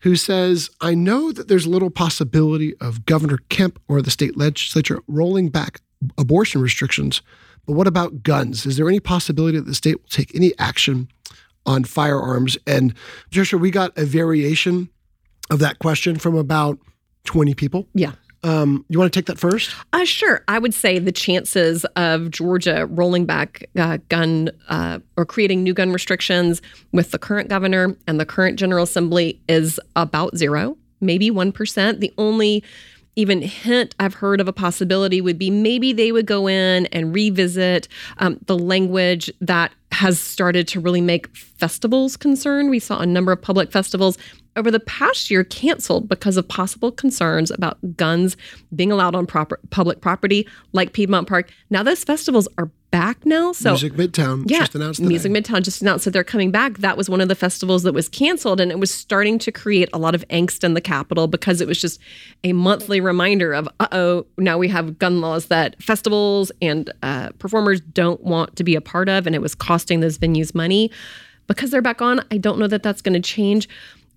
who 0.00 0.14
says, 0.14 0.70
I 0.80 0.94
know 0.94 1.32
that 1.32 1.48
there's 1.48 1.66
little 1.66 1.90
possibility 1.90 2.76
of 2.80 3.04
Governor 3.06 3.38
Kemp 3.48 3.80
or 3.88 4.00
the 4.00 4.10
state 4.12 4.36
legislature 4.36 5.00
rolling 5.08 5.48
back 5.48 5.80
abortion 6.16 6.62
restrictions, 6.62 7.22
but 7.66 7.72
what 7.72 7.86
about 7.86 8.22
guns? 8.22 8.66
Is 8.66 8.76
there 8.76 8.88
any 8.88 9.00
possibility 9.00 9.58
that 9.58 9.66
the 9.66 9.74
state 9.74 10.00
will 10.00 10.08
take 10.08 10.34
any 10.34 10.52
action 10.58 11.08
on 11.64 11.84
firearms? 11.84 12.56
And 12.66 12.94
Joshua, 13.30 13.58
we 13.58 13.70
got 13.70 13.96
a 13.98 14.04
variation 14.04 14.88
of 15.50 15.58
that 15.58 15.78
question 15.78 16.16
from 16.16 16.36
about 16.36 16.78
20 17.24 17.54
people. 17.54 17.88
Yeah. 17.94 18.12
Um, 18.42 18.84
you 18.88 18.98
want 18.98 19.12
to 19.12 19.18
take 19.18 19.26
that 19.26 19.38
first? 19.38 19.74
Uh, 19.92 20.04
sure. 20.04 20.44
I 20.46 20.60
would 20.60 20.72
say 20.72 21.00
the 21.00 21.10
chances 21.10 21.84
of 21.96 22.30
Georgia 22.30 22.86
rolling 22.86 23.26
back 23.26 23.68
uh, 23.76 23.98
gun 24.08 24.50
uh, 24.68 25.00
or 25.16 25.24
creating 25.24 25.64
new 25.64 25.74
gun 25.74 25.90
restrictions 25.90 26.62
with 26.92 27.10
the 27.10 27.18
current 27.18 27.48
governor 27.48 27.96
and 28.06 28.20
the 28.20 28.26
current 28.26 28.58
General 28.58 28.84
Assembly 28.84 29.40
is 29.48 29.80
about 29.96 30.36
zero, 30.36 30.76
maybe 31.00 31.30
1%. 31.30 31.98
The 31.98 32.12
only 32.18 32.62
even 33.16 33.40
hint 33.40 33.94
I've 33.98 34.14
heard 34.14 34.40
of 34.40 34.46
a 34.46 34.52
possibility 34.52 35.20
would 35.20 35.38
be 35.38 35.50
maybe 35.50 35.92
they 35.92 36.12
would 36.12 36.26
go 36.26 36.46
in 36.46 36.86
and 36.86 37.14
revisit 37.14 37.88
um, 38.18 38.38
the 38.46 38.58
language 38.58 39.30
that 39.40 39.72
has 39.92 40.20
started 40.20 40.68
to 40.68 40.80
really 40.80 41.00
make 41.00 41.34
festivals 41.34 42.16
concerned. 42.16 42.68
We 42.68 42.78
saw 42.78 43.00
a 43.00 43.06
number 43.06 43.32
of 43.32 43.40
public 43.40 43.72
festivals 43.72 44.18
over 44.56 44.70
the 44.70 44.80
past 44.80 45.30
year 45.30 45.44
canceled 45.44 46.08
because 46.08 46.36
of 46.36 46.48
possible 46.48 46.90
concerns 46.90 47.50
about 47.50 47.78
guns 47.96 48.36
being 48.74 48.90
allowed 48.90 49.14
on 49.14 49.26
proper, 49.26 49.60
public 49.70 50.00
property 50.00 50.48
like 50.72 50.92
Piedmont 50.92 51.28
Park. 51.28 51.50
Now 51.70 51.82
those 51.82 52.02
festivals 52.04 52.48
are 52.58 52.70
back 52.90 53.26
now. 53.26 53.52
So 53.52 53.70
Music 53.70 53.92
Midtown 53.94 54.44
yeah, 54.46 54.60
just 54.60 54.74
announced 54.74 54.98
today. 54.98 55.08
Music 55.08 55.32
Midtown 55.32 55.62
just 55.62 55.82
announced 55.82 56.04
that 56.06 56.12
they're 56.12 56.24
coming 56.24 56.50
back. 56.50 56.78
That 56.78 56.96
was 56.96 57.10
one 57.10 57.20
of 57.20 57.28
the 57.28 57.34
festivals 57.34 57.82
that 57.82 57.92
was 57.92 58.08
canceled, 58.08 58.60
and 58.60 58.70
it 58.70 58.78
was 58.78 58.90
starting 58.90 59.38
to 59.40 59.52
create 59.52 59.90
a 59.92 59.98
lot 59.98 60.14
of 60.14 60.26
angst 60.28 60.64
in 60.64 60.74
the 60.74 60.80
Capitol 60.80 61.26
because 61.26 61.60
it 61.60 61.68
was 61.68 61.80
just 61.80 62.00
a 62.44 62.52
monthly 62.52 63.00
reminder 63.00 63.52
of, 63.52 63.68
uh 63.80 63.88
oh, 63.92 64.26
now 64.38 64.56
we 64.56 64.68
have 64.68 64.98
gun 64.98 65.20
laws 65.20 65.46
that 65.46 65.80
festivals 65.82 66.50
and 66.62 66.90
uh, 67.02 67.30
performers 67.38 67.80
don't 67.80 68.22
want 68.22 68.56
to 68.56 68.64
be 68.64 68.74
a 68.74 68.80
part 68.80 69.08
of, 69.08 69.26
and 69.26 69.34
it 69.34 69.42
was 69.42 69.54
costing 69.54 70.00
those 70.00 70.16
venues 70.18 70.54
money. 70.54 70.90
Because 71.48 71.70
they're 71.70 71.82
back 71.82 72.02
on, 72.02 72.24
I 72.32 72.38
don't 72.38 72.58
know 72.58 72.66
that 72.66 72.82
that's 72.82 73.00
going 73.00 73.14
to 73.14 73.20
change 73.20 73.68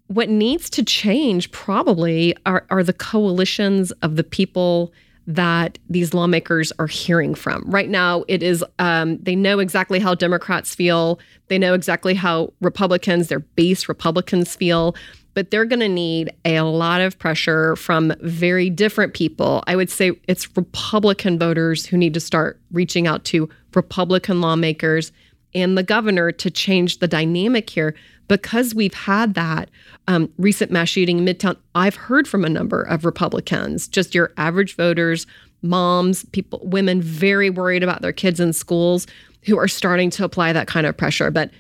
what 0.09 0.27
needs 0.27 0.71
to 0.71 0.83
change 0.83 1.51
probably 1.51 2.35
are, 2.47 2.65
are 2.71 2.83
the 2.83 2.93
coalitions 2.93 3.91
of 4.01 4.15
the 4.15 4.23
people 4.23 4.91
that 5.27 5.77
these 5.87 6.15
lawmakers 6.15 6.73
are 6.79 6.87
hearing 6.87 7.35
from. 7.35 7.63
Right 7.67 7.89
now, 7.89 8.23
it 8.27 8.41
is 8.41 8.65
um, 8.79 9.19
they 9.19 9.35
know 9.35 9.59
exactly 9.59 9.99
how 9.99 10.15
Democrats 10.15 10.73
feel. 10.73 11.19
They 11.47 11.59
know 11.59 11.75
exactly 11.75 12.15
how 12.15 12.51
Republicans, 12.59 13.27
their 13.27 13.39
base 13.39 13.87
Republicans 13.87 14.55
feel, 14.55 14.95
but 15.35 15.51
they're 15.51 15.65
going 15.65 15.81
to 15.81 15.87
need 15.87 16.33
a 16.43 16.61
lot 16.61 17.01
of 17.01 17.19
pressure 17.19 17.75
from 17.75 18.11
very 18.21 18.71
different 18.71 19.13
people. 19.13 19.63
I 19.67 19.75
would 19.75 19.91
say 19.91 20.13
it's 20.27 20.57
Republican 20.57 21.37
voters 21.37 21.85
who 21.85 21.97
need 21.97 22.15
to 22.15 22.19
start 22.19 22.59
reaching 22.71 23.05
out 23.05 23.25
to 23.25 23.47
Republican 23.75 24.41
lawmakers 24.41 25.11
and 25.53 25.77
the 25.77 25.83
governor 25.83 26.31
to 26.31 26.49
change 26.49 26.97
the 26.97 27.07
dynamic 27.07 27.69
here 27.69 27.93
because 28.29 28.73
we've 28.73 28.93
had 28.93 29.33
that 29.33 29.69
um, 30.07 30.31
recent 30.37 30.71
mass 30.71 30.87
shooting 30.87 31.17
in 31.17 31.25
Midtown, 31.25 31.57
I've 31.75 31.95
heard 31.95 32.27
from 32.27 32.45
a 32.45 32.49
number 32.49 32.83
of 32.83 33.03
Republicans, 33.03 33.89
just 33.89 34.15
your 34.15 34.31
average 34.37 34.77
voters, 34.77 35.27
moms, 35.61 36.23
people, 36.25 36.61
women 36.63 37.01
very 37.01 37.49
worried 37.49 37.83
about 37.83 38.01
their 38.01 38.13
kids 38.13 38.39
in 38.39 38.53
schools 38.53 39.07
who 39.43 39.57
are 39.57 39.67
starting 39.67 40.09
to 40.11 40.23
apply 40.23 40.53
that 40.53 40.67
kind 40.67 40.85
of 40.85 40.95
pressure. 40.95 41.31
But 41.31 41.51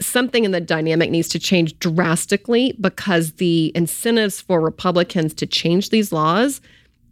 something 0.00 0.44
in 0.44 0.52
the 0.52 0.60
dynamic 0.60 1.10
needs 1.10 1.28
to 1.28 1.38
change 1.38 1.76
drastically 1.80 2.76
because 2.80 3.32
the 3.32 3.72
incentives 3.74 4.40
for 4.40 4.60
Republicans 4.60 5.34
to 5.34 5.46
change 5.46 5.90
these 5.90 6.12
laws 6.12 6.60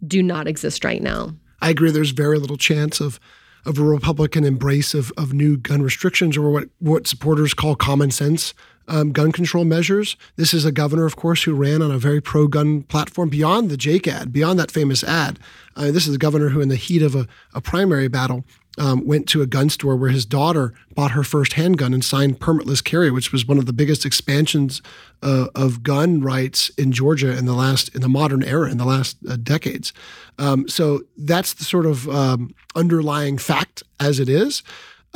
do 0.05 0.21
not 0.21 0.47
exist 0.47 0.85
right 0.85 1.01
now. 1.01 1.35
I 1.59 1.71
agree. 1.71 1.91
There's 1.91 2.11
very 2.11 2.37
little 2.37 2.57
chance 2.57 3.01
of 3.01 3.19
of 3.65 3.77
a 3.77 3.83
Republican 3.83 4.45
embrace 4.45 4.93
of, 4.93 5.11
of 5.17 5.33
new 5.33 5.57
gun 5.57 5.81
restrictions 5.81 6.37
or 6.37 6.49
what, 6.49 6.69
what 6.79 7.05
supporters 7.05 7.53
call 7.53 7.75
common 7.75 8.09
sense 8.09 8.53
um, 8.87 9.11
gun 9.11 9.31
control 9.31 9.65
measures. 9.65 10.15
This 10.35 10.53
is 10.53 10.65
a 10.65 10.71
governor, 10.71 11.05
of 11.05 11.15
course, 11.15 11.43
who 11.43 11.53
ran 11.53 11.81
on 11.81 11.91
a 11.91 11.97
very 11.97 12.21
pro 12.21 12.47
gun 12.47 12.83
platform 12.83 13.29
beyond 13.29 13.69
the 13.69 13.77
Jake 13.77 14.07
ad, 14.07 14.31
beyond 14.31 14.59
that 14.59 14.71
famous 14.71 15.03
ad. 15.03 15.39
Uh, 15.75 15.91
this 15.91 16.07
is 16.07 16.15
a 16.15 16.19
governor 16.19 16.49
who, 16.49 16.61
in 16.61 16.69
the 16.69 16.75
heat 16.75 17.01
of 17.01 17.15
a, 17.15 17.27
a 17.53 17.61
primary 17.61 18.07
battle, 18.07 18.45
um, 18.77 19.05
went 19.05 19.27
to 19.29 19.41
a 19.41 19.47
gun 19.47 19.69
store 19.69 19.95
where 19.95 20.09
his 20.09 20.25
daughter 20.25 20.73
bought 20.93 21.11
her 21.11 21.23
first 21.23 21.53
handgun 21.53 21.93
and 21.93 22.05
signed 22.05 22.39
permitless 22.39 22.83
carry, 22.83 23.09
which 23.09 23.31
was 23.31 23.47
one 23.47 23.57
of 23.57 23.65
the 23.65 23.73
biggest 23.73 24.05
expansions 24.05 24.81
uh, 25.23 25.47
of 25.55 25.83
gun 25.83 26.21
rights 26.21 26.69
in 26.77 26.91
Georgia 26.91 27.35
in 27.35 27.45
the 27.45 27.53
last 27.53 27.93
in 27.95 28.01
the 28.01 28.09
modern 28.09 28.43
era 28.43 28.69
in 28.69 28.77
the 28.77 28.85
last 28.85 29.17
uh, 29.27 29.35
decades. 29.37 29.93
Um, 30.37 30.67
so 30.67 31.01
that's 31.17 31.53
the 31.55 31.63
sort 31.63 31.85
of 31.85 32.07
um, 32.09 32.53
underlying 32.75 33.37
fact 33.37 33.83
as 33.99 34.19
it 34.19 34.29
is. 34.29 34.61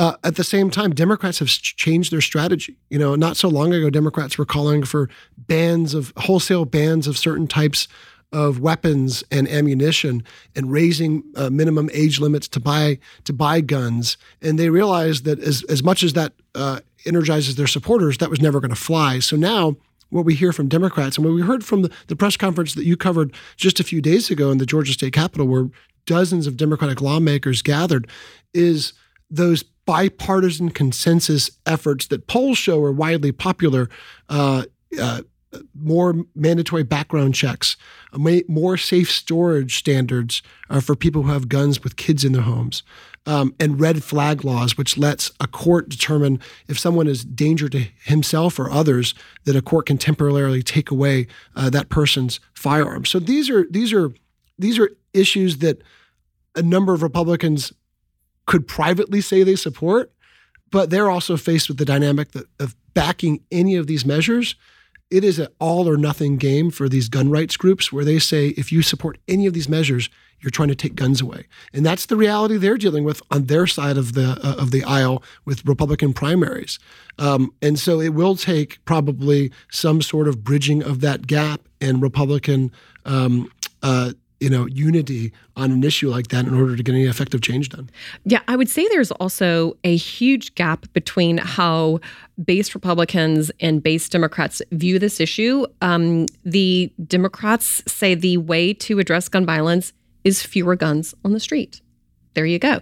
Uh, 0.02 0.18
at 0.24 0.34
the 0.34 0.44
same 0.44 0.72
time, 0.72 0.96
Democrats 0.96 1.38
have 1.38 1.48
changed 1.48 2.12
their 2.12 2.22
strategy. 2.22 2.76
You 2.90 2.98
know, 2.98 3.14
not 3.14 3.38
so 3.38 3.48
long 3.48 3.72
ago, 3.72 3.92
Democrats 3.92 4.36
were 4.36 4.48
calling 4.48 4.84
for 4.84 5.12
bans 5.38 5.94
of 5.94 6.12
wholesale 6.18 6.66
bans 6.66 7.06
of 7.06 7.20
certain 7.20 7.46
types 7.46 7.88
of 8.32 8.60
weapons 8.60 9.24
and 9.30 9.48
ammunition 9.48 10.24
and 10.56 10.72
raising 10.72 11.22
uh, 11.36 11.52
minimum 11.52 11.88
age 11.94 12.20
limits 12.20 12.48
to 12.48 12.60
buy 12.60 12.98
to 13.26 13.32
buy 13.32 13.62
guns. 13.62 14.18
And 14.42 14.58
they 14.58 14.72
realized 14.72 15.24
that 15.26 15.40
as 15.40 15.64
as 15.70 15.84
much 15.84 16.02
as 16.02 16.14
that 16.14 16.34
uh, 16.56 16.80
energizes 17.06 17.56
their 17.56 17.68
supporters, 17.68 18.18
that 18.18 18.32
was 18.32 18.42
never 18.42 18.60
going 18.60 18.74
to 18.74 18.76
fly. 18.76 19.20
So 19.20 19.36
now. 19.36 19.76
What 20.10 20.26
we 20.26 20.36
hear 20.36 20.52
from 20.52 20.68
Democrats 20.68 21.16
and 21.16 21.26
what 21.26 21.34
we 21.34 21.42
heard 21.42 21.64
from 21.64 21.84
the, 21.84 21.92
the 22.08 22.18
press 22.18 22.36
conference 22.36 22.74
that 22.74 22.84
you 22.84 22.98
covered 22.98 23.34
just 23.56 23.80
a 23.80 23.84
few 23.86 24.02
days 24.02 24.30
ago 24.30 24.52
in 24.52 24.58
the 24.58 24.66
Georgia 24.66 24.92
State 24.92 25.14
Capitol, 25.14 25.48
where 25.48 25.70
dozens 26.06 26.48
of 26.48 26.58
Democratic 26.58 27.00
lawmakers 27.00 27.62
gathered, 27.62 28.10
is 28.54 28.92
those 29.30 29.64
bipartisan 29.86 30.70
consensus 30.70 31.52
efforts 31.66 32.08
that 32.08 32.28
polls 32.28 32.58
show 32.58 32.84
are 32.84 32.92
widely 32.92 33.32
popular. 33.32 33.90
Uh, 34.30 34.64
uh, 35.00 35.22
more 35.76 36.16
mandatory 36.36 36.84
background 36.84 37.36
checks, 37.36 37.76
more 38.48 38.78
safe 38.78 39.12
storage 39.12 39.78
standards 39.78 40.42
uh, 40.70 40.80
for 40.80 40.96
people 40.96 41.24
who 41.24 41.32
have 41.32 41.50
guns 41.50 41.84
with 41.84 41.98
kids 41.98 42.24
in 42.24 42.32
their 42.32 42.44
homes, 42.44 42.84
um, 43.26 43.54
and 43.60 43.80
red 43.80 44.04
flag 44.04 44.44
laws, 44.44 44.78
which 44.78 44.98
lets 44.98 45.32
a 45.40 45.48
court 45.48 45.90
determine 45.90 46.40
if 46.68 46.80
someone 46.80 47.08
is 47.08 47.24
danger 47.24 47.70
to 47.70 47.88
himself 48.04 48.58
or 48.60 48.72
others, 48.72 49.14
that 49.44 49.56
a 49.56 49.62
court 49.62 49.86
can 49.86 49.98
temporarily 49.98 50.64
take 50.64 50.90
away 50.90 51.28
uh, 51.56 51.70
that 51.70 51.90
person's 51.90 52.40
firearm. 52.54 53.06
So 53.06 53.20
these 53.20 53.50
are 53.50 53.66
these 53.70 53.94
are 53.94 54.12
these 54.58 54.80
are 54.80 54.90
issues 55.14 55.58
that 55.58 55.82
a 56.56 56.62
number 56.62 56.94
of 56.94 57.04
Republicans 57.04 57.72
could 58.52 58.68
privately 58.68 59.22
say 59.22 59.44
they 59.44 59.56
support, 59.56 60.12
but 60.72 60.90
they're 60.90 61.10
also 61.10 61.38
faced 61.38 61.70
with 61.70 61.78
the 61.78 61.86
dynamic 61.86 62.34
that, 62.34 62.48
of 62.60 62.76
backing 62.94 63.40
any 63.50 63.78
of 63.78 63.88
these 63.88 64.06
measures. 64.06 64.56
It 65.10 65.24
is 65.24 65.40
an 65.40 65.48
all 65.60 65.88
or 65.88 65.96
nothing 65.96 66.36
game 66.36 66.70
for 66.70 66.90
these 66.90 67.08
gun 67.08 67.30
rights 67.30 67.56
groups 67.56 67.94
where 67.94 68.04
they 68.04 68.20
say 68.20 68.50
if 68.50 68.70
you 68.70 68.82
support 68.82 69.20
any 69.30 69.48
of 69.48 69.54
these 69.54 69.70
measures, 69.70 70.10
you're 70.42 70.52
trying 70.52 70.68
to 70.68 70.76
take 70.76 70.96
guns 70.96 71.22
away. 71.22 71.46
And 71.74 71.86
that's 71.86 72.08
the 72.08 72.18
reality 72.18 72.58
they're 72.58 72.78
dealing 72.78 73.06
with 73.06 73.22
on 73.32 73.46
their 73.46 73.68
side 73.68 73.98
of 73.98 74.16
the 74.16 74.38
uh, 74.44 74.62
of 74.62 74.72
the 74.72 74.84
aisle 74.84 75.24
with 75.46 75.66
Republican 75.66 76.12
primaries. 76.12 76.78
Um, 77.20 77.54
and 77.62 77.80
so 77.80 78.02
it 78.02 78.10
will 78.10 78.36
take 78.36 78.84
probably 78.84 79.50
some 79.72 80.02
sort 80.02 80.28
of 80.28 80.44
bridging 80.44 80.84
of 80.84 81.00
that 81.00 81.26
gap 81.26 81.62
and 81.80 82.02
Republican 82.02 82.74
um, 83.06 83.50
uh, 83.82 84.12
you 84.42 84.50
know 84.50 84.66
unity 84.66 85.32
on 85.56 85.72
an 85.72 85.84
issue 85.84 86.10
like 86.10 86.28
that 86.30 86.46
in 86.46 86.54
order 86.54 86.76
to 86.76 86.84
get 86.84 86.94
any 86.94 87.06
effective 87.06 87.42
change 87.42 87.70
done. 87.70 87.90
Yeah, 88.26 88.42
I 88.48 88.58
would 88.58 88.70
say 88.70 88.88
there's 88.90 89.12
also 89.12 89.78
a 89.84 89.96
huge 89.96 90.56
gap 90.56 90.92
between 90.94 91.38
how 91.38 92.00
base 92.44 92.74
Republicans 92.74 93.52
and 93.60 93.82
base 93.82 94.10
Democrats 94.10 94.62
view 94.72 95.00
this 95.00 95.20
issue. 95.20 95.66
Um, 95.82 96.26
the 96.44 96.92
Democrats 97.08 97.84
say 97.88 98.16
the 98.16 98.38
way 98.38 98.74
to 98.74 99.00
address 99.00 99.30
gun 99.30 99.46
violence 99.46 99.94
is 100.24 100.44
fewer 100.44 100.76
guns 100.76 101.14
on 101.24 101.34
the 101.34 101.40
street. 101.40 101.82
There 102.34 102.46
you 102.46 102.60
go. 102.60 102.82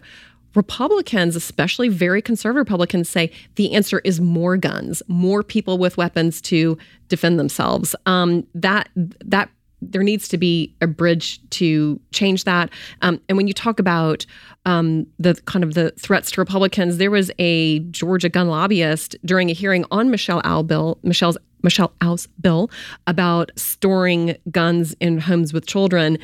Republicans, 0.55 1.35
especially 1.35 1.89
very 1.89 2.21
conservative 2.21 2.59
Republicans, 2.59 3.07
say 3.07 3.31
the 3.55 3.73
answer 3.73 3.99
is 3.99 4.19
more 4.19 4.57
guns, 4.57 5.03
more 5.07 5.43
people 5.43 5.77
with 5.77 5.97
weapons 5.97 6.41
to 6.41 6.77
defend 7.07 7.37
themselves. 7.37 7.95
Um, 8.05 8.47
that 8.55 8.89
that 8.95 9.49
there 9.81 10.03
needs 10.03 10.27
to 10.29 10.37
be 10.37 10.75
a 10.81 10.87
bridge 10.87 11.39
to 11.51 11.99
change 12.11 12.43
that. 12.43 12.69
Um, 13.01 13.21
and 13.29 13.37
when 13.37 13.47
you 13.47 13.53
talk 13.53 13.79
about 13.79 14.25
um, 14.65 15.07
the 15.17 15.35
kind 15.45 15.63
of 15.63 15.73
the 15.73 15.91
threats 15.91 16.31
to 16.31 16.41
Republicans, 16.41 16.97
there 16.97 17.11
was 17.11 17.31
a 17.39 17.79
Georgia 17.79 18.29
gun 18.29 18.47
lobbyist 18.47 19.15
during 19.25 19.49
a 19.49 19.53
hearing 19.53 19.85
on 19.91 20.09
Michelle 20.09 20.41
Au 20.43 20.63
bill, 20.63 20.99
Michelle's 21.03 21.37
Michelle 21.61 21.93
Au's 22.01 22.27
bill 22.39 22.71
about 23.05 23.51
storing 23.57 24.37
guns 24.49 24.95
in 24.99 25.19
homes 25.19 25.53
with 25.53 25.65
children. 25.65 26.17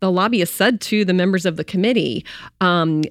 The 0.00 0.10
lobbyist 0.12 0.54
said 0.54 0.80
to 0.82 1.04
the 1.04 1.12
members 1.12 1.44
of 1.44 1.56
the 1.56 1.64
committee, 1.64 2.24
um, 2.60 3.02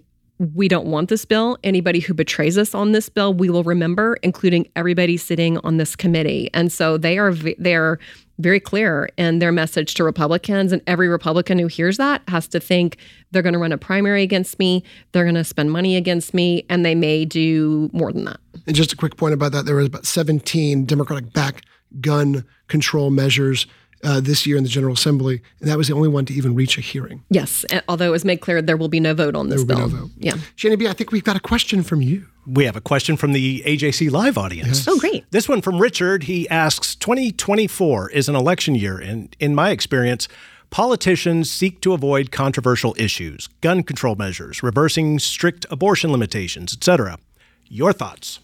we 0.54 0.68
don't 0.68 0.86
want 0.86 1.10
this 1.10 1.26
bill. 1.26 1.58
Anybody 1.64 2.00
who 2.00 2.14
betrays 2.14 2.58
us 2.58 2.76
on 2.76 2.92
this 2.92 3.10
bill, 3.10 3.34
we 3.34 3.50
will 3.50 3.64
remember, 3.64 4.18
including 4.22 4.70
everybody 4.76 5.18
sitting 5.18 5.58
on 5.60 5.78
this 5.78 5.96
committee. 5.96 6.50
And 6.54 6.72
so 6.72 6.98
they 6.98 7.18
are 7.18 7.34
they're 7.58 8.00
very 8.40 8.60
clear 8.60 9.10
in 9.18 9.40
their 9.40 9.52
message 9.52 9.94
to 9.96 10.04
Republicans. 10.04 10.72
And 10.72 10.82
every 10.88 11.08
Republican 11.08 11.60
who 11.60 11.68
hears 11.68 11.98
that 11.98 12.22
has 12.28 12.48
to 12.50 12.60
think 12.60 12.98
they're 13.32 13.42
going 13.42 13.54
to 13.54 13.60
run 13.60 13.72
a 13.72 13.78
primary 13.78 14.24
against 14.24 14.60
me, 14.60 14.84
they're 15.12 15.24
going 15.24 15.36
to 15.36 15.44
spend 15.44 15.72
money 15.72 15.96
against 15.96 16.34
me, 16.34 16.66
and 16.70 16.86
they 16.86 16.96
may 16.96 17.26
do 17.26 17.90
more 17.94 18.14
than 18.14 18.26
that. 18.26 18.40
And 18.66 18.76
just 18.76 18.94
a 18.94 18.96
quick 18.96 19.18
point 19.18 19.34
about 19.34 19.52
that 19.54 19.66
there 19.66 19.76
was 19.76 19.88
about 19.88 20.06
17 20.06 20.86
Democratic 20.86 21.34
back 21.34 21.64
gun 22.02 22.46
control 22.68 23.10
measures 23.10 23.66
uh, 24.04 24.20
this 24.20 24.46
year 24.46 24.58
in 24.58 24.64
the 24.64 24.70
General 24.70 24.94
Assembly, 24.94 25.42
and 25.60 25.70
that 25.70 25.78
was 25.78 25.88
the 25.88 25.94
only 25.94 26.10
one 26.10 26.26
to 26.26 26.34
even 26.34 26.56
reach 26.56 26.78
a 26.78 26.82
hearing. 26.82 27.24
Yes, 27.30 27.66
although 27.88 28.08
it 28.08 28.12
was 28.12 28.26
made 28.26 28.42
clear 28.42 28.62
there 28.62 28.78
will 28.78 28.90
be 28.90 29.00
no 29.00 29.14
vote 29.14 29.36
on 29.36 29.50
this 29.50 29.64
there 29.64 29.76
bill. 29.76 29.88
Be 29.88 29.94
no 29.94 30.00
vote. 30.02 30.12
Yeah, 30.18 30.34
Shani 30.56 30.78
B, 30.78 30.88
I 30.88 30.94
think 30.94 31.12
we've 31.12 31.24
got 31.24 31.36
a 31.36 31.42
question 31.42 31.84
from 31.84 32.02
you. 32.02 32.28
We 32.46 32.66
have 32.66 32.76
a 32.76 32.82
question 32.82 33.18
from 33.18 33.34
the 33.34 33.62
AJC 33.66 34.10
Live 34.12 34.38
audience. 34.38 34.68
Yes. 34.68 34.88
Oh, 34.88 34.98
great. 35.00 35.30
This 35.32 35.50
one 35.50 35.62
from 35.62 35.80
Richard. 35.80 36.24
He 36.24 36.48
asks 36.50 36.96
2024 36.96 38.12
is 38.12 38.30
an 38.30 38.36
election 38.36 38.76
year, 38.76 38.98
and 38.98 39.36
in 39.40 39.54
my 39.54 39.72
experience, 39.72 40.28
politicians 40.70 41.52
seek 41.52 41.82
to 41.82 41.94
avoid 41.94 42.32
controversial 42.32 42.96
issues, 42.98 43.48
gun 43.62 43.84
control 43.84 44.16
measures, 44.16 44.64
reversing 44.64 45.20
strict 45.20 45.66
abortion 45.70 46.12
limitations, 46.12 46.74
etc. 46.74 47.18
Your 47.68 47.94
thoughts? 47.94 48.40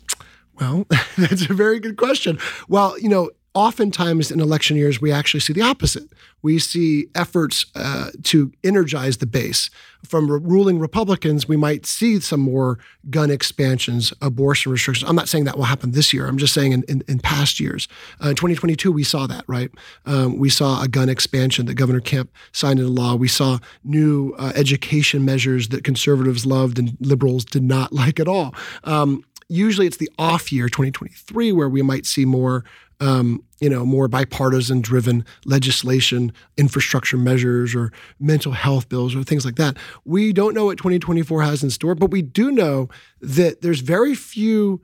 Well, 0.59 0.85
that's 1.17 1.49
a 1.49 1.53
very 1.53 1.79
good 1.79 1.97
question. 1.97 2.39
Well, 2.67 2.99
you 2.99 3.09
know, 3.09 3.31
oftentimes 3.53 4.31
in 4.31 4.39
election 4.39 4.77
years, 4.77 4.99
we 4.99 5.11
actually 5.11 5.39
see 5.39 5.53
the 5.53 5.61
opposite. 5.61 6.09
We 6.41 6.59
see 6.59 7.07
efforts 7.15 7.65
uh, 7.75 8.09
to 8.23 8.51
energize 8.63 9.17
the 9.17 9.25
base. 9.25 9.69
From 10.03 10.29
re- 10.29 10.39
ruling 10.43 10.79
Republicans, 10.79 11.47
we 11.47 11.55
might 11.55 11.85
see 11.85 12.19
some 12.19 12.41
more 12.41 12.79
gun 13.09 13.29
expansions, 13.31 14.11
abortion 14.21 14.71
restrictions. 14.71 15.09
I'm 15.09 15.15
not 15.15 15.29
saying 15.29 15.45
that 15.45 15.55
will 15.55 15.65
happen 15.65 15.91
this 15.91 16.13
year. 16.13 16.27
I'm 16.27 16.37
just 16.37 16.53
saying 16.53 16.73
in, 16.73 16.83
in, 16.89 17.03
in 17.07 17.19
past 17.19 17.59
years. 17.59 17.87
Uh, 18.21 18.29
in 18.29 18.35
2022, 18.35 18.91
we 18.91 19.03
saw 19.03 19.27
that, 19.27 19.45
right? 19.47 19.71
Um, 20.05 20.37
we 20.37 20.49
saw 20.49 20.81
a 20.81 20.87
gun 20.87 21.07
expansion 21.07 21.67
that 21.67 21.75
Governor 21.75 22.01
Kemp 22.01 22.31
signed 22.51 22.79
into 22.79 22.91
law. 22.91 23.15
We 23.15 23.27
saw 23.27 23.59
new 23.83 24.33
uh, 24.37 24.51
education 24.55 25.23
measures 25.23 25.69
that 25.69 25.83
conservatives 25.83 26.45
loved 26.45 26.79
and 26.79 26.97
liberals 26.99 27.45
did 27.45 27.63
not 27.63 27.93
like 27.93 28.19
at 28.19 28.27
all. 28.27 28.53
Um, 28.83 29.23
usually 29.47 29.87
it's 29.87 29.97
the 29.97 30.09
off 30.17 30.51
year 30.51 30.67
2023 30.67 31.51
where 31.51 31.69
we 31.69 31.81
might 31.81 32.05
see 32.05 32.25
more 32.25 32.65
um, 33.03 33.43
you 33.59 33.69
know 33.69 33.85
more 33.85 34.07
bipartisan 34.07 34.81
driven 34.81 35.25
legislation 35.45 36.31
infrastructure 36.57 37.17
measures 37.17 37.75
or 37.75 37.91
mental 38.19 38.53
health 38.53 38.89
bills 38.89 39.15
or 39.15 39.23
things 39.23 39.45
like 39.45 39.55
that 39.55 39.77
we 40.05 40.31
don't 40.31 40.53
know 40.53 40.65
what 40.65 40.77
2024 40.77 41.43
has 41.43 41.63
in 41.63 41.69
store 41.69 41.95
but 41.95 42.11
we 42.11 42.21
do 42.21 42.51
know 42.51 42.87
that 43.21 43.61
there's 43.61 43.81
very 43.81 44.15
few 44.15 44.81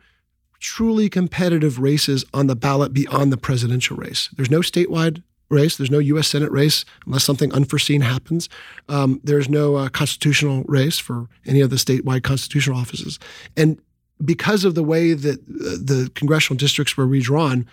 truly 0.59 1.09
competitive 1.09 1.79
races 1.79 2.25
on 2.33 2.47
the 2.47 2.55
ballot 2.55 2.93
beyond 2.93 3.31
the 3.31 3.37
presidential 3.37 3.95
race 3.95 4.29
there's 4.35 4.51
no 4.51 4.59
statewide 4.59 5.23
race. 5.49 5.77
There's 5.77 5.89
no 5.89 5.97
U.S. 5.97 6.27
Senate 6.27 6.51
race 6.51 6.85
unless 7.07 7.23
something 7.23 7.51
unforeseen 7.53 8.01
happens. 8.01 8.49
Um, 8.87 9.19
there's 9.23 9.49
no 9.49 9.75
uh, 9.75 9.89
constitutional 9.89 10.63
race 10.67 10.99
for 10.99 11.27
any 11.43 11.61
of 11.61 11.71
the 11.71 11.75
statewide 11.75 12.21
constitutional 12.21 12.77
offices. 12.77 13.17
And 13.57 13.81
because 14.23 14.63
of 14.63 14.75
the 14.75 14.83
way 14.83 15.13
that 15.13 15.39
uh, 15.39 15.81
the 15.81 16.11
congressional 16.13 16.57
districts 16.57 16.95
were 16.95 17.07
redrawn, 17.07 17.65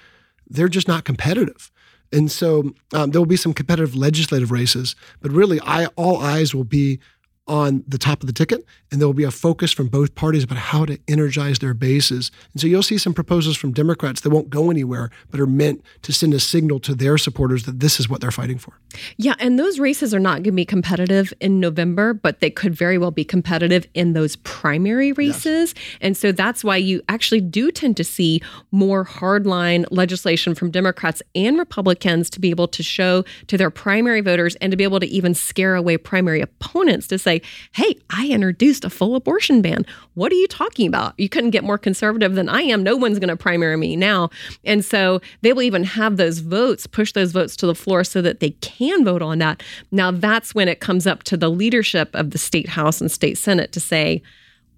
they're 0.49 0.69
just 0.69 0.89
not 0.89 1.05
competitive. 1.05 1.71
And 2.13 2.31
so 2.31 2.73
um, 2.93 3.11
there 3.11 3.21
will 3.21 3.27
be 3.27 3.37
some 3.37 3.53
competitive 3.53 3.97
legislative 3.97 4.53
races, 4.53 4.95
but 5.21 5.33
really, 5.33 5.61
I, 5.63 5.87
all 5.97 6.19
eyes 6.19 6.55
will 6.55 6.65
be 6.65 7.01
on 7.49 7.85
the 7.87 7.99
top 7.99 8.23
of 8.23 8.27
the 8.27 8.33
ticket, 8.33 8.65
and 8.91 9.01
there 9.01 9.07
will 9.07 9.15
be 9.15 9.25
a 9.25 9.31
focus 9.31 9.73
from 9.73 9.89
both 9.89 10.15
parties 10.15 10.45
about 10.45 10.59
how 10.59 10.85
to 10.85 10.99
energize 11.07 11.59
their 11.59 11.75
bases. 11.75 12.31
And 12.53 12.61
so 12.61 12.67
you'll 12.67 12.83
see 12.83 12.99
some 12.99 13.15
proposals 13.15 13.57
from 13.57 13.73
Democrats 13.73 14.21
that 14.23 14.31
won't 14.31 14.51
go 14.51 14.71
anywhere, 14.71 15.11
but 15.31 15.41
are 15.41 15.47
meant 15.47 15.85
to 16.03 16.13
send 16.13 16.35
a 16.35 16.41
signal 16.41 16.81
to 16.81 16.95
their 16.95 17.19
supporters 17.19 17.65
that 17.65 17.81
this 17.81 18.01
is 18.01 18.09
what 18.09 18.21
they're 18.21 18.31
fighting 18.31 18.59
for. 18.59 18.81
Yeah, 19.17 19.35
and 19.39 19.59
those 19.59 19.79
races 19.79 20.15
are 20.15 20.19
not 20.19 20.37
going 20.37 20.45
to 20.45 20.53
be 20.53 20.65
competitive 20.65 21.33
in 21.41 21.61
November, 21.61 22.15
but 22.15 22.41
they 22.41 22.51
could 22.51 22.75
very 22.75 22.99
well 22.99 23.11
be 23.11 23.25
competitive 23.25 23.87
in 23.95 24.13
those 24.13 24.37
primary 24.37 25.13
races. 25.13 25.75
Yes. 25.77 25.99
And 26.01 26.17
so 26.17 26.33
that's 26.33 26.65
why 26.65 26.77
you 26.77 27.03
actually 27.09 27.41
do 27.41 27.71
tend 27.71 27.97
to 27.99 28.05
see 28.05 28.41
more 28.73 29.05
hardline 29.05 29.85
legislation 29.91 30.55
from 30.55 30.71
Democrats 30.71 31.23
and 31.35 31.59
Republicans 31.59 32.31
to 32.31 32.41
be 32.41 32.51
able 32.51 32.69
to 32.69 32.83
show 32.83 33.25
to 33.47 33.57
their 33.57 33.71
primary 33.71 34.21
voters 34.21 34.57
and 34.57 34.71
to 34.71 34.77
be 34.77 34.85
able 34.85 35.01
to 35.01 35.07
even 35.07 35.35
scare 35.35 35.75
away 35.75 35.97
primary 35.97 36.41
opponents 36.41 37.07
to 37.09 37.19
say, 37.19 37.36
hey, 37.73 37.99
I 38.11 38.29
introduced 38.29 38.85
a 38.85 38.91
full 38.91 39.17
abortion 39.17 39.63
ban. 39.63 39.87
What 40.15 40.33
are 40.33 40.37
you 40.37 40.47
talking 40.47 40.87
about? 40.87 41.15
You 41.19 41.29
couldn't 41.29 41.51
get 41.51 41.65
more 41.65 41.79
conservative 41.79 42.35
than 42.35 42.49
I 42.49 42.63
am. 42.63 42.83
No 42.83 42.97
one's 42.97 43.19
going 43.19 43.29
to 43.29 43.37
primary 43.37 43.77
me 43.77 43.97
now. 43.97 44.31
And 44.65 44.85
so 44.85 45.21
they 45.43 45.53
will 45.53 45.63
even 45.63 45.85
have 45.85 46.17
those 46.17 46.39
votes, 46.39 46.87
push 46.87 47.13
those 47.13 47.33
votes 47.33 47.57
to 47.57 47.67
the 47.67 47.75
floor 47.75 48.05
so 48.05 48.23
that 48.23 48.41
they 48.41 48.51
can 48.51 49.05
vote 49.05 49.23
on 49.23 49.39
that. 49.39 49.63
Now, 49.91 50.11
that's 50.11 50.55
when 50.55 50.69
it 50.69 50.81
comes 50.81 51.07
up 51.07 51.23
to 51.25 51.37
the 51.37 51.51
leadership 51.51 52.15
of 52.15 52.31
the 52.31 52.39
state 52.39 52.69
house 52.69 53.01
and 53.01 53.11
state 53.11 53.39
senate 53.39 53.73
to 53.73 53.81
say, 53.81 54.23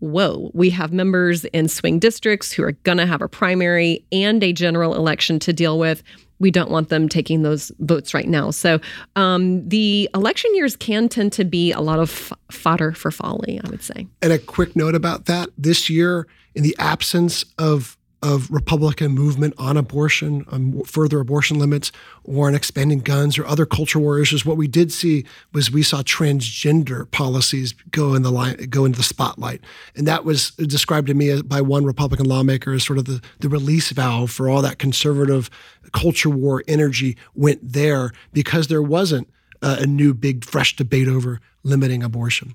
whoa, 0.00 0.50
we 0.54 0.70
have 0.70 0.92
members 0.92 1.44
in 1.46 1.68
swing 1.68 1.98
districts 1.98 2.52
who 2.52 2.62
are 2.62 2.72
going 2.84 2.98
to 2.98 3.06
have 3.06 3.22
a 3.22 3.28
primary 3.28 4.04
and 4.12 4.42
a 4.42 4.52
general 4.52 4.94
election 4.94 5.38
to 5.40 5.52
deal 5.52 5.78
with 5.78 6.02
we 6.39 6.51
don't 6.51 6.70
want 6.70 6.89
them 6.89 7.09
taking 7.09 7.43
those 7.43 7.72
votes 7.80 8.14
right 8.14 8.28
now. 8.28 8.51
So 8.51 8.80
um, 9.16 9.68
the 9.68 10.09
election 10.14 10.55
years 10.55 10.76
can 10.76 11.09
tend 11.09 11.32
to 11.34 11.45
be 11.45 11.72
a 11.72 11.80
lot 11.80 11.99
of 11.99 12.11
f- 12.11 12.32
fodder 12.51 12.93
for 12.93 13.11
folly, 13.11 13.61
I 13.62 13.68
would 13.68 13.82
say. 13.82 14.07
And 14.22 14.32
a 14.32 14.39
quick 14.39 14.76
note 14.76 14.95
about 14.95 15.26
that 15.26 15.51
this 15.59 15.91
year, 15.91 16.26
in 16.55 16.62
the 16.62 16.74
absence 16.78 17.45
of 17.59 17.97
of 18.23 18.51
Republican 18.51 19.12
movement 19.12 19.55
on 19.59 19.77
abortion, 19.77 20.45
on 20.51 20.83
further 20.85 21.21
abortion 21.21 21.59
limits, 21.59 21.93
or 22.25 22.49
on 22.49 22.55
expanding 22.55 22.99
guns 22.99 23.39
or 23.39 23.47
other 23.47 23.64
culture 23.64 23.99
war 23.99 24.19
issues. 24.19 24.45
What 24.45 24.57
we 24.57 24.66
did 24.66 24.93
see 24.93 25.25
was 25.53 25.71
we 25.71 25.85
saw 25.85 26.03
transgender 26.03 27.09
policies 27.11 27.73
go 27.91 28.14
in 28.14 28.23
the 28.23 28.33
line, 28.33 28.57
go 28.71 28.85
into 28.85 28.99
the 28.99 29.05
spotlight, 29.05 29.61
and 29.95 30.07
that 30.09 30.25
was 30.25 30.51
described 30.53 31.07
to 31.07 31.14
me 31.14 31.43
by 31.43 31.61
one 31.61 31.85
Republican 31.85 32.27
lawmaker 32.27 32.73
as 32.73 32.85
sort 32.85 32.99
of 32.99 33.05
the, 33.05 33.23
the 33.39 33.49
release 33.49 33.91
valve 33.91 34.33
for 34.33 34.49
all 34.49 34.62
that 34.62 34.79
conservative 34.79 35.49
culture 35.93 36.31
war 36.31 36.64
energy 36.66 37.16
went 37.35 37.61
there 37.62 38.11
because 38.33 38.66
there 38.66 38.83
wasn't 38.83 39.29
a 39.62 39.87
new 39.87 40.12
big 40.12 40.45
fresh 40.45 40.75
debate 40.75 41.09
over 41.09 41.41
limiting 41.62 42.03
abortion. 42.03 42.55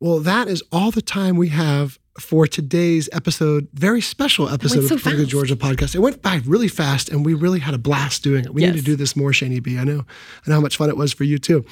Well, 0.00 0.18
that 0.20 0.48
is 0.48 0.62
all 0.72 0.90
the 0.90 1.02
time 1.02 1.36
we 1.36 1.48
have 1.50 1.99
for 2.18 2.46
today's 2.46 3.08
episode, 3.12 3.68
very 3.72 4.00
special 4.00 4.48
episode 4.48 4.88
so 4.88 4.94
of 4.94 5.02
the 5.02 5.26
Georgia 5.26 5.56
podcast. 5.56 5.94
It 5.94 6.00
went 6.00 6.22
by 6.22 6.40
really 6.44 6.68
fast, 6.68 7.08
and 7.08 7.24
we 7.24 7.34
really 7.34 7.60
had 7.60 7.74
a 7.74 7.78
blast 7.78 8.22
doing 8.22 8.44
it. 8.44 8.52
We 8.52 8.62
yes. 8.62 8.74
need 8.74 8.80
to 8.80 8.84
do 8.84 8.96
this 8.96 9.14
more, 9.14 9.30
Shani 9.30 9.62
B. 9.62 9.78
I 9.78 9.84
know, 9.84 10.04
I 10.46 10.50
know 10.50 10.54
how 10.54 10.60
much 10.60 10.76
fun 10.76 10.88
it 10.88 10.96
was 10.96 11.12
for 11.12 11.24
you 11.24 11.38
too. 11.38 11.64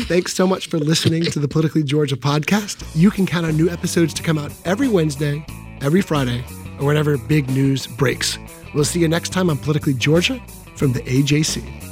Thanks 0.00 0.34
so 0.34 0.46
much 0.46 0.68
for 0.68 0.78
listening 0.78 1.24
to 1.24 1.38
the 1.38 1.48
Politically 1.48 1.82
Georgia 1.82 2.16
podcast. 2.16 2.84
You 2.94 3.10
can 3.10 3.26
count 3.26 3.46
on 3.46 3.56
new 3.56 3.68
episodes 3.68 4.14
to 4.14 4.22
come 4.22 4.38
out 4.38 4.52
every 4.64 4.88
Wednesday, 4.88 5.44
every 5.80 6.00
Friday, 6.00 6.44
or 6.78 6.86
whenever 6.86 7.18
big 7.18 7.50
news 7.50 7.86
breaks. 7.86 8.38
We'll 8.74 8.84
see 8.84 9.00
you 9.00 9.08
next 9.08 9.32
time 9.32 9.50
on 9.50 9.58
Politically 9.58 9.94
Georgia 9.94 10.40
from 10.76 10.92
the 10.92 11.00
AJC. 11.00 11.91